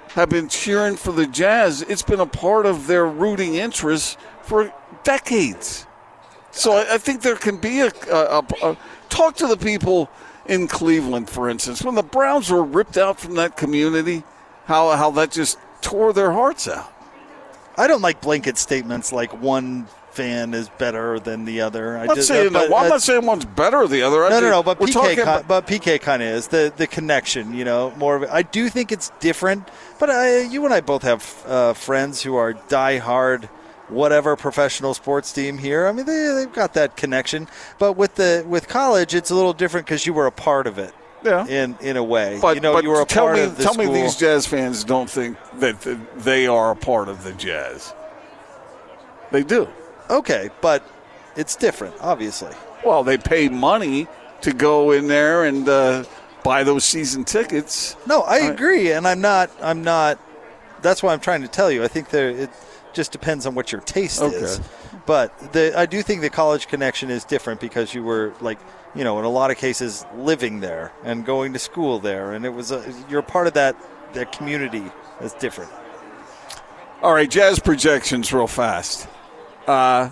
have 0.09 0.29
been 0.29 0.49
cheering 0.49 0.97
for 0.97 1.13
the 1.13 1.25
Jazz. 1.25 1.81
It's 1.81 2.01
been 2.01 2.19
a 2.19 2.25
part 2.25 2.65
of 2.65 2.87
their 2.87 3.05
rooting 3.05 3.55
interest 3.55 4.17
for 4.41 4.73
decades. 5.03 5.85
So 6.51 6.73
I, 6.73 6.95
I 6.95 6.97
think 6.97 7.21
there 7.21 7.37
can 7.37 7.57
be 7.57 7.79
a, 7.79 7.91
a, 8.11 8.39
a, 8.39 8.45
a 8.63 8.77
talk 9.07 9.35
to 9.37 9.47
the 9.47 9.55
people 9.55 10.09
in 10.45 10.67
Cleveland, 10.67 11.29
for 11.29 11.49
instance, 11.49 11.83
when 11.83 11.95
the 11.95 12.03
Browns 12.03 12.49
were 12.49 12.63
ripped 12.63 12.97
out 12.97 13.19
from 13.19 13.35
that 13.35 13.55
community, 13.57 14.23
how 14.65 14.89
how 14.95 15.11
that 15.11 15.31
just 15.31 15.57
tore 15.81 16.13
their 16.13 16.31
hearts 16.31 16.67
out. 16.67 16.91
I 17.77 17.87
don't 17.87 18.01
like 18.01 18.21
blanket 18.21 18.57
statements 18.57 19.11
like 19.13 19.39
one 19.41 19.87
fan 20.11 20.53
is 20.53 20.67
better 20.77 21.19
than 21.19 21.45
the 21.45 21.61
other. 21.61 21.97
I 21.97 22.01
I'm 22.01 22.07
not 22.07 22.15
just- 22.17 22.27
saying. 22.27 22.53
I'm 22.55 22.69
not 22.69 23.01
saying 23.01 23.25
one's 23.25 23.45
better 23.45 23.81
than 23.83 23.91
the 23.91 24.03
other. 24.03 24.25
I 24.25 24.29
No, 24.29 24.39
no, 24.41 24.49
no. 24.49 24.61
But 24.63 24.77
PK, 24.79 24.91
talking 24.91 25.15
ki- 25.15 25.21
about- 25.21 25.47
but 25.47 25.65
PK 25.67 26.01
kind 26.01 26.21
of 26.21 26.27
is 26.27 26.47
the 26.47 26.73
the 26.75 26.85
connection. 26.85 27.53
You 27.53 27.63
know, 27.63 27.93
more 27.97 28.17
of 28.17 28.23
it. 28.23 28.29
I 28.31 28.41
do 28.41 28.67
think 28.69 28.91
it's 28.91 29.11
different. 29.21 29.69
But 29.99 30.09
I, 30.09 30.41
you 30.41 30.65
and 30.65 30.73
I 30.73 30.81
both 30.81 31.03
have 31.03 31.43
uh, 31.47 31.73
friends 31.73 32.21
who 32.23 32.35
are 32.35 32.53
diehard, 32.53 33.47
whatever 33.91 34.35
professional 34.35 34.93
sports 34.93 35.31
team 35.31 35.57
here. 35.57 35.85
I 35.85 35.91
mean, 35.91 36.05
they 36.05 36.33
they've 36.33 36.51
got 36.53 36.73
that 36.73 36.97
connection. 36.97 37.47
But 37.77 37.93
with 37.93 38.15
the 38.15 38.43
with 38.47 38.67
college, 38.67 39.13
it's 39.13 39.29
a 39.29 39.35
little 39.35 39.53
different 39.53 39.85
because 39.85 40.05
you 40.05 40.13
were 40.13 40.25
a 40.27 40.31
part 40.31 40.65
of 40.67 40.77
it. 40.79 40.93
Yeah. 41.23 41.45
In 41.45 41.77
in 41.81 41.97
a 41.97 42.03
way, 42.03 42.39
But, 42.41 42.55
you 42.55 42.61
know, 42.61 42.73
but 42.73 42.83
you 42.83 42.89
were 42.89 43.01
a 43.01 43.05
tell 43.05 43.25
part 43.25 43.35
me, 43.37 43.43
of 43.43 43.55
the 43.55 43.61
tell 43.63 43.73
school. 43.73 43.85
me 43.93 44.01
these 44.01 44.15
Jazz 44.15 44.47
fans 44.47 44.83
don't 44.83 45.07
think 45.07 45.37
that 45.59 45.79
they 46.17 46.47
are 46.47 46.71
a 46.71 46.75
part 46.75 47.09
of 47.09 47.23
the 47.23 47.31
Jazz. 47.33 47.93
They 49.31 49.43
do. 49.43 49.67
Okay, 50.09 50.49
but 50.61 50.83
it's 51.35 51.55
different, 51.55 51.93
obviously. 52.01 52.51
Well, 52.83 53.03
they 53.03 53.17
pay 53.19 53.49
money 53.49 54.07
to 54.41 54.51
go 54.51 54.91
in 54.91 55.07
there 55.07 55.45
and 55.45 55.69
uh, 55.69 56.03
buy 56.43 56.63
those 56.63 56.83
season 56.83 57.23
tickets. 57.23 57.95
No, 58.07 58.21
I 58.21 58.37
agree, 58.39 58.91
and 58.91 59.07
I'm 59.07 59.21
not. 59.21 59.51
I'm 59.61 59.83
not. 59.83 60.19
That's 60.81 61.03
why 61.03 61.13
I'm 61.13 61.19
trying 61.19 61.43
to 61.43 61.47
tell 61.47 61.71
you. 61.71 61.83
I 61.83 61.87
think 61.87 62.09
there. 62.09 62.29
It 62.31 62.49
just 62.93 63.11
depends 63.11 63.45
on 63.45 63.55
what 63.55 63.71
your 63.71 63.81
taste 63.81 64.21
Okay. 64.21 64.35
is. 64.35 64.61
But 65.05 65.37
the 65.53 65.73
I 65.77 65.85
do 65.85 66.01
think 66.01 66.21
the 66.21 66.29
college 66.29 66.67
connection 66.67 67.09
is 67.09 67.23
different 67.23 67.59
because 67.59 67.93
you 67.93 68.03
were 68.03 68.33
like, 68.41 68.59
you 68.95 69.03
know, 69.03 69.17
in 69.19 69.25
a 69.25 69.29
lot 69.29 69.51
of 69.51 69.57
cases 69.57 70.05
living 70.15 70.59
there 70.59 70.91
and 71.03 71.25
going 71.25 71.53
to 71.53 71.59
school 71.59 71.99
there, 71.99 72.33
and 72.33 72.45
it 72.45 72.53
was 72.53 72.71
a, 72.71 72.83
you're 73.09 73.21
part 73.21 73.47
of 73.47 73.53
that 73.53 73.75
that 74.13 74.31
community. 74.31 74.83
That's 75.19 75.33
different. 75.35 75.71
All 77.01 77.13
right, 77.13 77.29
Jazz 77.29 77.59
projections 77.59 78.31
real 78.31 78.47
fast. 78.47 79.07
Uh, 79.65 80.11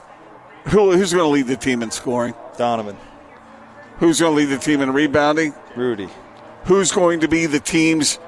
who, 0.66 0.92
who's 0.92 1.14
going 1.14 1.24
to 1.24 1.30
lead 1.30 1.48
the 1.48 1.56
team 1.56 1.84
in 1.84 1.92
scoring? 1.92 2.34
Donovan. 2.58 2.98
Who's 3.98 4.20
going 4.20 4.34
to 4.34 4.38
lead 4.38 4.46
the 4.46 4.58
team 4.64 4.82
in 4.82 4.92
rebounding? 4.92 5.54
Rudy. 5.76 6.10
Who's 6.66 6.92
going 6.92 7.20
to 7.20 7.28
be 7.28 7.46
the 7.46 7.60
team's 7.60 8.20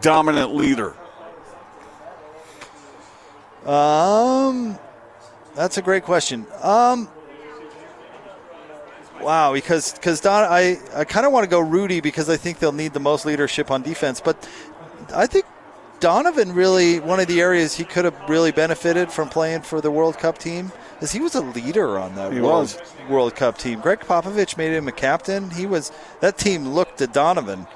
dominant 0.00 0.54
leader? 0.54 0.94
Um, 3.66 4.78
that's 5.54 5.78
a 5.78 5.82
great 5.82 6.04
question. 6.04 6.46
Um, 6.62 7.08
wow, 9.20 9.52
because 9.52 9.92
because 9.92 10.20
Don, 10.20 10.44
I 10.44 10.78
I 10.94 11.04
kind 11.04 11.26
of 11.26 11.32
want 11.32 11.44
to 11.44 11.50
go 11.50 11.60
Rudy 11.60 12.00
because 12.00 12.28
I 12.28 12.36
think 12.36 12.58
they'll 12.58 12.72
need 12.72 12.92
the 12.92 13.00
most 13.00 13.26
leadership 13.26 13.70
on 13.70 13.82
defense, 13.82 14.20
but 14.20 14.48
I 15.14 15.26
think 15.26 15.44
Donovan 16.00 16.52
really 16.52 17.00
one 17.00 17.18
of 17.20 17.26
the 17.26 17.40
areas 17.40 17.74
he 17.74 17.84
could 17.84 18.04
have 18.04 18.14
really 18.28 18.52
benefited 18.52 19.10
from 19.10 19.28
playing 19.28 19.62
for 19.62 19.80
the 19.80 19.90
World 19.90 20.18
Cup 20.18 20.38
team 20.38 20.70
is 21.00 21.12
he 21.12 21.20
was 21.20 21.34
a 21.34 21.40
leader 21.40 21.98
on 21.98 22.14
that 22.14 22.32
He 22.32 22.40
World, 22.40 22.62
was. 22.62 22.80
World 23.08 23.34
Cup 23.34 23.58
team. 23.58 23.80
Gregg 23.80 24.00
Popovich 24.00 24.56
made 24.56 24.72
him 24.72 24.86
a 24.88 24.92
captain. 24.92 25.50
He 25.50 25.66
was 25.66 25.90
that 26.20 26.38
team 26.38 26.68
looked 26.68 26.98
to 26.98 27.06
Donovan. 27.06 27.66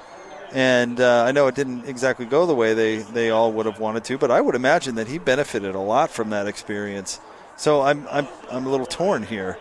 And 0.53 1.01
uh, 1.01 1.23
I 1.23 1.31
know 1.31 1.47
it 1.47 1.55
didn't 1.55 1.85
exactly 1.85 2.27
go 2.27 2.45
the 2.45 2.53
way 2.53 2.75
they, 2.75 2.97
they 2.97 3.31
all 3.31 3.51
would 3.53 3.65
have 3.65 3.79
wanted 3.79 4.03
to, 4.05 4.19
but 4.19 4.29
I 4.29 4.39
would 4.39 4.53
imagine 4.53 4.95
that 4.95 5.07
he 5.07 5.17
benefited 5.17 5.73
a 5.73 5.79
lot 5.79 6.11
from 6.11 6.29
that 6.29 6.47
experience. 6.47 7.19
So 7.57 7.81
I'm 7.81 8.07
I'm 8.09 8.27
I'm 8.51 8.65
a 8.65 8.69
little 8.69 8.85
torn 8.85 9.23
here. 9.23 9.57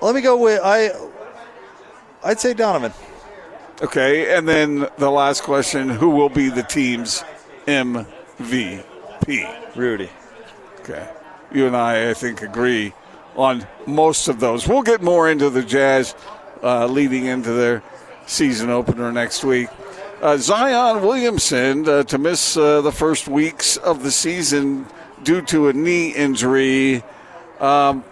Let 0.00 0.14
me 0.14 0.20
go 0.20 0.36
with 0.36 0.60
I. 0.62 0.90
I'd 2.22 2.40
say 2.40 2.54
Donovan. 2.54 2.92
Okay, 3.82 4.36
and 4.36 4.48
then 4.48 4.88
the 4.98 5.10
last 5.10 5.42
question: 5.42 5.88
Who 5.88 6.10
will 6.10 6.28
be 6.28 6.48
the 6.50 6.62
team's 6.62 7.24
MVP? 7.66 8.84
Rudy. 9.74 10.10
Okay, 10.80 11.08
you 11.52 11.66
and 11.66 11.76
I, 11.76 12.10
I 12.10 12.14
think, 12.14 12.42
agree 12.42 12.92
on 13.36 13.66
most 13.86 14.28
of 14.28 14.40
those. 14.40 14.68
We'll 14.68 14.82
get 14.82 15.02
more 15.02 15.28
into 15.28 15.50
the 15.50 15.62
Jazz 15.62 16.14
uh, 16.62 16.86
leading 16.86 17.26
into 17.26 17.52
their 17.52 17.82
season 18.26 18.70
opener 18.70 19.12
next 19.12 19.44
week. 19.44 19.68
Uh, 20.22 20.36
Zion 20.36 21.02
Williamson 21.02 21.88
uh, 21.88 22.02
to 22.04 22.18
miss 22.18 22.56
uh, 22.56 22.80
the 22.80 22.92
first 22.92 23.28
weeks 23.28 23.76
of 23.76 24.02
the 24.02 24.10
season 24.10 24.86
due 25.22 25.42
to 25.42 25.68
a 25.68 25.72
knee 25.72 26.10
injury. 26.10 27.02
Um, 27.60 28.04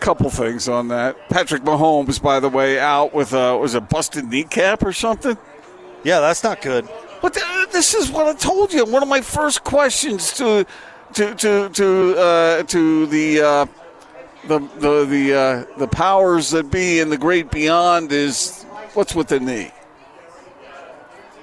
couple 0.00 0.30
things 0.30 0.66
on 0.66 0.88
that. 0.88 1.28
Patrick 1.28 1.62
Mahomes, 1.62 2.20
by 2.20 2.40
the 2.40 2.48
way, 2.48 2.80
out 2.80 3.12
with 3.12 3.32
a 3.34 3.56
was 3.56 3.74
a 3.74 3.80
busted 3.80 4.24
kneecap 4.24 4.82
or 4.82 4.92
something. 4.92 5.36
Yeah, 6.02 6.20
that's 6.20 6.42
not 6.42 6.62
good. 6.62 6.88
But 7.20 7.34
th- 7.34 7.68
this 7.70 7.94
is 7.94 8.10
what 8.10 8.26
I 8.26 8.32
told 8.32 8.72
you. 8.72 8.84
One 8.86 9.02
of 9.02 9.08
my 9.08 9.20
first 9.20 9.62
questions 9.62 10.32
to 10.38 10.66
to 11.12 11.34
to 11.34 11.68
to 11.68 12.18
uh, 12.18 12.62
to 12.64 13.06
the 13.06 13.40
uh, 13.42 13.66
the 14.46 14.58
the 14.78 15.04
the 15.04 15.34
uh, 15.34 15.78
the 15.78 15.88
powers 15.88 16.50
that 16.50 16.70
be 16.70 17.00
in 17.00 17.10
the 17.10 17.18
great 17.18 17.50
beyond 17.50 18.12
is 18.12 18.64
what's 18.94 19.14
with 19.14 19.28
the 19.28 19.40
knee. 19.40 19.72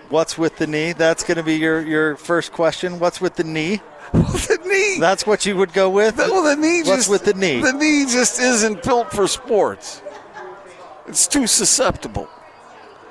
What's 0.10 0.38
with 0.38 0.56
the 0.58 0.68
knee? 0.68 0.94
That's 0.94 1.24
going 1.24 1.36
to 1.36 1.44
be 1.44 1.56
your, 1.56 1.82
your 1.82 2.16
first 2.16 2.54
question. 2.54 2.98
What's 2.98 3.20
with 3.20 3.36
the 3.36 3.44
knee? 3.44 3.82
the 4.14 4.60
knee. 4.66 5.00
That's 5.02 5.28
what 5.28 5.46
you 5.46 5.58
would 5.58 5.74
go 5.74 5.90
with. 5.90 6.18
Well, 6.18 6.44
the 6.44 6.56
knee. 6.56 6.80
What's 6.80 7.08
just, 7.08 7.10
with 7.10 7.26
the 7.26 7.34
knee? 7.34 7.62
The 7.62 7.74
knee 7.74 8.06
just 8.06 8.40
isn't 8.40 8.84
built 8.84 9.12
for 9.12 9.28
sports. 9.28 10.02
It's 11.08 11.28
too 11.28 11.46
susceptible. 11.46 12.30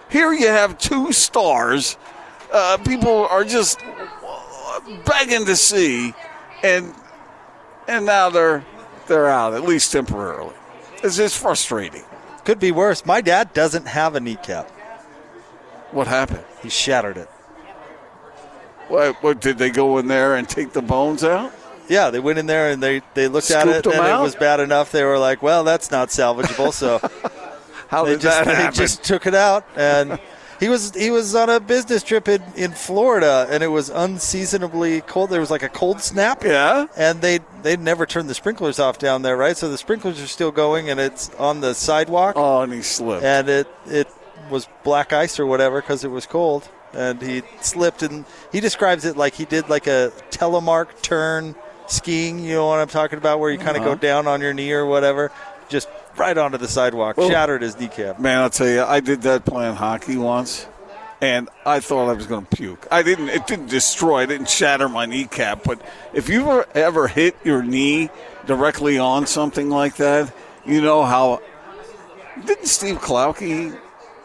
Here 0.09 0.33
you 0.33 0.47
have 0.47 0.79
two 0.79 1.13
stars. 1.13 1.99
Uh, 2.51 2.79
people 2.79 3.27
are 3.27 3.45
just 3.45 3.81
begging 5.05 5.45
to 5.47 5.57
see, 5.57 6.15
and 6.63 6.95
and 7.89 8.07
now 8.07 8.31
they're 8.31 8.65
they're 9.07 9.29
out 9.29 9.55
at 9.55 9.63
least 9.63 9.93
temporarily. 9.93 10.55
It's 11.03 11.17
just 11.17 11.39
frustrating. 11.39 12.05
Could 12.45 12.59
be 12.59 12.73
worse. 12.73 13.05
My 13.05 13.21
dad 13.21 13.53
doesn't 13.53 13.87
have 13.87 14.15
a 14.15 14.21
kneecap. 14.21 14.71
What 15.91 16.07
happened? 16.07 16.45
He 16.63 16.69
shattered 16.69 17.17
it. 17.17 17.29
What, 18.89 19.23
what 19.23 19.41
did 19.41 19.59
they 19.59 19.71
go 19.71 19.99
in 19.99 20.07
there 20.07 20.37
and 20.37 20.49
take 20.49 20.73
the 20.73 20.83
bones 20.83 21.25
out? 21.25 21.53
Yeah, 21.89 22.11
they 22.11 22.21
went 22.21 22.39
in 22.39 22.47
there 22.47 22.71
and 22.71 22.83
they, 22.83 23.03
they 23.15 23.29
looked 23.29 23.51
at 23.51 23.69
it 23.69 23.87
and 23.87 23.95
out? 23.95 24.21
it 24.21 24.23
was 24.23 24.35
bad 24.35 24.61
enough. 24.61 24.91
They 24.91 25.05
were 25.05 25.19
like, 25.19 25.41
"Well, 25.41 25.63
that's 25.63 25.93
not 25.93 26.09
salvageable." 26.09 26.73
So 26.73 26.99
How 27.89 28.05
they 28.05 28.13
did 28.13 28.23
just 28.23 28.45
that 28.45 28.73
they 28.73 28.77
just 28.77 29.05
took 29.05 29.27
it 29.27 29.35
out 29.35 29.65
and 29.77 30.19
he 30.61 30.69
was 30.69 30.95
he 30.95 31.11
was 31.11 31.35
on 31.35 31.49
a 31.51 31.61
business 31.61 32.03
trip 32.03 32.29
in, 32.29 32.43
in 32.57 32.73
Florida 32.73 33.47
and 33.51 33.63
it 33.63 33.69
was 33.69 33.91
unseasonably 33.91 35.01
cold. 35.03 35.31
There 35.31 35.41
was 35.41 35.51
like 35.51 35.63
a 35.63 35.69
cold 35.69 36.01
snap. 36.01 36.45
Yeah. 36.45 36.87
And 36.97 37.21
they 37.21 37.41
they'd 37.63 37.81
never 37.81 38.07
turned 38.07 38.29
the 38.31 38.35
sprinklers 38.35 38.79
off 38.79 38.99
down 38.99 39.23
there, 39.23 39.37
right? 39.37 39.57
So 39.57 39.69
the 39.71 39.79
sprinklers 39.79 40.21
are 40.21 40.27
still 40.27 40.51
going 40.51 40.91
and 40.91 40.99
it's 41.01 41.35
on 41.35 41.61
the 41.61 41.75
sidewalk. 41.75 42.35
Oh, 42.37 42.63
and 42.63 42.73
he 42.73 42.83
slipped. 42.83 43.25
And 43.25 43.49
it 43.49 43.69
it 43.87 44.09
was 44.51 44.69
black 44.85 45.13
ice 45.13 45.39
or 45.41 45.47
whatever 45.47 45.81
because 45.81 46.05
it 46.05 46.11
was 46.11 46.27
cold. 46.27 46.69
And 46.93 47.21
he 47.21 47.43
slipped 47.61 48.03
and 48.03 48.25
he 48.53 48.61
describes 48.61 49.05
it 49.05 49.17
like 49.17 49.35
he 49.35 49.45
did 49.45 49.69
like 49.69 49.87
a 49.87 50.13
telemark 50.31 51.03
turn 51.03 51.55
skiing. 51.87 52.39
You 52.39 52.55
know 52.55 52.67
what 52.69 52.79
I'm 52.79 52.89
talking 52.89 53.19
about, 53.19 53.39
where 53.41 53.51
you 53.51 53.59
kind 53.59 53.77
of 53.77 53.83
Uh-huh. 53.83 53.95
go 53.95 54.01
down 54.01 54.27
on 54.27 54.41
your 54.41 54.55
knee 54.55 54.73
or 54.73 54.87
whatever, 54.87 55.31
just 55.69 55.89
right 56.19 56.37
onto 56.37 56.59
the 56.59 56.69
sidewalk, 56.69 57.17
Well- 57.17 57.29
shattered 57.31 57.63
his 57.63 57.79
kneecap. 57.79 58.19
Man, 58.19 58.39
I'll 58.43 58.51
tell 58.51 58.69
you, 58.69 58.83
I 58.83 59.01
did 59.01 59.23
that 59.23 59.45
playing 59.45 59.77
hockey 59.77 60.17
once, 60.17 60.67
and 61.21 61.49
I 61.65 61.81
thought 61.81 62.09
I 62.09 62.13
was 62.13 62.27
going 62.27 62.47
to 62.47 62.57
puke. 62.57 62.87
I 62.91 63.03
didn't. 63.03 63.29
It 63.29 63.47
didn't 63.47 63.69
destroy. 63.71 64.23
It 64.23 64.27
didn't 64.27 64.49
shatter 64.51 64.89
my 64.89 65.07
kneecap. 65.07 65.65
But 65.65 65.81
if 66.13 66.29
you 66.29 66.43
ever 66.43 66.67
ever 66.75 67.09
hit 67.09 67.37
your 67.45 67.63
knee 67.63 68.11
directly 68.47 68.99
on 68.99 69.27
something 69.27 69.71
like 69.71 69.97
that, 69.97 70.33
you 70.65 70.81
know 70.81 71.03
how. 71.05 71.41
Didn't 72.45 72.67
Steve 72.67 73.01
Klauke 73.01 73.75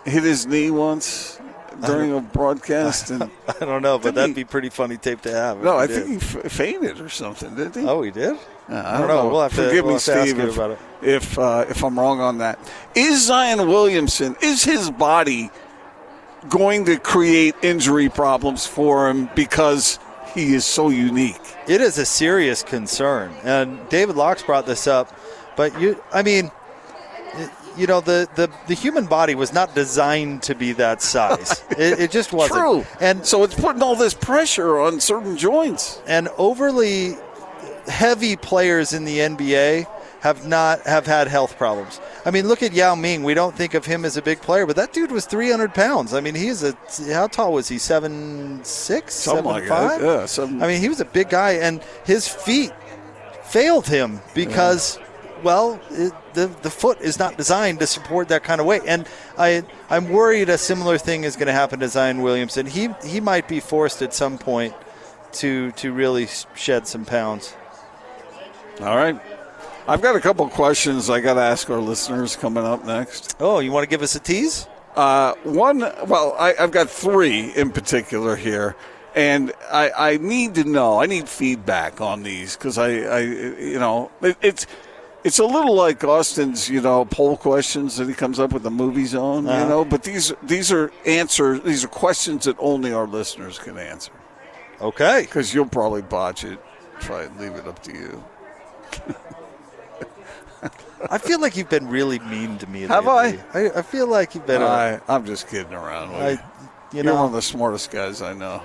hit 0.03 0.23
his 0.23 0.45
knee 0.45 0.69
once 0.69 1.39
during 1.85 2.13
a 2.15 2.21
broadcast? 2.21 3.09
And 3.11 3.23
I 3.47 3.65
don't 3.65 3.81
know, 3.81 3.97
but 3.99 4.15
that'd 4.15 4.35
he- 4.35 4.43
be 4.43 4.45
pretty 4.47 4.69
funny 4.69 4.97
tape 4.97 5.21
to 5.21 5.31
have. 5.31 5.61
no, 5.63 5.77
I 5.77 5.87
he 5.87 5.93
think 5.93 6.07
did. 6.21 6.21
he 6.21 6.39
f- 6.39 6.51
fainted 6.51 6.99
or 7.01 7.09
something. 7.09 7.55
Didn't 7.55 7.75
he? 7.75 7.85
Oh, 7.87 8.01
he 8.01 8.11
did. 8.11 8.37
Yeah, 8.69 8.83
I 8.95 8.97
don't 8.99 9.07
know. 9.07 9.27
We'll 9.29 9.41
have 9.41 9.51
to- 9.55 9.67
Forgive 9.67 9.85
we'll 9.85 9.95
me, 9.95 9.99
to 9.99 10.13
ask 10.13 10.29
Steve, 10.29 10.39
if, 10.39 10.55
about 10.55 10.71
it. 10.71 10.79
if 11.01 11.37
uh, 11.39 11.65
if 11.69 11.83
I'm 11.83 11.99
wrong 11.99 12.19
on 12.21 12.37
that. 12.39 12.59
Is 12.95 13.25
Zion 13.27 13.67
Williamson 13.67 14.35
is 14.41 14.63
his 14.63 14.89
body 14.91 15.49
going 16.49 16.85
to 16.85 16.97
create 16.97 17.55
injury 17.61 18.09
problems 18.09 18.65
for 18.65 19.09
him 19.09 19.29
because 19.35 19.99
he 20.33 20.53
is 20.53 20.65
so 20.65 20.89
unique? 20.89 21.39
It 21.67 21.81
is 21.81 21.97
a 21.97 22.05
serious 22.05 22.63
concern, 22.63 23.31
and 23.43 23.77
David 23.89 24.15
Locke 24.15 24.45
brought 24.45 24.65
this 24.65 24.87
up. 24.87 25.13
But 25.57 25.79
you, 25.79 26.01
I 26.13 26.23
mean, 26.23 26.49
you 27.77 27.87
know, 27.87 28.01
the 28.01 28.27
the, 28.35 28.49
the 28.67 28.73
human 28.73 29.05
body 29.05 29.35
was 29.35 29.53
not 29.53 29.73
designed 29.75 30.43
to 30.43 30.55
be 30.55 30.71
that 30.73 31.01
size. 31.01 31.63
it, 31.71 31.99
it 31.99 32.11
just 32.11 32.33
wasn't. 32.33 32.59
True. 32.59 32.85
And 32.99 33.25
so 33.25 33.43
it's 33.43 33.55
putting 33.55 33.81
all 33.81 33.95
this 33.95 34.13
pressure 34.13 34.79
on 34.79 34.99
certain 34.99 35.37
joints. 35.37 36.01
and 36.07 36.27
overly 36.37 37.15
heavy 37.87 38.35
players 38.35 38.93
in 38.93 39.05
the 39.05 39.19
NBA 39.19 39.87
have 40.21 40.45
not 40.47 40.81
have 40.85 41.07
had 41.07 41.27
health 41.27 41.57
problems. 41.57 41.99
I 42.25 42.29
mean, 42.31 42.47
look 42.47 42.61
at 42.61 42.73
Yao 42.73 42.93
Ming. 42.93 43.23
We 43.23 43.33
don't 43.33 43.55
think 43.55 43.73
of 43.73 43.85
him 43.85 44.05
as 44.05 44.17
a 44.17 44.21
big 44.21 44.39
player, 44.39 44.67
but 44.67 44.75
that 44.75 44.93
dude 44.93 45.11
was 45.11 45.25
300 45.25 45.73
pounds. 45.73 46.13
I 46.13 46.21
mean, 46.21 46.35
he's 46.35 46.61
a 46.63 46.77
how 47.11 47.25
tall 47.25 47.53
was 47.53 47.67
he? 47.67 47.79
Seven 47.79 48.63
six, 48.63 49.15
Something 49.15 49.45
seven 49.45 49.51
like 49.61 49.67
five. 49.67 49.99
that. 49.99 50.05
Yeah, 50.05 50.25
seven- 50.27 50.61
I 50.61 50.67
mean, 50.67 50.79
he 50.79 50.89
was 50.89 50.99
a 50.99 51.05
big 51.05 51.29
guy, 51.29 51.53
and 51.53 51.81
his 52.05 52.27
feet 52.27 52.71
failed 53.45 53.87
him 53.87 54.19
because. 54.35 54.99
Well, 55.43 55.79
it, 55.89 56.13
the 56.33 56.47
the 56.61 56.69
foot 56.69 57.01
is 57.01 57.17
not 57.17 57.37
designed 57.37 57.79
to 57.79 57.87
support 57.87 58.29
that 58.29 58.43
kind 58.43 58.61
of 58.61 58.67
weight, 58.67 58.83
and 58.85 59.07
I 59.37 59.63
I'm 59.89 60.09
worried 60.09 60.49
a 60.49 60.57
similar 60.57 60.97
thing 60.97 61.23
is 61.23 61.35
going 61.35 61.47
to 61.47 61.53
happen 61.53 61.79
to 61.79 61.87
Zion 61.87 62.21
Williamson. 62.21 62.65
He 62.65 62.89
he 63.03 63.19
might 63.19 63.47
be 63.47 63.59
forced 63.59 64.01
at 64.01 64.13
some 64.13 64.37
point 64.37 64.73
to 65.33 65.71
to 65.71 65.91
really 65.91 66.27
shed 66.55 66.87
some 66.87 67.05
pounds. 67.05 67.55
All 68.81 68.95
right. 68.95 69.19
I've 69.87 70.01
got 70.01 70.15
a 70.15 70.19
couple 70.19 70.47
questions 70.47 71.09
I 71.09 71.19
got 71.21 71.33
to 71.33 71.41
ask 71.41 71.69
our 71.69 71.79
listeners 71.79 72.35
coming 72.35 72.63
up 72.63 72.85
next. 72.85 73.35
Oh, 73.39 73.59
you 73.59 73.71
want 73.71 73.83
to 73.83 73.89
give 73.89 74.03
us 74.03 74.15
a 74.15 74.19
tease? 74.19 74.67
Uh, 74.95 75.33
one, 75.43 75.79
well, 75.79 76.35
I, 76.37 76.53
I've 76.59 76.71
got 76.71 76.89
three 76.89 77.51
in 77.55 77.71
particular 77.71 78.35
here, 78.35 78.75
and 79.15 79.51
I, 79.71 79.91
I 79.91 80.17
need 80.17 80.55
to 80.55 80.65
know. 80.65 81.01
I 81.01 81.07
need 81.07 81.27
feedback 81.27 81.99
on 81.99 82.23
these 82.23 82.55
because 82.55 82.77
I, 82.77 82.89
I, 82.99 83.19
you 83.19 83.79
know, 83.79 84.11
it, 84.21 84.37
it's 84.41 84.67
it's 85.23 85.39
a 85.39 85.45
little 85.45 85.75
like 85.75 86.03
Austin's, 86.03 86.69
you 86.69 86.81
know, 86.81 87.05
poll 87.05 87.37
questions 87.37 87.97
that 87.97 88.07
he 88.07 88.13
comes 88.13 88.39
up 88.39 88.51
with 88.53 88.63
the 88.63 88.71
movie 88.71 89.05
zone, 89.05 89.47
Uh-huh. 89.47 89.61
you 89.63 89.69
know. 89.69 89.85
But 89.85 90.03
these 90.03 90.33
these 90.43 90.71
are 90.71 90.91
answers. 91.05 91.61
These 91.61 91.83
are 91.85 91.87
questions 91.87 92.45
that 92.45 92.55
only 92.59 92.91
our 92.93 93.07
listeners 93.07 93.59
can 93.59 93.77
answer. 93.77 94.11
Okay. 94.81 95.21
Because 95.21 95.53
you'll 95.53 95.67
probably 95.67 96.01
botch 96.01 96.43
it 96.43 96.59
Try 96.99 97.23
and 97.23 97.39
leave 97.39 97.53
it 97.55 97.67
up 97.67 97.81
to 97.83 97.91
you. 97.93 98.23
I 101.09 101.17
feel 101.17 101.39
like 101.41 101.57
you've 101.57 101.69
been 101.69 101.87
really 101.89 102.19
mean 102.19 102.59
to 102.59 102.67
me. 102.67 102.81
Have 102.81 103.07
lately. 103.07 103.39
I? 103.55 103.79
I 103.79 103.81
feel 103.81 104.05
like 104.07 104.35
you've 104.35 104.45
been. 104.45 104.61
I, 104.61 104.99
I'm 105.07 105.25
just 105.25 105.47
kidding 105.49 105.73
around. 105.73 106.11
With 106.11 106.21
I- 106.21 106.29
you. 106.29 106.37
you 106.37 106.39
You're 106.93 107.03
know- 107.05 107.15
one 107.15 107.25
of 107.25 107.31
the 107.33 107.41
smartest 107.41 107.89
guys 107.89 108.21
I 108.21 108.33
know. 108.33 108.61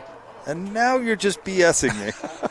and 0.46 0.74
now 0.74 0.98
you're 0.98 1.16
just 1.16 1.42
BSing 1.44 1.98
me. 2.04 2.12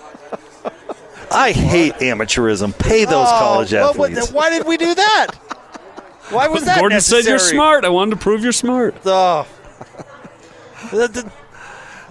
I 1.36 1.52
hate 1.52 1.94
amateurism. 1.96 2.78
Pay 2.78 3.06
those 3.06 3.28
Oh, 3.28 3.38
college 3.40 3.74
well, 3.74 3.94
what- 3.94 4.12
athletes. 4.12 4.32
why 4.32 4.50
did 4.50 4.66
we 4.66 4.78
do 4.78 4.94
that? 4.96 5.28
Why 6.30 6.48
was 6.48 6.66
that 6.66 6.80
Gordon 6.80 7.00
said 7.02 7.24
you're 7.26 7.34
necessary? 7.34 7.56
smart. 7.58 7.86
I 7.86 7.90
wanted 7.90 8.12
to 8.12 8.18
prove 8.18 8.42
you're 8.42 8.52
smart. 8.52 8.96
Oh. 9.06 9.46
The- 10.92 11.08
the- 11.08 11.32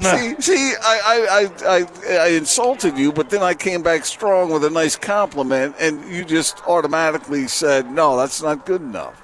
See, 0.01 0.35
see, 0.41 0.73
I, 0.83 1.01
I, 1.07 1.47
I, 1.69 1.79
I, 1.79 2.17
I 2.25 2.27
insulted 2.31 2.99
you, 2.99 3.13
but 3.13 3.31
then 3.31 3.43
I 3.45 3.55
came 3.55 3.81
back 3.83 4.05
strong 4.05 4.51
with 4.53 4.65
a 4.65 4.69
nice 4.71 4.97
compliment, 4.97 5.77
and 5.79 6.05
you 6.13 6.25
just 6.25 6.61
automatically 6.67 7.47
said, 7.47 7.89
"No, 7.93 8.17
that's 8.17 8.43
not 8.43 8.67
good 8.67 8.83
enough." 8.83 9.23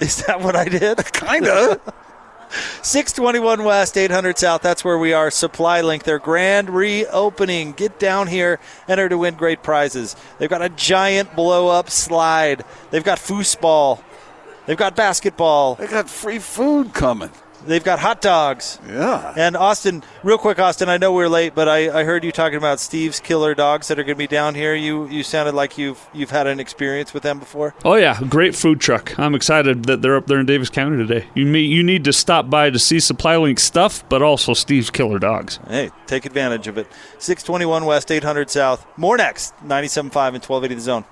Is 0.00 0.22
that 0.26 0.40
what 0.42 0.54
I 0.54 0.66
did? 0.66 0.98
Kinda. 1.14 1.80
621 2.82 3.64
West, 3.64 3.96
800 3.96 4.38
South. 4.38 4.62
That's 4.62 4.84
where 4.84 4.98
we 4.98 5.12
are. 5.12 5.30
Supply 5.30 5.80
Link, 5.80 6.04
their 6.04 6.18
grand 6.18 6.70
reopening. 6.70 7.72
Get 7.72 7.98
down 7.98 8.26
here, 8.26 8.60
enter 8.88 9.08
to 9.08 9.18
win 9.18 9.34
great 9.34 9.62
prizes. 9.62 10.16
They've 10.38 10.50
got 10.50 10.62
a 10.62 10.68
giant 10.68 11.34
blow 11.34 11.68
up 11.68 11.90
slide. 11.90 12.64
They've 12.90 13.04
got 13.04 13.18
foosball. 13.18 14.02
They've 14.66 14.76
got 14.76 14.94
basketball. 14.94 15.74
They 15.76 15.86
got 15.86 16.08
free 16.08 16.38
food 16.38 16.94
coming. 16.94 17.30
They've 17.66 17.82
got 17.82 17.98
hot 17.98 18.20
dogs. 18.20 18.78
Yeah. 18.88 19.32
And 19.36 19.56
Austin, 19.56 20.02
real 20.22 20.38
quick, 20.38 20.58
Austin, 20.58 20.88
I 20.88 20.96
know 20.96 21.12
we're 21.12 21.28
late, 21.28 21.54
but 21.54 21.68
I, 21.68 22.00
I 22.00 22.04
heard 22.04 22.24
you 22.24 22.32
talking 22.32 22.58
about 22.58 22.80
Steve's 22.80 23.20
Killer 23.20 23.54
Dogs 23.54 23.88
that 23.88 23.98
are 23.98 24.02
going 24.02 24.16
to 24.16 24.18
be 24.18 24.26
down 24.26 24.54
here. 24.54 24.74
You 24.74 25.06
you 25.08 25.22
sounded 25.22 25.54
like 25.54 25.78
you've 25.78 26.04
you've 26.12 26.30
had 26.30 26.46
an 26.46 26.60
experience 26.60 27.14
with 27.14 27.22
them 27.22 27.38
before. 27.38 27.74
Oh 27.84 27.94
yeah, 27.94 28.20
great 28.28 28.54
food 28.54 28.80
truck. 28.80 29.18
I'm 29.18 29.34
excited 29.34 29.84
that 29.84 30.02
they're 30.02 30.16
up 30.16 30.26
there 30.26 30.40
in 30.40 30.46
Davis 30.46 30.70
County 30.70 30.96
today. 30.96 31.26
You 31.34 31.46
me, 31.46 31.60
you 31.60 31.82
need 31.82 32.04
to 32.04 32.12
stop 32.12 32.50
by 32.50 32.70
to 32.70 32.78
see 32.78 33.00
Supply 33.00 33.36
Link 33.36 33.60
stuff, 33.60 34.08
but 34.08 34.22
also 34.22 34.54
Steve's 34.54 34.90
Killer 34.90 35.18
Dogs. 35.18 35.58
Hey, 35.68 35.90
take 36.06 36.26
advantage 36.26 36.66
of 36.66 36.78
it. 36.78 36.86
621 37.18 37.84
West, 37.84 38.10
800 38.10 38.50
South. 38.50 38.86
More 38.96 39.16
next. 39.16 39.54
97.5 39.64 40.04
and 40.04 40.42
1280 40.42 40.74
the 40.74 40.80
zone. 40.80 41.04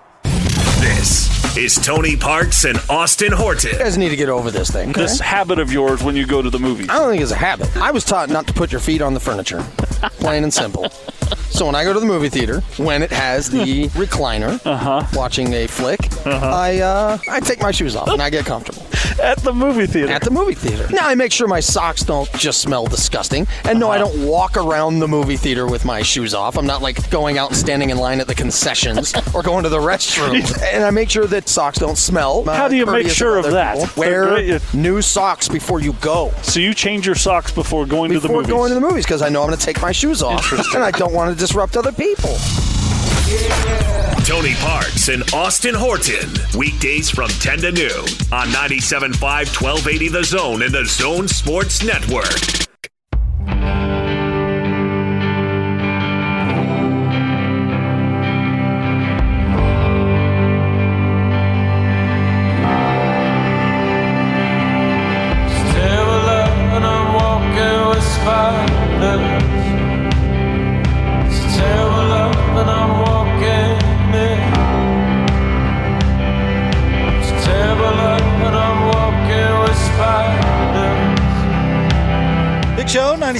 This 0.80 1.56
is 1.58 1.74
Tony 1.74 2.16
Parks 2.16 2.64
and 2.64 2.78
Austin 2.88 3.32
Horton. 3.32 3.72
You 3.72 3.78
guys 3.78 3.98
need 3.98 4.08
to 4.08 4.16
get 4.16 4.30
over 4.30 4.50
this 4.50 4.70
thing. 4.70 4.90
okay? 4.90 5.02
This 5.02 5.20
habit 5.20 5.58
of 5.58 5.70
yours 5.70 6.02
when 6.02 6.16
you 6.16 6.26
go 6.26 6.40
to 6.40 6.48
the 6.48 6.58
movies. 6.58 6.88
I 6.88 6.98
don't 6.98 7.10
think 7.10 7.22
it's 7.22 7.32
a 7.32 7.36
habit. 7.36 7.76
I 7.76 7.90
was 7.90 8.02
taught 8.02 8.30
not 8.30 8.46
to 8.46 8.54
put 8.54 8.72
your 8.72 8.80
feet 8.80 9.02
on 9.02 9.12
the 9.12 9.20
furniture. 9.20 9.62
Plain 10.20 10.42
and 10.44 10.54
simple. 10.54 10.90
So 11.50 11.66
when 11.66 11.74
I 11.74 11.84
go 11.84 11.92
to 11.92 12.00
the 12.00 12.06
movie 12.06 12.28
theater, 12.28 12.60
when 12.78 13.02
it 13.02 13.10
has 13.10 13.50
the 13.50 13.88
recliner, 13.90 14.60
Uh-huh. 14.64 15.06
watching 15.14 15.52
a 15.54 15.66
flick, 15.66 16.00
I 16.26 16.80
uh, 16.80 17.18
I 17.28 17.40
take 17.40 17.60
my 17.60 17.70
shoes 17.70 17.96
off 17.96 18.08
and 18.08 18.22
I 18.22 18.30
get 18.30 18.44
comfortable. 18.46 18.82
At 19.22 19.38
the 19.38 19.52
movie 19.52 19.86
theater. 19.86 20.12
At 20.12 20.22
the 20.22 20.30
movie 20.30 20.54
theater. 20.54 20.86
Now 20.90 21.06
I 21.08 21.14
make 21.14 21.32
sure 21.32 21.46
my 21.46 21.60
socks 21.60 22.02
don't 22.02 22.30
just 22.34 22.60
smell 22.62 22.86
disgusting, 22.86 23.46
and 23.64 23.78
no, 23.78 23.90
I 23.90 24.00
Uh-huh. 24.00 24.10
don't 24.12 24.26
walk 24.26 24.56
around 24.56 25.00
the 25.00 25.08
movie 25.08 25.36
theater 25.36 25.66
with 25.66 25.84
my 25.84 26.00
shoes 26.02 26.32
off. 26.32 26.56
I'm 26.56 26.66
not 26.66 26.80
like 26.80 27.10
going 27.10 27.36
out 27.36 27.50
and 27.50 27.56
standing 27.58 27.90
in 27.90 27.98
line 27.98 28.20
at 28.20 28.26
the 28.28 28.34
concessions 28.34 29.12
or 29.34 29.42
going 29.42 29.64
to 29.64 29.68
the 29.68 29.78
restroom. 29.80 30.40
and 30.72 30.84
I 30.84 30.90
make 30.90 31.10
sure 31.10 31.26
that 31.26 31.48
socks 31.48 31.78
don't 31.78 31.98
smell. 31.98 32.44
How 32.44 32.68
do 32.68 32.76
you 32.76 32.86
make 32.86 33.08
sure 33.10 33.36
of 33.36 33.50
that? 33.50 33.76
people. 33.78 34.00
Wear 34.00 34.60
new 34.72 35.02
socks 35.02 35.48
before 35.48 35.80
you 35.80 35.92
go. 35.94 36.32
So 36.42 36.60
you 36.60 36.72
change 36.72 37.04
your 37.06 37.14
socks 37.16 37.50
before 37.52 37.84
going 37.86 38.12
to 38.12 38.20
the 38.20 38.28
movies. 38.28 38.46
Before 38.46 38.58
going 38.58 38.68
to 38.70 38.74
the 38.74 38.80
movies 38.80 39.04
because 39.04 39.20
I 39.22 39.28
know 39.28 39.42
I'm 39.42 39.48
going 39.48 39.58
to 39.58 39.64
take 39.64 39.82
my 39.82 39.92
shoes 39.92 40.22
off 40.22 40.50
and 40.74 40.82
I 40.82 40.90
don't 40.92 41.12
want 41.12 41.19
to 41.28 41.38
disrupt 41.38 41.76
other 41.76 41.92
people. 41.92 42.36
Tony 44.24 44.54
Parks 44.56 45.08
and 45.08 45.22
Austin 45.34 45.74
Horton. 45.74 46.30
Weekdays 46.56 47.10
from 47.10 47.28
10 47.28 47.58
to 47.58 47.72
noon 47.72 48.04
on 48.32 48.48
97.5 48.48 49.20
1280 49.20 50.08
The 50.08 50.24
Zone 50.24 50.62
and 50.62 50.72
the 50.72 50.84
Zone 50.84 51.28
Sports 51.28 51.82
Network. 51.84 52.69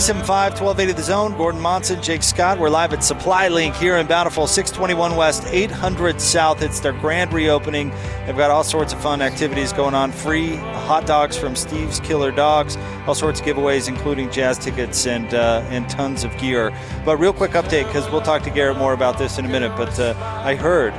97.5, 0.01 0.25
1280 0.63 0.93
The 0.95 1.03
Zone. 1.03 1.37
Gordon 1.37 1.61
Monson, 1.61 2.03
Jake 2.03 2.23
Scott. 2.23 2.59
We're 2.59 2.71
live 2.71 2.95
at 2.95 3.05
Supply 3.05 3.49
Link 3.49 3.77
here 3.77 3.99
in 3.99 4.07
Bountiful, 4.07 4.47
621 4.47 5.15
West, 5.15 5.45
800 5.47 6.19
South. 6.19 6.63
It's 6.63 6.81
their 6.81 6.95
grand 6.95 7.35
reopening. 7.35 7.91
They've 8.25 8.35
got 8.35 8.51
all 8.51 8.65
sorts 8.65 8.95
of 8.95 9.03
fun 9.03 9.21
activities 9.21 9.75
going 9.75 9.93
on. 9.95 10.11
Free 10.11 10.57
hot 10.57 11.05
dogs 11.05 11.37
from 11.37 11.55
Steve's 11.55 12.01
Killer 12.01 12.31
Dogs. 12.31 12.79
All 13.07 13.15
sorts 13.15 13.41
of 13.41 13.47
giveaways, 13.47 13.89
including 13.89 14.31
jazz 14.31 14.57
tickets 14.57 15.07
and 15.07 15.35
uh, 15.35 15.63
and 15.69 15.87
tons 15.91 16.25
of 16.25 16.35
gear. 16.39 16.73
But 17.05 17.19
real 17.19 17.35
quick 17.35 17.51
update, 17.51 17.85
because 17.85 18.11
we'll 18.11 18.23
talk 18.23 18.43
to 18.45 18.51
Garrett 18.51 18.79
more 18.79 18.95
about 18.95 19.19
this 19.19 19.37
in 19.37 19.45
a 19.45 19.51
minute. 19.51 19.77
But 19.77 20.01
uh, 20.01 20.15
I 20.43 20.55
heard 20.55 20.95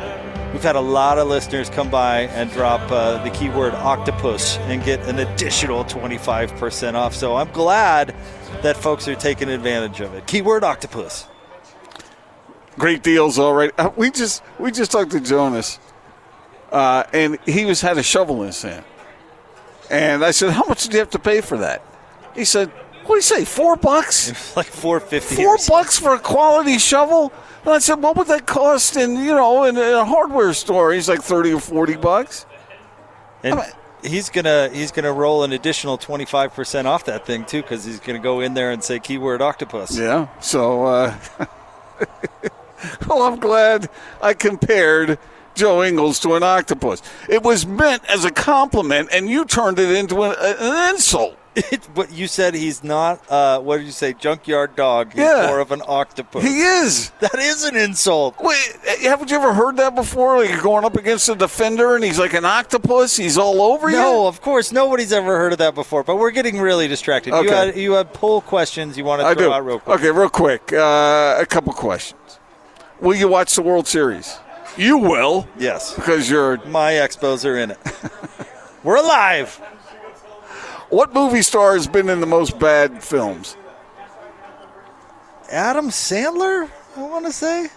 We've 0.54 0.62
had 0.64 0.76
a 0.76 0.82
lot 0.82 1.18
of 1.18 1.28
listeners 1.30 1.70
come 1.70 1.89
by 1.89 2.22
and 2.24 2.52
drop 2.52 2.91
uh, 2.91 3.24
the 3.24 3.30
keyword 3.30 3.74
octopus 3.74 4.58
and 4.58 4.84
get 4.84 4.99
an 5.08 5.20
additional 5.20 5.86
25% 5.86 6.93
off. 6.95 7.16
So 7.16 7.38
I'm 7.38 7.49
glad 7.52 8.14
that 8.62 8.76
folks 8.76 9.08
are 9.08 9.16
taking 9.16 9.49
advantage 9.49 10.02
of 10.02 10.14
it. 10.14 10.28
Keyword 10.28 10.66
octopus. 10.66 11.28
Great 12.78 13.02
deals 13.02 13.39
already. 13.39 13.72
Uh, 13.78 13.91
We 13.95 14.12
just 14.12 14.43
we 14.60 14.72
just 14.72 14.91
talked 14.91 15.12
to 15.12 15.20
Jonas, 15.22 15.80
uh, 16.72 17.04
and 17.14 17.38
he 17.45 17.66
was 17.66 17.82
had 17.82 17.97
a 17.97 18.04
shovel 18.04 18.41
in 18.41 18.47
his 18.47 18.62
hand. 18.62 18.84
And 19.89 20.24
I 20.24 20.32
said, 20.32 20.52
"How 20.52 20.64
much 20.68 20.84
did 20.84 20.93
you 20.93 20.99
have 20.99 21.10
to 21.12 21.20
pay 21.20 21.41
for 21.41 21.58
that?" 21.58 21.82
He 22.34 22.45
said, 22.45 22.70
"What 23.06 23.08
do 23.10 23.16
you 23.16 23.22
say? 23.22 23.43
Four 23.45 23.76
bucks? 23.76 24.56
like 24.56 24.68
four 24.68 24.99
fifty. 25.02 25.36
Four 25.36 25.58
bucks 25.68 25.99
for 25.99 26.14
a 26.16 26.20
quality 26.20 26.78
shovel?" 26.78 27.32
And 27.64 27.74
I 27.74 27.80
said, 27.80 28.01
"What 28.01 28.16
would 28.18 28.28
that 28.28 28.47
cost 28.47 28.97
in 28.97 29.16
you 29.18 29.36
know 29.36 29.64
in 29.66 29.78
a 29.78 30.03
hardware 30.03 30.53
store?" 30.53 30.93
He's 30.93 31.07
like 31.07 31.22
thirty 31.22 31.53
or 31.53 31.59
forty 31.59 31.95
bucks. 31.95 32.45
And 33.43 33.62
he's 34.03 34.30
gonna 34.30 34.70
he's 34.70 34.91
gonna 34.91 35.14
roll 35.14 35.43
an 35.43 35.51
additional 35.51 35.97
25% 35.97 36.86
off 36.86 37.05
that 37.05 37.26
thing 37.26 37.45
too 37.45 37.62
because 37.62 37.86
he's 37.86 37.99
gonna 37.99 38.20
go 38.20 38.39
in 38.39 38.53
there 38.53 38.72
and 38.72 38.84
say 38.84 38.99
keyword 38.99 39.41
octopus. 39.41 39.97
Yeah. 39.97 40.28
So, 40.39 40.86
uh, 40.86 41.18
well, 43.07 43.24
I'm 43.24 43.39
glad 43.39 43.89
I 44.22 44.34
compared 44.34 45.20
Joe 45.55 45.84
Ingles 45.84 46.20
to 46.22 46.36
an 46.36 46.43
octopus. 46.43 47.01
It 47.30 47.43
was 47.43 47.66
meant 47.66 48.03
as 48.09 48.26
a 48.26 48.32
compliment, 48.32 49.09
and 49.12 49.30
you 49.30 49.45
turned 49.45 49.80
it 49.80 49.89
into 49.95 50.24
an, 50.24 50.36
an 50.39 50.93
insult. 50.93 51.38
but 51.95 52.12
you 52.14 52.28
said 52.28 52.54
he's 52.56 52.84
not. 52.84 53.20
Uh, 53.30 53.60
what 53.60 53.78
did 53.78 53.86
you 53.86 53.91
say? 53.91 54.14
Junkyard 54.14 54.76
dog. 54.76 55.12
He's 55.14 55.22
Yeah. 55.22 55.47
more 55.47 55.60
of 55.60 55.72
an 55.72 55.82
octopus. 55.86 56.43
He 56.43 56.62
is. 56.62 57.10
That 57.20 57.36
is 57.39 57.64
an 57.66 57.76
insult. 57.76 58.36
Wait, 58.39 58.58
haven't 59.02 59.30
you 59.32 59.38
ever 59.38 59.54
heard 59.54 59.76
that 59.78 59.93
before? 59.95 60.38
Like 60.39 60.49
you're 60.49 60.62
going 60.62 60.86
up 60.86 60.95
against 60.95 61.28
a 61.30 61.36
defender, 61.36 61.95
and 61.95 62.04
he's 62.04 62.18
like 62.20 62.34
an 62.34 62.45
octopus. 62.45 63.18
He's 63.18 63.38
all 63.38 63.62
over 63.62 63.89
you. 63.89 63.97
No, 63.97 64.28
of 64.28 64.41
course 64.41 64.72
nobody's 64.72 65.12
ever 65.12 65.38
heard 65.38 65.52
of 65.52 65.58
that 65.60 65.76
before. 65.76 66.04
But 66.04 66.16
we're 66.18 66.32
getting 66.32 66.60
really 66.60 66.88
distracted. 66.88 67.32
You 67.34 67.39
Okay. 67.41 67.49
had 67.68 67.76
you 67.76 67.93
had 67.93 68.14
poll 68.14 68.41
questions 68.41 68.97
you 68.97 69.04
want 69.04 69.22
to 69.22 69.26
I 69.28 69.34
throw 69.34 69.47
do. 69.47 69.54
out 69.54 69.66
real 69.66 69.80
quick. 69.80 69.99
Okay, 69.99 70.12
real 70.12 70.30
quick. 70.30 70.72
Uh, 70.74 71.36
a 71.39 71.45
couple 71.45 71.74
questions. 71.74 72.39
Will 73.02 73.16
you 73.16 73.28
watch 73.28 73.56
the 73.56 73.62
World 73.62 73.88
Series? 73.88 74.38
You 74.78 74.97
will. 74.99 75.47
Yes. 75.58 75.93
Because 75.95 76.30
you're 76.30 76.64
my 76.68 76.93
expos 76.93 77.43
are 77.43 77.58
in 77.58 77.72
it. 77.72 77.80
We're 78.84 78.95
alive. 78.97 79.60
What 80.91 81.13
movie 81.13 81.41
star 81.41 81.73
has 81.73 81.87
been 81.87 82.09
in 82.09 82.19
the 82.19 82.27
most 82.27 82.59
bad 82.59 83.01
films? 83.01 83.55
Adam 85.49 85.87
Sandler, 85.87 86.69
I 86.97 87.01
want 87.01 87.25
to 87.25 87.31
say. 87.31 87.69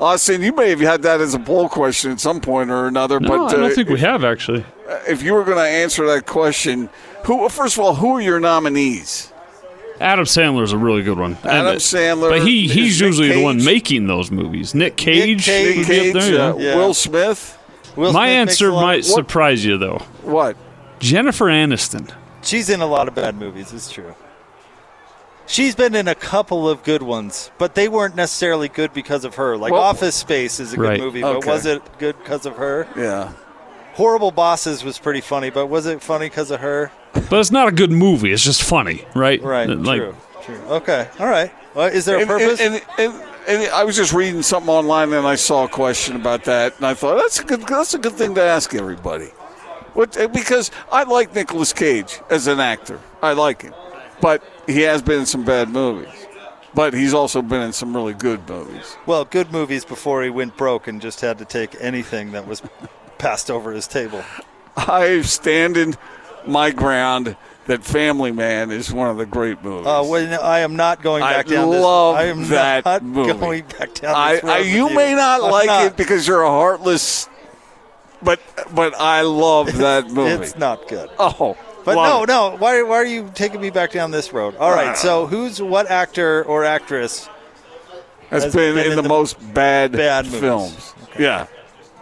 Austin, 0.00 0.42
you 0.42 0.52
may 0.52 0.70
have 0.70 0.80
had 0.80 1.02
that 1.02 1.20
as 1.20 1.34
a 1.34 1.38
poll 1.38 1.68
question 1.68 2.10
at 2.10 2.20
some 2.20 2.40
point 2.40 2.70
or 2.70 2.86
another. 2.86 3.20
No, 3.20 3.28
but 3.28 3.40
I 3.46 3.52
don't 3.52 3.70
uh, 3.70 3.74
think 3.74 3.90
we 3.90 4.00
have 4.00 4.24
actually. 4.24 4.64
if 5.06 5.22
you 5.22 5.34
were 5.34 5.44
going 5.44 5.58
to 5.58 5.62
answer 5.68 6.06
that 6.06 6.26
question, 6.26 6.88
who? 7.24 7.48
First 7.50 7.76
of 7.78 7.84
all, 7.84 7.94
who 7.94 8.16
are 8.16 8.20
your 8.20 8.40
nominees? 8.40 9.32
Adam 10.00 10.24
Sandler 10.24 10.62
is 10.62 10.72
a 10.72 10.78
really 10.78 11.02
good 11.02 11.18
one. 11.18 11.34
Adam 11.44 11.50
And, 11.50 11.68
uh, 11.68 11.74
Sandler, 11.76 12.30
But 12.30 12.46
he, 12.46 12.66
is 12.66 12.72
he's 12.72 13.00
Nick 13.00 13.06
usually 13.06 13.32
the 13.32 13.42
one 13.42 13.62
making 13.64 14.06
those 14.06 14.30
movies. 14.30 14.74
Nick 14.74 14.96
Cage. 14.96 15.46
Nick 15.46 15.76
would 15.76 15.82
be 15.82 15.84
Cage, 15.84 16.12
there, 16.14 16.52
uh, 16.52 16.56
yeah. 16.56 16.76
Will 16.76 16.92
Smith. 16.94 17.58
Will 17.96 18.12
My 18.12 18.28
Smith 18.28 18.36
answer 18.36 18.70
might 18.72 19.04
surprise 19.06 19.64
you, 19.64 19.78
though. 19.78 19.98
What? 20.22 20.56
Jennifer 21.00 21.46
Aniston. 21.46 22.14
She's 22.46 22.70
in 22.70 22.80
a 22.80 22.86
lot 22.86 23.08
of 23.08 23.14
bad 23.14 23.34
movies. 23.36 23.72
It's 23.72 23.90
true. 23.90 24.14
She's 25.48 25.74
been 25.76 25.94
in 25.94 26.08
a 26.08 26.14
couple 26.14 26.68
of 26.68 26.82
good 26.82 27.02
ones, 27.02 27.50
but 27.58 27.74
they 27.74 27.88
weren't 27.88 28.16
necessarily 28.16 28.68
good 28.68 28.92
because 28.92 29.24
of 29.24 29.36
her. 29.36 29.56
Like 29.56 29.72
Well- 29.72 29.82
Office 29.82 30.14
Space 30.16 30.58
is 30.58 30.72
a 30.72 30.76
good 30.76 30.82
Right. 30.88 31.00
movie, 31.00 31.22
but 31.22 31.36
Okay. 31.36 31.50
was 31.50 31.66
it 31.66 31.82
good 31.98 32.16
because 32.22 32.46
of 32.46 32.56
her? 32.56 32.86
Yeah. 32.96 33.28
Horrible 33.94 34.30
Bosses 34.30 34.84
was 34.84 34.98
pretty 34.98 35.20
funny, 35.20 35.50
but 35.50 35.66
was 35.66 35.86
it 35.86 36.02
funny 36.02 36.26
because 36.28 36.50
of 36.50 36.60
her? 36.60 36.90
But 37.30 37.38
it's 37.40 37.50
not 37.52 37.68
a 37.68 37.72
good 37.72 37.90
movie. 37.92 38.32
It's 38.32 38.42
just 38.42 38.62
funny, 38.62 39.04
right? 39.14 39.42
Right. 39.42 39.68
Like, 39.68 40.00
true. 40.00 40.14
True. 40.44 40.60
Okay. 40.70 41.08
All 41.18 41.26
right. 41.26 41.50
Well, 41.74 41.86
is 41.86 42.04
there 42.04 42.16
a 42.16 42.20
And, 42.20 42.28
purpose? 42.28 42.60
and, 42.60 42.74
and, 42.74 42.82
and, 42.98 43.22
and 43.62 43.72
I 43.72 43.84
was 43.84 43.96
just 43.96 44.12
reading 44.12 44.42
something 44.42 44.68
online, 44.70 45.12
and 45.12 45.26
I 45.26 45.34
saw 45.36 45.64
a 45.64 45.68
question 45.68 46.14
about 46.16 46.44
that, 46.44 46.74
and 46.76 46.86
I 46.86 46.94
thought 46.94 47.16
that's 47.18 47.40
a 47.40 47.44
good 47.44 47.66
that's 47.66 47.94
a 47.94 47.98
good 47.98 48.12
thing 48.14 48.34
to 48.34 48.42
ask 48.42 48.74
everybody. 48.74 49.28
What, 49.96 50.16
uh, 50.20 50.28
because 50.28 50.70
I 50.92 51.04
like 51.04 51.34
Nicolas 51.34 51.72
Cage 51.72 52.20
as 52.30 52.46
an 52.46 52.60
actor, 52.60 53.00
I 53.22 53.32
like 53.32 53.62
him, 53.62 53.74
but 54.20 54.42
he 54.66 54.82
has 54.82 55.00
been 55.02 55.20
in 55.20 55.26
some 55.26 55.44
bad 55.44 55.70
movies. 55.70 56.08
But 56.74 56.92
he's 56.92 57.14
also 57.14 57.40
been 57.40 57.62
in 57.62 57.72
some 57.72 57.96
really 57.96 58.12
good 58.12 58.46
movies. 58.46 58.96
well, 59.06 59.24
good 59.24 59.50
movies 59.50 59.86
before 59.86 60.22
he 60.22 60.28
went 60.28 60.58
broke 60.58 60.86
and 60.86 61.00
just 61.00 61.22
had 61.22 61.38
to 61.38 61.46
take 61.46 61.74
anything 61.80 62.32
that 62.32 62.46
was 62.46 62.60
passed 63.18 63.50
over 63.50 63.72
his 63.72 63.86
table. 63.88 64.22
I 64.76 65.22
stand 65.22 65.78
in 65.78 65.94
my 66.46 66.70
ground 66.70 67.34
that 67.64 67.82
Family 67.82 68.30
Man 68.30 68.70
is 68.70 68.92
one 68.92 69.08
of 69.08 69.16
the 69.16 69.24
great 69.24 69.64
movies. 69.64 69.86
Uh, 69.86 70.04
when 70.04 70.34
I 70.34 70.58
am 70.58 70.76
not 70.76 71.00
going 71.02 71.22
I 71.22 71.32
back 71.32 71.46
down 71.46 71.70
love 71.70 72.16
this. 72.16 72.22
I 72.22 72.28
am 72.28 72.48
that 72.48 72.84
not 72.84 73.02
movie. 73.16 73.32
going 73.32 73.64
back 73.78 73.94
down 73.94 74.14
I, 74.14 74.40
I, 74.44 74.58
with 74.60 74.68
you 74.68 74.90
may 74.94 75.14
not 75.14 75.42
I'm 75.42 75.50
like 75.50 75.66
not. 75.66 75.86
it 75.86 75.96
because 75.96 76.28
you're 76.28 76.42
a 76.42 76.48
heartless, 76.50 77.28
but 78.26 78.40
but 78.74 78.94
I 79.00 79.22
love 79.22 79.72
that 79.78 80.10
movie. 80.10 80.44
It's 80.44 80.56
not 80.56 80.88
good. 80.88 81.08
Oh, 81.18 81.56
But 81.84 81.94
no, 81.94 82.24
it. 82.24 82.26
no. 82.26 82.56
Why, 82.58 82.82
why 82.82 82.96
are 82.96 83.06
you 83.06 83.30
taking 83.34 83.60
me 83.60 83.70
back 83.70 83.92
down 83.92 84.10
this 84.10 84.32
road? 84.32 84.56
All 84.56 84.72
right. 84.72 84.96
So 84.96 85.22
ah. 85.22 85.26
who's 85.26 85.62
what 85.62 85.88
actor 85.88 86.44
or 86.44 86.64
actress 86.64 87.30
has, 88.30 88.42
has 88.42 88.54
been, 88.54 88.74
been 88.74 88.86
in, 88.86 88.90
in 88.90 88.96
the, 88.96 89.02
the 89.02 89.08
most 89.08 89.38
bad, 89.54 89.92
bad 89.92 90.26
films. 90.26 90.92
Yeah. 91.16 91.46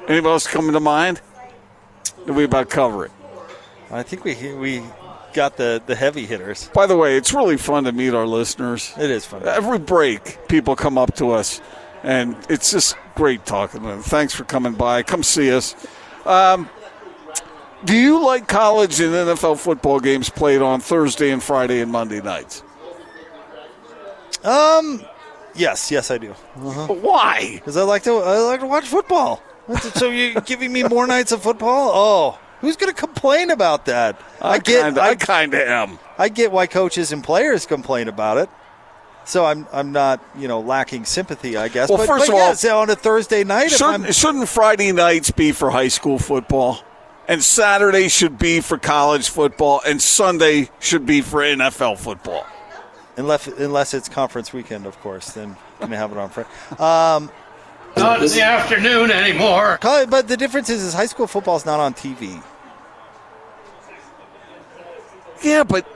Anybody 0.08 0.32
else 0.32 0.46
coming 0.46 0.72
to 0.72 0.80
mind? 0.80 1.20
Did 2.24 2.34
we 2.34 2.44
about 2.44 2.70
cover 2.70 3.04
it? 3.04 3.12
I 3.90 4.02
think 4.02 4.24
we 4.24 4.54
we 4.54 4.82
got 5.34 5.58
the 5.58 5.82
the 5.84 5.94
heavy 5.94 6.24
hitters. 6.24 6.70
By 6.72 6.86
the 6.86 6.96
way, 6.96 7.18
it's 7.18 7.34
really 7.34 7.58
fun 7.58 7.84
to 7.84 7.92
meet 7.92 8.14
our 8.14 8.26
listeners. 8.26 8.94
It 8.98 9.10
is 9.10 9.26
fun. 9.26 9.46
Every 9.46 9.78
break, 9.78 10.48
people 10.48 10.74
come 10.74 10.96
up 10.96 11.14
to 11.16 11.32
us, 11.32 11.60
and 12.02 12.34
it's 12.48 12.70
just 12.70 12.96
great 13.14 13.44
talking 13.44 13.82
to 13.82 13.86
them. 13.86 14.02
Thanks 14.02 14.34
for 14.34 14.44
coming 14.44 14.72
by. 14.72 15.02
Come 15.02 15.22
see 15.22 15.52
us. 15.52 15.76
Um, 16.26 16.68
do 17.84 17.94
you 17.96 18.24
like 18.24 18.48
college 18.48 19.00
and 19.00 19.12
NFL 19.12 19.58
football 19.58 20.00
games 20.00 20.30
played 20.30 20.62
on 20.62 20.80
Thursday 20.80 21.30
and 21.30 21.42
Friday 21.42 21.80
and 21.80 21.92
Monday 21.92 22.20
nights? 22.22 22.62
Um, 24.42 25.02
yes, 25.54 25.90
yes, 25.90 26.10
I 26.10 26.18
do. 26.18 26.30
Uh-huh. 26.30 26.86
Why? 26.94 27.52
Because 27.54 27.76
I 27.76 27.82
like 27.82 28.02
to 28.04 28.12
I 28.18 28.38
like 28.38 28.60
to 28.60 28.66
watch 28.66 28.86
football. 28.86 29.42
So 29.94 30.10
you're 30.10 30.40
giving 30.46 30.72
me 30.72 30.82
more 30.84 31.06
nights 31.06 31.32
of 31.32 31.42
football? 31.42 31.90
Oh, 31.94 32.38
who's 32.60 32.76
going 32.76 32.92
to 32.92 32.98
complain 32.98 33.50
about 33.50 33.86
that? 33.86 34.20
I 34.40 34.58
kinda- 34.58 35.00
I 35.02 35.14
kinda 35.14 35.68
am. 35.70 35.98
I 36.18 36.28
get 36.28 36.52
why 36.52 36.66
coaches 36.66 37.12
and 37.12 37.24
players 37.24 37.66
complain 37.66 38.08
about 38.08 38.36
it. 38.38 38.50
So 39.26 39.44
I'm 39.44 39.66
I'm 39.72 39.92
not 39.92 40.20
you 40.36 40.48
know 40.48 40.60
lacking 40.60 41.04
sympathy, 41.04 41.56
I 41.56 41.68
guess. 41.68 41.88
Well, 41.88 41.98
but, 41.98 42.06
first 42.06 42.26
but 42.30 42.34
of 42.64 42.70
all, 42.70 42.80
on 42.82 42.90
a 42.90 42.94
Thursday 42.94 43.42
night, 43.44 43.70
Shouldn't, 43.70 44.14
shouldn't 44.14 44.48
Friday 44.48 44.92
nights 44.92 45.30
be 45.30 45.52
for 45.52 45.70
high 45.70 45.88
school 45.88 46.18
football? 46.18 46.78
And 47.26 47.42
Saturday 47.42 48.08
should 48.08 48.38
be 48.38 48.60
for 48.60 48.76
college 48.76 49.30
football, 49.30 49.80
and 49.86 50.00
Sunday 50.02 50.68
should 50.78 51.06
be 51.06 51.22
for 51.22 51.40
NFL 51.40 51.98
football. 51.98 52.46
unless 53.16 53.46
unless 53.46 53.94
it's 53.94 54.10
conference 54.10 54.52
weekend, 54.52 54.84
of 54.84 54.98
course, 55.00 55.30
then 55.32 55.50
you 55.80 55.86
can 55.86 55.92
have 55.92 56.12
it 56.12 56.18
on 56.18 56.28
Friday. 56.28 56.48
Um, 56.72 57.30
Not 57.96 58.22
in 58.22 58.28
the 58.28 58.42
afternoon 58.42 59.10
anymore. 59.10 59.78
Call- 59.78 60.06
But 60.06 60.28
the 60.28 60.36
difference 60.36 60.68
is, 60.68 60.82
is 60.82 60.92
high 60.92 61.06
school 61.06 61.26
football 61.26 61.56
is 61.56 61.64
not 61.64 61.80
on 61.80 61.94
TV. 61.94 62.42
Yeah, 65.42 65.64
but 65.64 65.86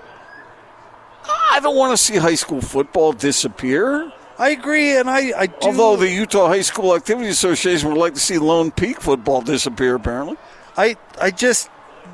I 1.28 1.60
don't 1.60 1.76
want 1.76 1.92
to 1.92 1.96
see 1.96 2.16
high 2.16 2.34
school 2.34 2.60
football 2.60 3.12
disappear. 3.12 4.12
I 4.38 4.50
agree, 4.50 4.96
and 4.96 5.10
I, 5.10 5.32
I 5.36 5.46
do. 5.46 5.56
Although 5.62 5.96
the 5.96 6.08
Utah 6.08 6.46
High 6.46 6.60
School 6.60 6.94
Activity 6.94 7.28
Association 7.28 7.88
would 7.88 7.98
like 7.98 8.14
to 8.14 8.20
see 8.20 8.38
Lone 8.38 8.70
Peak 8.70 9.00
football 9.00 9.42
disappear, 9.42 9.96
apparently. 9.96 10.36
I 10.76 10.96
I 11.20 11.32
just 11.32 11.70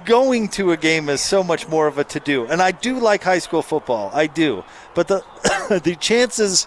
going 0.07 0.49
to 0.49 0.73
a 0.73 0.77
game 0.77 1.09
is 1.09 1.21
so 1.21 1.45
much 1.45 1.69
more 1.69 1.87
of 1.87 1.99
a 1.99 2.05
to 2.05 2.21
do, 2.21 2.47
and 2.47 2.62
I 2.62 2.73
do 2.73 2.99
like 2.99 3.23
high 3.23 3.41
school 3.41 3.61
football. 3.61 4.11
I 4.15 4.27
do, 4.27 4.65
but 4.95 5.09
the 5.09 5.23
the 5.85 5.97
chances, 5.97 6.67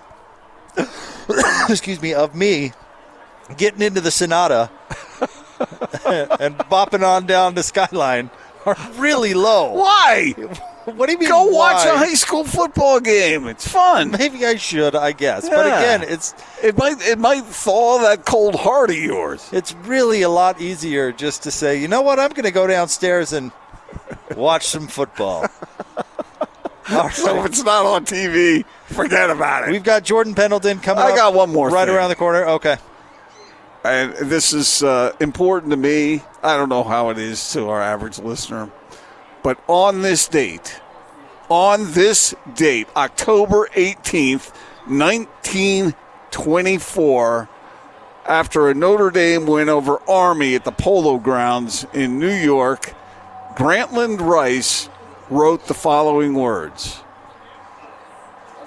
excuse 1.69 2.01
me, 2.01 2.13
of 2.13 2.35
me 2.35 2.73
getting 3.57 3.81
into 3.81 4.01
the 4.01 4.11
Sonata 4.11 4.69
and 6.39 6.57
bopping 6.69 7.03
on 7.03 7.25
down 7.25 7.55
the 7.55 7.63
skyline 7.63 8.29
are 8.65 8.77
really 8.95 9.33
low. 9.33 9.73
Why? 9.73 10.35
What 10.95 11.07
do 11.07 11.11
you 11.11 11.17
mean? 11.19 11.27
Go 11.27 11.43
watch 11.47 11.85
why? 11.85 11.91
a 11.91 11.97
high 11.97 12.13
school 12.13 12.45
football 12.45 13.01
game. 13.01 13.47
It's 13.47 13.67
fun. 13.67 14.11
Maybe 14.11 14.45
I 14.45 14.55
should. 14.55 14.95
I 14.95 15.11
guess, 15.11 15.49
but 15.49 15.65
again, 15.67 16.01
it's 16.03 16.33
it 16.63 16.77
might 16.77 17.01
it 17.05 17.19
might 17.19 17.43
thaw 17.43 17.97
that 17.99 18.25
cold 18.25 18.55
heart 18.55 18.89
of 18.89 18.95
yours. 18.95 19.49
It's 19.51 19.73
really 19.75 20.21
a 20.21 20.29
lot 20.29 20.61
easier 20.61 21.11
just 21.11 21.43
to 21.43 21.51
say, 21.51 21.81
you 21.81 21.89
know 21.89 22.01
what, 22.01 22.19
I'm 22.19 22.29
going 22.29 22.45
to 22.45 22.51
go 22.51 22.67
downstairs 22.67 23.33
and 23.33 23.51
watch 24.37 24.65
some 24.65 24.87
football. 24.87 25.45
All 26.89 27.09
So 27.09 27.37
if 27.41 27.47
it's 27.47 27.63
not 27.65 27.85
on 27.85 28.05
TV, 28.05 28.63
forget 28.85 29.29
about 29.29 29.67
it. 29.67 29.71
We've 29.71 29.83
got 29.83 30.05
Jordan 30.05 30.35
Pendleton 30.35 30.79
coming 30.79 31.03
I 31.03 31.09
up 31.09 31.15
got 31.17 31.33
one 31.33 31.51
more 31.51 31.69
right 31.69 31.85
thing. 31.85 31.95
around 31.97 32.09
the 32.09 32.15
corner. 32.15 32.45
Okay. 32.45 32.77
and 33.83 34.13
this 34.13 34.53
is 34.53 34.83
uh, 34.83 35.11
important 35.19 35.71
to 35.71 35.77
me. 35.77 36.21
I 36.41 36.55
don't 36.55 36.69
know 36.69 36.85
how 36.85 37.09
it 37.09 37.17
is 37.17 37.51
to 37.51 37.67
our 37.67 37.81
average 37.81 38.19
listener, 38.19 38.71
but 39.43 39.59
on 39.67 40.01
this 40.01 40.27
date, 40.27 40.81
on 41.49 41.93
this 41.93 42.35
date, 42.55 42.87
October 42.95 43.67
18th, 43.73 44.53
1924, 44.87 47.49
after 48.25 48.69
a 48.69 48.73
Notre 48.73 49.11
Dame 49.11 49.45
win 49.45 49.69
over 49.69 50.01
Army 50.09 50.55
at 50.55 50.65
the 50.65 50.71
Polo 50.71 51.17
Grounds 51.17 51.85
in 51.93 52.19
New 52.19 52.33
York, 52.33 52.93
Grantland 53.55 54.19
Rice 54.19 54.89
wrote 55.29 55.67
the 55.67 55.73
following 55.73 56.33
words. 56.33 57.01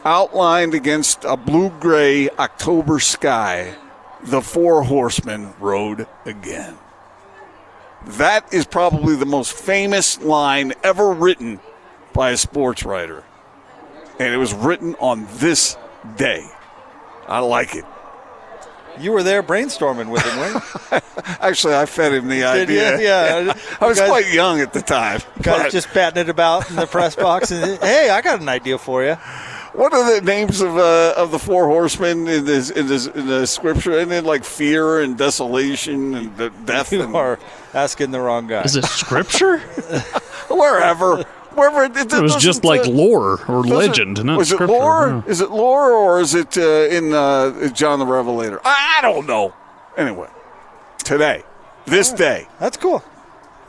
Outlined 0.04 0.74
against 0.74 1.24
a 1.24 1.36
blue 1.36 1.68
gray 1.68 2.30
October 2.30 3.00
sky, 3.00 3.74
the 4.22 4.40
four 4.40 4.82
horsemen 4.82 5.52
rode 5.60 6.06
again. 6.24 6.78
That 8.06 8.52
is 8.52 8.64
probably 8.64 9.16
the 9.16 9.26
most 9.26 9.52
famous 9.52 10.20
line 10.20 10.72
ever 10.82 11.12
written 11.12 11.60
by 12.12 12.30
a 12.30 12.36
sports 12.36 12.84
writer. 12.84 13.24
And 14.18 14.32
it 14.34 14.36
was 14.38 14.52
written 14.52 14.94
on 14.96 15.26
this 15.34 15.76
day. 16.16 16.46
I 17.28 17.38
like 17.40 17.74
it. 17.74 17.84
You 18.98 19.12
were 19.12 19.22
there 19.22 19.42
brainstorming 19.42 20.10
with 20.10 20.22
him, 20.22 20.36
weren't? 20.38 21.04
Actually, 21.40 21.74
I 21.76 21.86
fed 21.86 22.12
him 22.12 22.28
the 22.28 22.40
Did 22.40 22.44
idea. 22.44 22.96
you? 22.98 23.04
Yeah. 23.04 23.54
I 23.80 23.86
was 23.86 23.98
guys- 23.98 24.08
quite 24.08 24.32
young 24.32 24.60
at 24.60 24.72
the 24.72 24.82
time. 24.82 25.20
Guys 25.40 25.62
but- 25.62 25.72
just 25.72 25.92
batting 25.94 26.20
it 26.22 26.28
about 26.28 26.68
in 26.70 26.76
the 26.76 26.86
press 26.86 27.14
box, 27.16 27.50
and 27.50 27.80
hey, 27.80 28.10
I 28.10 28.20
got 28.20 28.40
an 28.40 28.48
idea 28.48 28.76
for 28.78 29.02
you. 29.04 29.16
What 29.72 29.92
are 29.92 30.20
the 30.20 30.24
names 30.24 30.60
of 30.60 30.76
uh, 30.76 31.14
of 31.16 31.30
the 31.30 31.38
four 31.38 31.66
horsemen 31.66 32.26
in 32.26 32.44
this 32.44 32.70
in 32.70 32.86
this 32.88 33.06
in 33.06 33.26
the 33.26 33.46
scripture? 33.46 33.98
And 33.98 34.10
then 34.10 34.24
like 34.24 34.44
fear 34.44 35.00
and 35.00 35.16
desolation 35.16 36.14
and 36.14 36.36
the 36.36 36.50
death. 36.64 36.92
You 36.92 37.02
and, 37.02 37.14
are 37.14 37.38
asking 37.72 38.10
the 38.10 38.20
wrong 38.20 38.46
guy. 38.48 38.62
Is 38.62 38.76
it 38.76 38.84
scripture? 38.86 39.58
wherever, 40.50 41.22
wherever. 41.54 41.84
It, 41.84 42.12
It 42.12 42.22
was 42.22 42.36
just 42.36 42.64
like 42.64 42.84
lore 42.86 43.40
or 43.48 43.62
legend, 43.62 44.24
not 44.24 44.38
was 44.38 44.48
scripture. 44.48 44.74
it 44.74 44.78
lore? 44.78 45.08
yeah. 45.08 45.30
Is 45.30 45.40
it 45.40 45.50
lore 45.50 45.92
or 45.92 46.20
is 46.20 46.34
it 46.34 46.58
uh, 46.58 46.62
in 46.90 47.12
uh, 47.12 47.68
John 47.68 47.98
the 48.00 48.06
Revelator? 48.06 48.60
I, 48.64 48.96
I 48.98 49.02
don't 49.02 49.26
know. 49.26 49.54
Anyway, 49.96 50.28
today, 51.04 51.42
this 51.86 52.12
day, 52.12 52.46
That's 52.58 52.76
cool. 52.76 53.04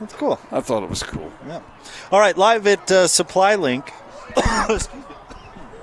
That's 0.00 0.14
cool. 0.14 0.40
I 0.50 0.60
thought 0.60 0.82
it 0.82 0.90
was 0.90 1.02
cool. 1.02 1.32
Yeah. 1.46 1.60
All 2.10 2.18
right, 2.18 2.36
live 2.36 2.66
at 2.66 2.90
uh, 2.90 3.06
Supply 3.06 3.54
Link. 3.54 3.92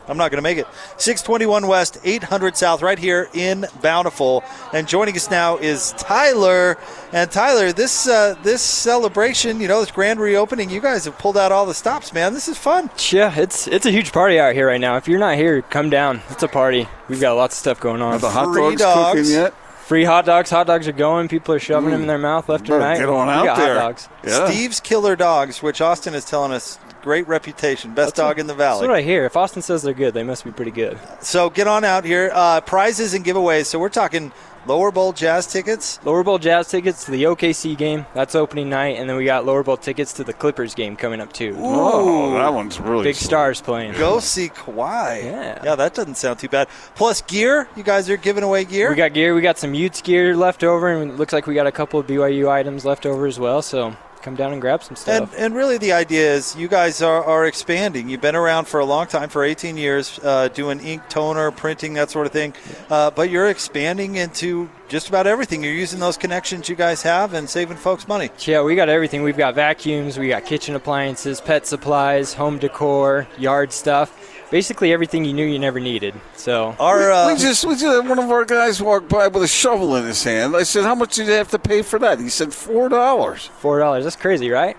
I'm 0.10 0.18
not 0.18 0.32
going 0.32 0.38
to 0.38 0.42
make 0.42 0.58
it. 0.58 0.68
621 0.98 1.68
West, 1.68 2.00
800 2.04 2.58
South, 2.58 2.82
right 2.82 2.98
here 2.98 3.30
in 3.34 3.66
Bountiful. 3.82 4.44
And 4.74 4.88
joining 4.88 5.16
us 5.16 5.30
now 5.30 5.58
is 5.58 5.94
Tyler. 5.98 6.78
And 7.14 7.30
Tyler, 7.32 7.72
this 7.72 8.08
uh, 8.08 8.36
this 8.44 8.62
celebration, 8.62 9.60
you 9.62 9.68
know, 9.68 9.80
this 9.80 9.92
grand 9.92 10.20
reopening, 10.20 10.70
you 10.70 10.82
guys 10.82 11.06
have 11.06 11.18
pulled 11.18 11.38
out 11.38 11.52
all 11.52 11.66
the 11.66 11.74
stops, 11.74 12.14
man. 12.14 12.34
This 12.34 12.48
is 12.48 12.58
fun. 12.58 12.90
Yeah, 13.12 13.34
it's 13.38 13.68
it's 13.68 13.86
a 13.86 13.92
huge 13.92 14.12
party 14.12 14.40
out 14.40 14.54
here 14.54 14.68
right 14.68 14.82
now. 14.82 14.98
If 14.98 15.08
you're 15.08 15.20
not 15.20 15.36
here, 15.36 15.62
come 15.62 15.90
down. 15.90 16.22
It's 16.30 16.44
a 16.44 16.48
party. 16.48 16.88
We've 17.08 17.22
got 17.22 17.34
lots 17.34 17.56
of 17.56 17.60
stuff 17.60 17.80
going 17.80 18.02
on. 18.02 18.14
Are 18.14 18.20
the 18.20 18.30
hot 18.30 18.54
Free 18.54 18.76
dogs, 18.76 18.82
dogs. 18.82 19.20
cooking 19.20 19.32
yet? 19.32 19.54
Free 19.86 20.04
hot 20.04 20.26
dogs. 20.26 20.52
Hot 20.52 20.68
dogs 20.68 20.88
are 20.88 20.92
going. 20.92 21.28
People 21.28 21.56
are 21.56 21.60
shoving 21.60 21.90
them 21.90 22.02
in 22.02 22.08
their 22.08 22.20
mouth 22.20 22.48
left 22.48 22.70
and 22.70 22.78
right. 22.80 22.98
get 22.98 23.10
on 23.10 23.28
we 23.28 23.34
out 23.34 23.46
got 23.46 23.58
there. 23.58 23.74
hot 23.76 23.82
dogs. 23.82 24.10
Yeah. 24.24 24.48
Steve's 24.48 24.80
Killer 24.80 25.16
Dogs, 25.16 25.64
which 25.64 25.82
Austin 25.82 26.14
is 26.14 26.26
telling 26.26 26.52
us 26.52 26.78
great 27.02 27.28
reputation, 27.28 27.94
best 27.94 28.16
dog 28.16 28.40
in 28.40 28.48
the 28.48 28.54
That's 28.54 28.78
valley. 28.80 28.88
what 28.88 28.96
I 28.98 29.02
hear. 29.02 29.26
If 29.26 29.36
Austin 29.38 29.62
says 29.62 29.82
they're 29.84 29.94
good, 29.94 30.14
they 30.14 30.24
must 30.24 30.44
be 30.44 30.52
pretty 30.52 30.72
good. 30.72 30.98
So 31.22 31.50
get 31.50 31.68
on 31.68 31.84
out 31.84 32.06
here. 32.06 32.32
Uh, 32.34 32.62
prizes 32.62 33.14
and 33.14 33.24
giveaways. 33.26 33.66
So 33.66 33.80
we're 33.80 33.90
talking 33.90 34.32
lower 34.66 34.92
bowl 34.92 35.14
jazz 35.14 35.48
tickets. 35.48 36.00
Lower 36.04 36.24
Bowl 36.24 36.38
Jazz 36.38 36.70
tickets 36.70 37.06
to 37.06 37.12
the 37.12 37.24
OKC 37.24 37.76
game. 37.78 38.06
That's 38.14 38.36
opening 38.36 38.70
night, 38.70 38.98
and 38.98 39.10
then 39.10 39.16
we 39.18 39.26
got 39.26 39.46
Lower 39.46 39.64
Bowl 39.64 39.78
tickets 39.78 40.14
to 40.14 40.24
the 40.24 40.34
Clippers 40.34 40.76
game 40.76 40.96
coming 40.96 41.22
up 41.22 41.34
too. 41.34 41.56
Oh, 41.58 42.34
that 42.34 42.54
one's 42.54 42.80
really 42.80 43.04
Big 43.06 43.16
sweet. 43.16 43.26
stars 43.26 43.62
playing. 43.62 43.94
Go 43.94 44.20
see 44.20 44.50
Kawhi. 44.50 45.24
Yeah. 45.24 45.62
Yeah, 45.64 45.76
that 45.76 45.94
doesn't 45.96 46.16
sound 46.16 46.40
too 46.40 46.50
bad. 46.50 46.68
Plus 46.96 47.22
gear. 47.22 47.68
You 47.76 47.84
guys 47.84 48.10
are 48.10 48.18
giving 48.18 48.44
away 48.44 48.66
gear. 48.66 48.90
We 48.90 48.96
got 48.96 49.14
gear. 49.14 49.34
We 49.34 49.42
got 49.42 49.58
some 49.58 49.74
Utes 49.74 50.02
gear 50.02 50.36
left 50.36 50.64
over, 50.64 50.90
and 50.90 51.12
it 51.12 51.16
looks 51.18 51.34
like 51.34 51.48
we 51.48 51.56
got 51.56 51.68
a 51.68 51.72
couple 51.72 52.00
of 52.00 52.06
BYU 52.08 52.50
items 52.50 52.86
left 52.86 53.06
over 53.06 53.26
as 53.26 53.40
well. 53.40 53.62
So 53.62 53.96
come 54.22 54.36
down 54.36 54.52
and 54.54 54.62
grab 54.62 54.84
some 54.84 54.92
and, 54.92 54.98
stuff. 54.98 55.36
and 55.38 55.56
really, 55.56 55.78
the 55.78 55.94
idea 55.94 56.34
is 56.34 56.56
you 56.56 56.68
guys 56.68 57.02
are, 57.02 57.24
are 57.24 57.46
expanding. 57.46 58.10
You've 58.10 58.22
been 58.22 58.36
around 58.36 58.66
for 58.68 58.80
a 58.80 58.86
long 58.86 59.08
time, 59.08 59.30
for 59.30 59.44
18 59.44 59.78
years, 59.78 60.20
uh, 60.24 60.48
doing 60.50 60.80
ink, 60.80 61.04
toner, 61.10 61.52
printing, 61.52 61.94
that 61.94 62.12
sort 62.12 62.26
of 62.26 62.34
thing. 62.34 62.54
Uh, 62.90 63.12
but 63.12 63.30
you're 63.30 63.50
expanding 63.50 64.16
into 64.16 64.70
just 64.88 65.08
about 65.08 65.28
everything. 65.28 65.64
You're 65.64 65.74
using 65.74 66.00
those 66.00 66.18
connections 66.18 66.68
you 66.68 66.76
guys 66.76 67.02
have 67.04 67.34
and 67.34 67.50
saving 67.50 67.78
folks 67.78 68.08
money. 68.08 68.30
Yeah, 68.40 68.64
we 68.64 68.76
got 68.76 68.90
everything. 68.90 69.24
We've 69.24 69.38
got 69.38 69.56
vacuums, 69.56 70.18
we 70.18 70.30
got 70.30 70.46
kitchen 70.46 70.76
appliances, 70.76 71.40
pet 71.40 71.66
supplies, 71.68 72.34
home 72.34 72.58
decor, 72.58 73.28
yard 73.38 73.72
stuff. 73.72 74.19
Basically 74.52 74.92
everything 74.92 75.26
you 75.26 75.34
knew 75.34 75.46
you 75.46 75.60
never 75.60 75.80
needed. 75.80 76.16
So 76.36 76.76
Our 76.80 77.12
uh, 77.12 77.28
we 77.34 77.40
just, 77.40 77.66
we 77.66 77.74
just 77.74 77.86
had 77.86 78.08
one 78.10 78.18
of 78.18 78.32
our 78.32 78.46
guys 78.46 78.82
walk 78.82 79.08
by 79.08 79.28
with 79.28 79.44
a 79.44 79.48
shovel 79.48 79.96
in 79.96 80.06
his 80.06 80.24
hand. 80.24 80.56
I 80.56 80.64
said, 80.64 80.84
"How 80.86 80.96
much 80.96 81.16
did 81.16 81.28
you 81.28 81.34
have 81.34 81.52
to 81.52 81.60
pay 81.60 81.84
for 81.84 82.00
that?" 82.00 82.20
He 82.20 82.30
said, 82.30 82.54
four 82.54 82.90
dollars. 82.90 83.52
four 83.60 83.78
dollars. 83.80 84.06
That's 84.06 84.16
crazy, 84.16 84.50
right? 84.50 84.76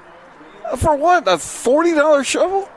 For 0.78 0.96
what? 0.96 1.28
A 1.28 1.38
forty 1.38 1.94
dollar 1.94 2.24
shovel? 2.24 2.68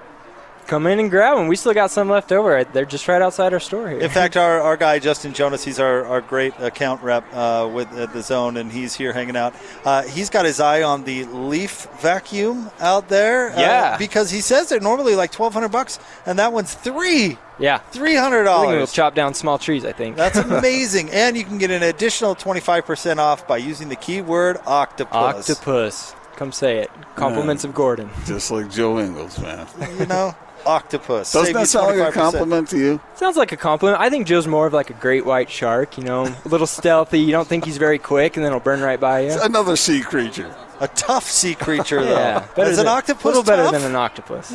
Come 0.68 0.88
in 0.88 1.00
and 1.00 1.10
grab 1.12 1.38
them. 1.38 1.48
We 1.48 1.56
still 1.56 1.74
got 1.74 1.92
some 1.92 2.10
left 2.10 2.32
over. 2.32 2.64
They're 2.64 2.86
just 2.86 3.08
right 3.08 3.22
outside 3.22 3.54
our 3.54 3.60
store 3.60 3.90
here. 3.90 4.00
In 4.00 4.10
fact, 4.10 4.38
our, 4.38 4.60
our 4.62 4.78
guy 4.78 4.98
Justin 5.00 5.34
Jonas, 5.34 5.64
he's 5.64 5.80
our, 5.80 6.06
our 6.06 6.22
great 6.22 6.54
account 6.60 7.02
rep 7.04 7.26
uh, 7.34 7.70
with 7.72 7.92
at 7.98 8.14
the 8.14 8.22
zone, 8.24 8.58
and 8.58 8.72
he's 8.72 8.96
here 8.96 9.14
hanging 9.14 9.36
out. 9.36 9.54
Uh, 9.86 10.04
he's 10.04 10.30
got 10.30 10.46
his 10.46 10.60
eye 10.60 10.82
on 10.84 11.04
the 11.04 11.26
leaf 11.26 11.88
vacuum 12.00 12.72
out 12.80 13.10
there, 13.10 13.52
uh, 13.52 13.60
Yeah. 13.60 13.98
because 13.98 14.32
he 14.32 14.42
says 14.42 14.70
they're 14.70 14.80
normally 14.80 15.16
like 15.16 15.32
twelve 15.32 15.54
hundred 15.54 15.70
bucks, 15.70 16.00
and 16.26 16.40
that 16.40 16.54
one's 16.54 16.74
three. 16.74 17.38
Yeah. 17.60 17.78
Three 17.92 18.16
hundred 18.16 18.44
We'll 18.44 18.64
dollars. 18.64 18.94
chop 18.94 19.14
down 19.16 19.34
small 19.34 19.58
trees, 19.60 19.86
I 19.86 19.92
think. 19.92 20.16
That's 20.16 20.38
amazing. 20.58 21.10
and 21.12 21.38
you 21.38 21.44
can 21.44 21.58
get 21.60 21.70
an 21.72 21.84
additional 21.84 22.36
25% 22.36 23.18
off 23.18 23.48
by 23.48 23.58
using 23.58 23.90
the 23.90 23.96
keyword 23.96 24.58
octopus. 24.66 25.50
Octopus. 25.50 26.16
Come 26.36 26.52
say 26.52 26.80
it. 26.80 26.90
Compliments 27.16 27.64
of 27.64 27.76
Gordon. 27.76 28.10
Just 28.26 28.50
like 28.50 28.72
Joe 28.72 29.00
Ingles, 29.00 29.38
man. 29.40 29.68
You 30.00 30.08
know, 30.08 30.36
octopus. 30.66 31.32
Doesn't 31.32 31.48
Save 31.48 31.54
that 31.56 31.60
you 31.62 31.66
sound 31.66 31.98
like 32.00 32.10
a 32.10 32.12
compliment 32.12 32.70
to 32.70 32.78
you? 32.78 33.02
Sounds 33.16 33.38
like 33.38 33.52
a 33.52 33.58
compliment. 33.58 34.02
I 34.02 34.10
think 34.10 34.28
Joe's 34.28 34.48
more 34.48 34.68
of 34.68 34.74
like 34.74 34.90
a 34.90 34.94
great 34.94 35.26
white 35.26 35.50
shark, 35.50 35.98
you 35.98 36.04
know, 36.04 36.26
a 36.26 36.48
little 36.48 36.68
stealthy. 36.68 37.20
You 37.20 37.32
don't 37.32 37.48
think 37.48 37.66
he's 37.66 37.78
very 37.78 38.00
quick, 38.00 38.36
and 38.38 38.46
then 38.46 38.52
he'll 38.52 38.60
burn 38.60 38.82
right 38.82 39.00
by 39.00 39.22
you. 39.22 39.38
Another 39.42 39.76
sea 39.76 40.02
creature. 40.02 40.54
A 40.80 40.88
tough 40.90 41.30
sea 41.30 41.56
creature, 41.56 42.04
though. 42.04 42.12
Yeah, 42.18 42.46
better 42.56 42.72
Is 42.72 42.78
than, 42.78 42.88
an 42.88 42.92
octopus 42.92 43.24
A 43.24 43.28
little 43.28 43.44
better 43.44 43.64
tough? 43.64 43.72
than 43.74 43.84
an 43.84 43.96
octopus. 43.96 44.54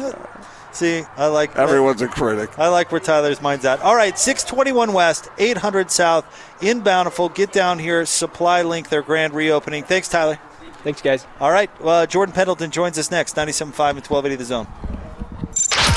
See, 0.73 1.03
I 1.17 1.27
like 1.29 1.57
Everyone's 1.57 2.03
a 2.03 2.09
critic. 2.09 2.57
I 2.59 2.69
like 2.69 2.93
where 2.93 3.01
Tyler's 3.01 3.41
mind's 3.41 3.65
at. 3.65 3.81
All 3.81 3.97
right, 3.97 4.17
621 4.19 4.93
West, 4.93 5.29
800 5.39 5.91
South 5.91 6.25
in 6.63 6.81
Bountiful. 6.81 7.31
Get 7.31 7.53
down 7.53 7.79
here. 7.79 8.05
Supply 8.05 8.63
Link, 8.63 8.89
their 8.91 9.03
grand 9.03 9.33
reopening. 9.35 9.83
Thanks, 9.85 10.09
Tyler. 10.09 10.39
Thanks, 10.85 11.01
guys. 11.03 11.27
All 11.41 11.51
right, 11.51 11.71
uh, 11.83 12.07
Jordan 12.07 12.33
Pendleton 12.35 12.71
joins 12.71 12.99
us 12.99 13.11
next, 13.11 13.35
97.5 13.35 13.59
and 13.97 14.07
1280 14.07 14.37
The 14.37 14.45
Zone. 14.45 14.67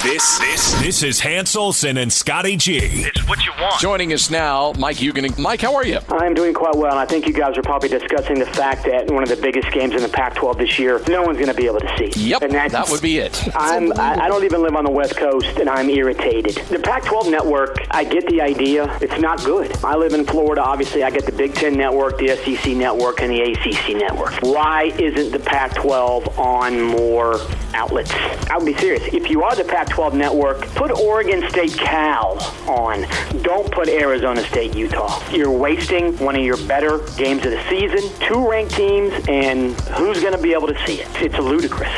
This 0.04 0.40
this 0.40 0.74
this 0.82 1.04
is 1.04 1.20
Hans 1.20 1.56
Olsen 1.56 1.98
and 1.98 2.12
Scotty 2.12 2.58
G. 2.58 2.78
It's 2.78 3.28
what 3.28 3.44
you 3.46 3.52
want. 3.60 3.80
Joining 3.80 4.14
us 4.14 4.30
now, 4.30 4.74
Mike 4.78 4.98
Huguenin. 4.98 5.38
Mike, 5.38 5.62
how 5.62 5.76
are 5.76 5.86
you? 5.86 6.00
I'm 6.10 6.34
doing 6.34 6.54
quite 6.54 6.76
well, 6.76 6.92
and 6.92 7.00
I 7.00 7.06
think 7.06 7.28
you 7.28 7.34
guys 7.34 7.58
are 7.58 7.62
probably 7.62 7.90
discussing 7.90 8.40
the 8.40 8.46
fact 8.46 8.86
that 8.86 9.12
one 9.12 9.24
of 9.24 9.30
the 9.30 9.36
biggest 9.36 9.72
games 9.72 9.94
in 9.96 10.02
the 10.02 10.10
Pac-12 10.10 10.58
this 10.58 10.80
year, 10.80 11.02
no 11.08 11.24
one's 11.24 11.38
going 11.38 11.50
to 11.50 11.56
be 11.56 11.66
able 11.66 11.80
to 11.80 11.98
see. 11.98 12.30
Yep, 12.30 12.42
and 12.44 12.52
that 12.52 12.90
would 12.90 13.02
be 13.02 13.20
it. 13.20 13.48
I'm, 13.56 13.92
I, 13.94 14.26
I 14.26 14.28
don't 14.28 14.44
even 14.44 14.62
live 14.62 14.76
on 14.76 14.86
the 14.86 14.92
West 14.92 15.18
Coast, 15.18 15.58
and 15.60 15.70
I'm 15.70 15.90
irritated. 15.90 16.56
The 16.70 16.80
Pac-12 16.80 17.32
network, 17.32 17.78
I 17.92 18.04
get 18.04 18.28
the 18.28 18.42
idea. 18.42 18.96
It's 19.02 19.20
not 19.20 19.44
good. 19.44 19.76
I 19.84 19.96
live 19.96 20.14
in 20.14 20.26
Florida. 20.26 20.64
Obviously, 20.64 21.04
I 21.04 21.10
get 21.10 21.26
the 21.26 21.32
Big 21.32 21.54
Ten 21.56 21.74
network, 21.78 22.18
the 22.18 22.36
SEC 22.38 22.76
network, 22.76 23.22
and 23.22 23.32
the 23.32 23.42
ACC 23.42 23.98
network. 23.98 24.34
Why 24.42 24.86
isn't 25.00 25.32
the 25.32 25.40
Pac-12 25.40 26.38
on 26.38 26.82
more 26.82 27.40
outlets? 27.74 28.12
I 28.50 28.58
would 28.58 28.66
be 28.66 28.78
serious. 28.78 29.04
If 29.14 29.30
you 29.32 29.44
are 29.44 29.56
the 29.56 29.64
Pac-12 29.64 30.14
network, 30.14 30.62
put 30.76 30.92
Oregon 30.92 31.50
State 31.50 31.74
Cal 31.74 32.38
on. 32.68 33.08
Don't 33.42 33.72
put 33.72 33.88
Arizona 33.88 34.44
State 34.44 34.76
Utah. 34.76 35.22
You're 35.32 35.50
wasting 35.50 36.18
one 36.18 36.36
of 36.36 36.44
your 36.44 36.58
better 36.68 37.00
games 37.16 37.46
of 37.46 37.52
the 37.52 37.64
season. 37.70 38.12
Two 38.28 38.50
ranked 38.50 38.76
teams, 38.76 39.14
and 39.30 39.72
who's 39.92 40.20
going 40.20 40.36
to 40.36 40.42
be 40.42 40.52
able 40.52 40.68
to 40.68 40.86
see 40.86 41.02
it? 41.02 41.08
It's 41.22 41.38
ludicrous. 41.38 41.94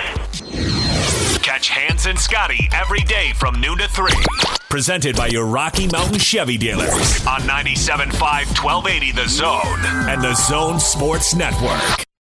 Catch 1.40 1.70
Hans 1.70 2.06
and 2.06 2.20
Scotty 2.20 2.70
every 2.72 3.02
day 3.02 3.34
from 3.34 3.60
noon 3.60 3.80
to 3.80 3.88
3. 3.88 4.12
Presented 4.70 5.16
by 5.16 5.28
your 5.28 5.46
Rocky 5.46 5.88
Mountain 5.88 6.20
Chevy 6.20 6.58
dealers 6.58 7.26
on 7.26 7.42
97.5 7.42 8.14
1280 8.64 9.12
The 9.12 9.28
Zone 9.28 10.10
and 10.10 10.22
The 10.22 10.36
Zone 10.36 10.80
Sports 10.80 11.36
Network. 11.36 12.04